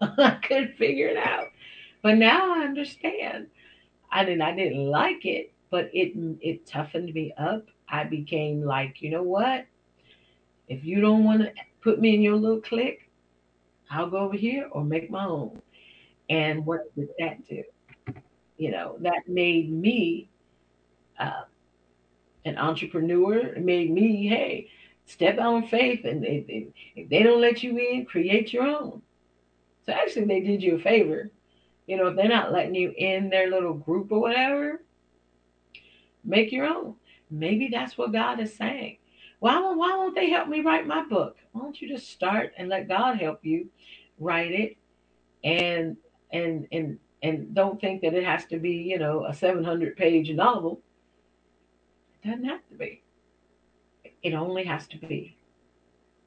[0.00, 1.46] I couldn't figure it out.
[2.02, 3.48] But now I understand.
[4.12, 7.66] I mean, I didn't like it, but it it toughened me up.
[7.88, 9.66] I became like, you know what?
[10.68, 11.52] If you don't want to
[11.82, 13.10] put me in your little clique,
[13.90, 15.60] I'll go over here or make my own.
[16.28, 17.64] And what did that do?
[18.56, 20.28] You know, that made me
[21.18, 21.42] uh,
[22.44, 23.38] an entrepreneur.
[23.38, 24.68] It made me, hey,
[25.06, 26.44] step out in faith, and if,
[26.96, 29.02] if, they don't let you in, create your own.
[29.86, 31.30] So actually, they did you a favor.
[31.86, 34.82] You know, if they're not letting you in their little group or whatever,
[36.24, 36.94] make your own.
[37.30, 38.98] Maybe that's what God is saying.
[39.40, 41.36] Why won't, why won't they help me write my book?
[41.52, 43.68] Why don't you just start and let God help you
[44.18, 44.76] write it,
[45.42, 45.96] and
[46.30, 50.30] and and and don't think that it has to be you know a 700 page
[50.30, 50.82] novel
[52.24, 53.02] doesn't have to be.
[54.22, 55.36] It only has to be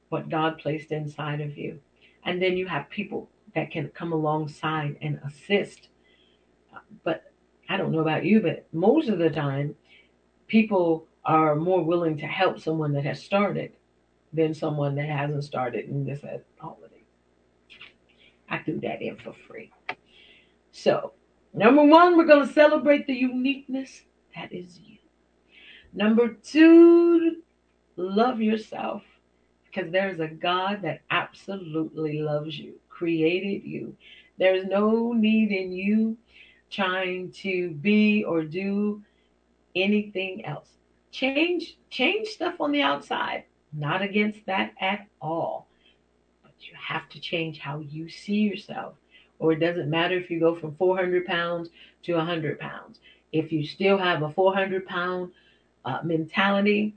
[0.09, 1.79] what God placed inside of you.
[2.25, 5.89] And then you have people that can come alongside and assist.
[7.03, 7.31] But
[7.69, 9.75] I don't know about you, but most of the time,
[10.47, 13.73] people are more willing to help someone that has started
[14.33, 16.77] than someone that hasn't started and just said, oh,
[18.53, 19.71] I threw that in for free.
[20.71, 21.13] So,
[21.53, 24.03] number one, we're going to celebrate the uniqueness
[24.35, 24.92] that is you.
[25.93, 27.37] Number two,
[27.97, 29.03] love yourself
[29.65, 33.95] because there's a God that absolutely loves you, created you.
[34.39, 36.17] There's no need in you
[36.71, 39.03] trying to be or do
[39.75, 40.69] anything else.
[41.11, 43.43] Change change stuff on the outside.
[43.71, 45.67] Not against that at all.
[46.41, 48.95] But you have to change how you see yourself.
[49.37, 51.69] Or it doesn't matter if you go from 400 pounds
[52.03, 52.99] to 100 pounds.
[53.31, 55.31] If you still have a 400 pound
[55.85, 56.95] uh, mentality,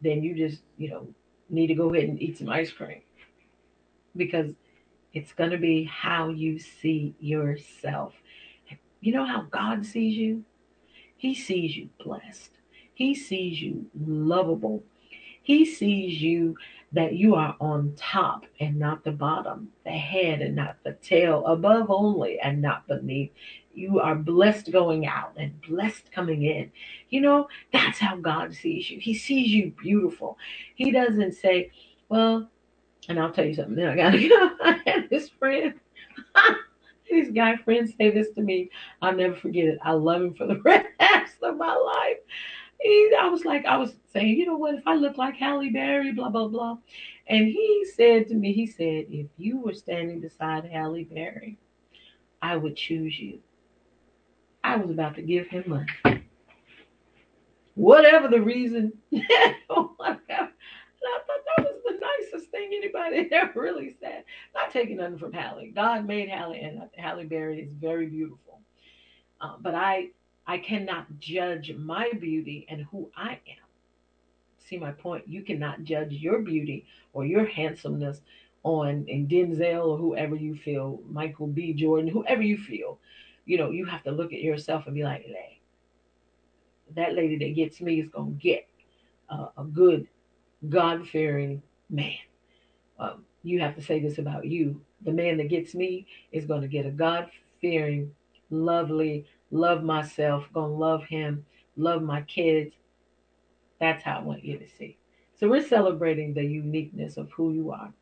[0.00, 1.08] then you just, you know,
[1.48, 3.00] need to go ahead and eat some ice cream
[4.16, 4.52] because
[5.12, 8.14] it's going to be how you see yourself.
[9.00, 10.44] You know how God sees you?
[11.16, 12.50] He sees you blessed.
[12.94, 14.82] He sees you lovable.
[15.42, 16.56] He sees you
[16.92, 21.44] that you are on top and not the bottom, the head and not the tail,
[21.46, 23.30] above only and not beneath.
[23.74, 26.72] You are blessed going out and blessed coming in.
[27.10, 29.00] You know, that's how God sees you.
[29.00, 30.38] He sees you beautiful.
[30.76, 31.72] He doesn't say,
[32.08, 32.48] well,
[33.08, 33.76] and I'll tell you something.
[33.76, 34.50] Then I gotta go.
[34.62, 35.74] I had this friend.
[37.10, 38.70] These guy friends say this to me.
[39.02, 39.78] I'll never forget it.
[39.82, 42.18] I love him for the rest of my life.
[42.80, 44.74] He, I was like, I was saying, you know what?
[44.76, 46.78] If I look like Halle Berry, blah blah blah,
[47.28, 51.58] and he said to me, he said, if you were standing beside Halle Berry,
[52.42, 53.40] I would choose you.
[54.64, 56.22] I was about to give him money.
[57.74, 58.94] Whatever the reason.
[59.70, 60.48] oh my God.
[61.06, 64.24] I thought that was the nicest thing anybody ever really said.
[64.54, 65.70] Not taking nothing from Halle.
[65.74, 68.60] God made Halle, and Halle Berry is very beautiful.
[69.38, 70.08] Uh, but I,
[70.46, 73.64] I cannot judge my beauty and who I am.
[74.58, 75.28] See my point?
[75.28, 78.22] You cannot judge your beauty or your handsomeness
[78.62, 81.74] on Denzel or whoever you feel, Michael B.
[81.74, 82.98] Jordan, whoever you feel.
[83.46, 85.60] You know, you have to look at yourself and be like, hey,
[86.94, 88.66] that lady that gets me is gonna get
[89.28, 90.06] uh, a good
[90.68, 92.16] God fearing man.
[92.98, 94.80] Um, you have to say this about you.
[95.04, 97.30] The man that gets me is going to get a God
[97.60, 98.10] fearing,
[98.50, 101.44] lovely, love myself, going to love him,
[101.76, 102.74] love my kids.
[103.80, 104.96] That's how I want you to see.
[105.38, 107.92] So we're celebrating the uniqueness of who you are.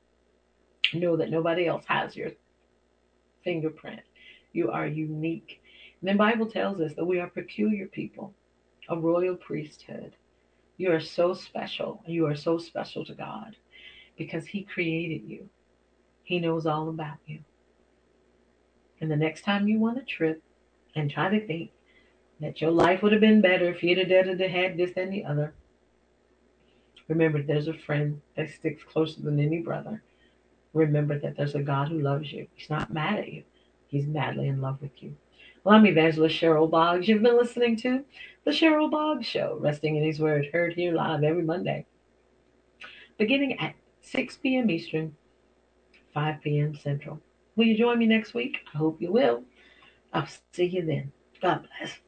[0.94, 2.31] Know that nobody else has your
[3.43, 4.02] fingerprint.
[4.53, 5.61] You are unique.
[6.01, 8.35] And the Bible tells us that we are peculiar people,
[8.89, 10.15] a royal priesthood.
[10.77, 12.03] You are so special.
[12.07, 13.57] You are so special to God
[14.16, 15.49] because He created you.
[16.24, 17.41] He knows all about you.
[19.01, 20.43] And the next time you want a trip
[20.95, 21.70] and try to think
[22.41, 24.09] that your life would have been better if you'd have
[24.51, 25.55] had this and the other,
[27.09, 30.03] remember there's a friend that sticks closer than any brother.
[30.73, 32.47] Remember that there's a God who loves you.
[32.55, 33.45] He's not mad at you.
[33.93, 35.14] He's madly in love with you.
[35.62, 37.06] Well, I'm Evangelist Cheryl Boggs.
[37.06, 38.02] You've been listening to
[38.44, 41.85] The Cheryl Boggs Show, resting in His Word, heard here live every Monday,
[43.19, 44.70] beginning at 6 p.m.
[44.70, 45.14] Eastern,
[46.14, 46.74] 5 p.m.
[46.74, 47.20] Central.
[47.55, 48.60] Will you join me next week?
[48.74, 49.43] I hope you will.
[50.14, 51.12] I'll see you then.
[51.43, 51.98] God bless.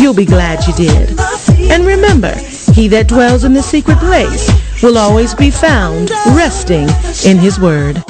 [0.01, 1.19] You'll be glad you did.
[1.71, 2.35] And remember,
[2.75, 4.51] he that dwells in the secret place
[4.83, 6.89] will always be found resting
[7.25, 8.05] in his word.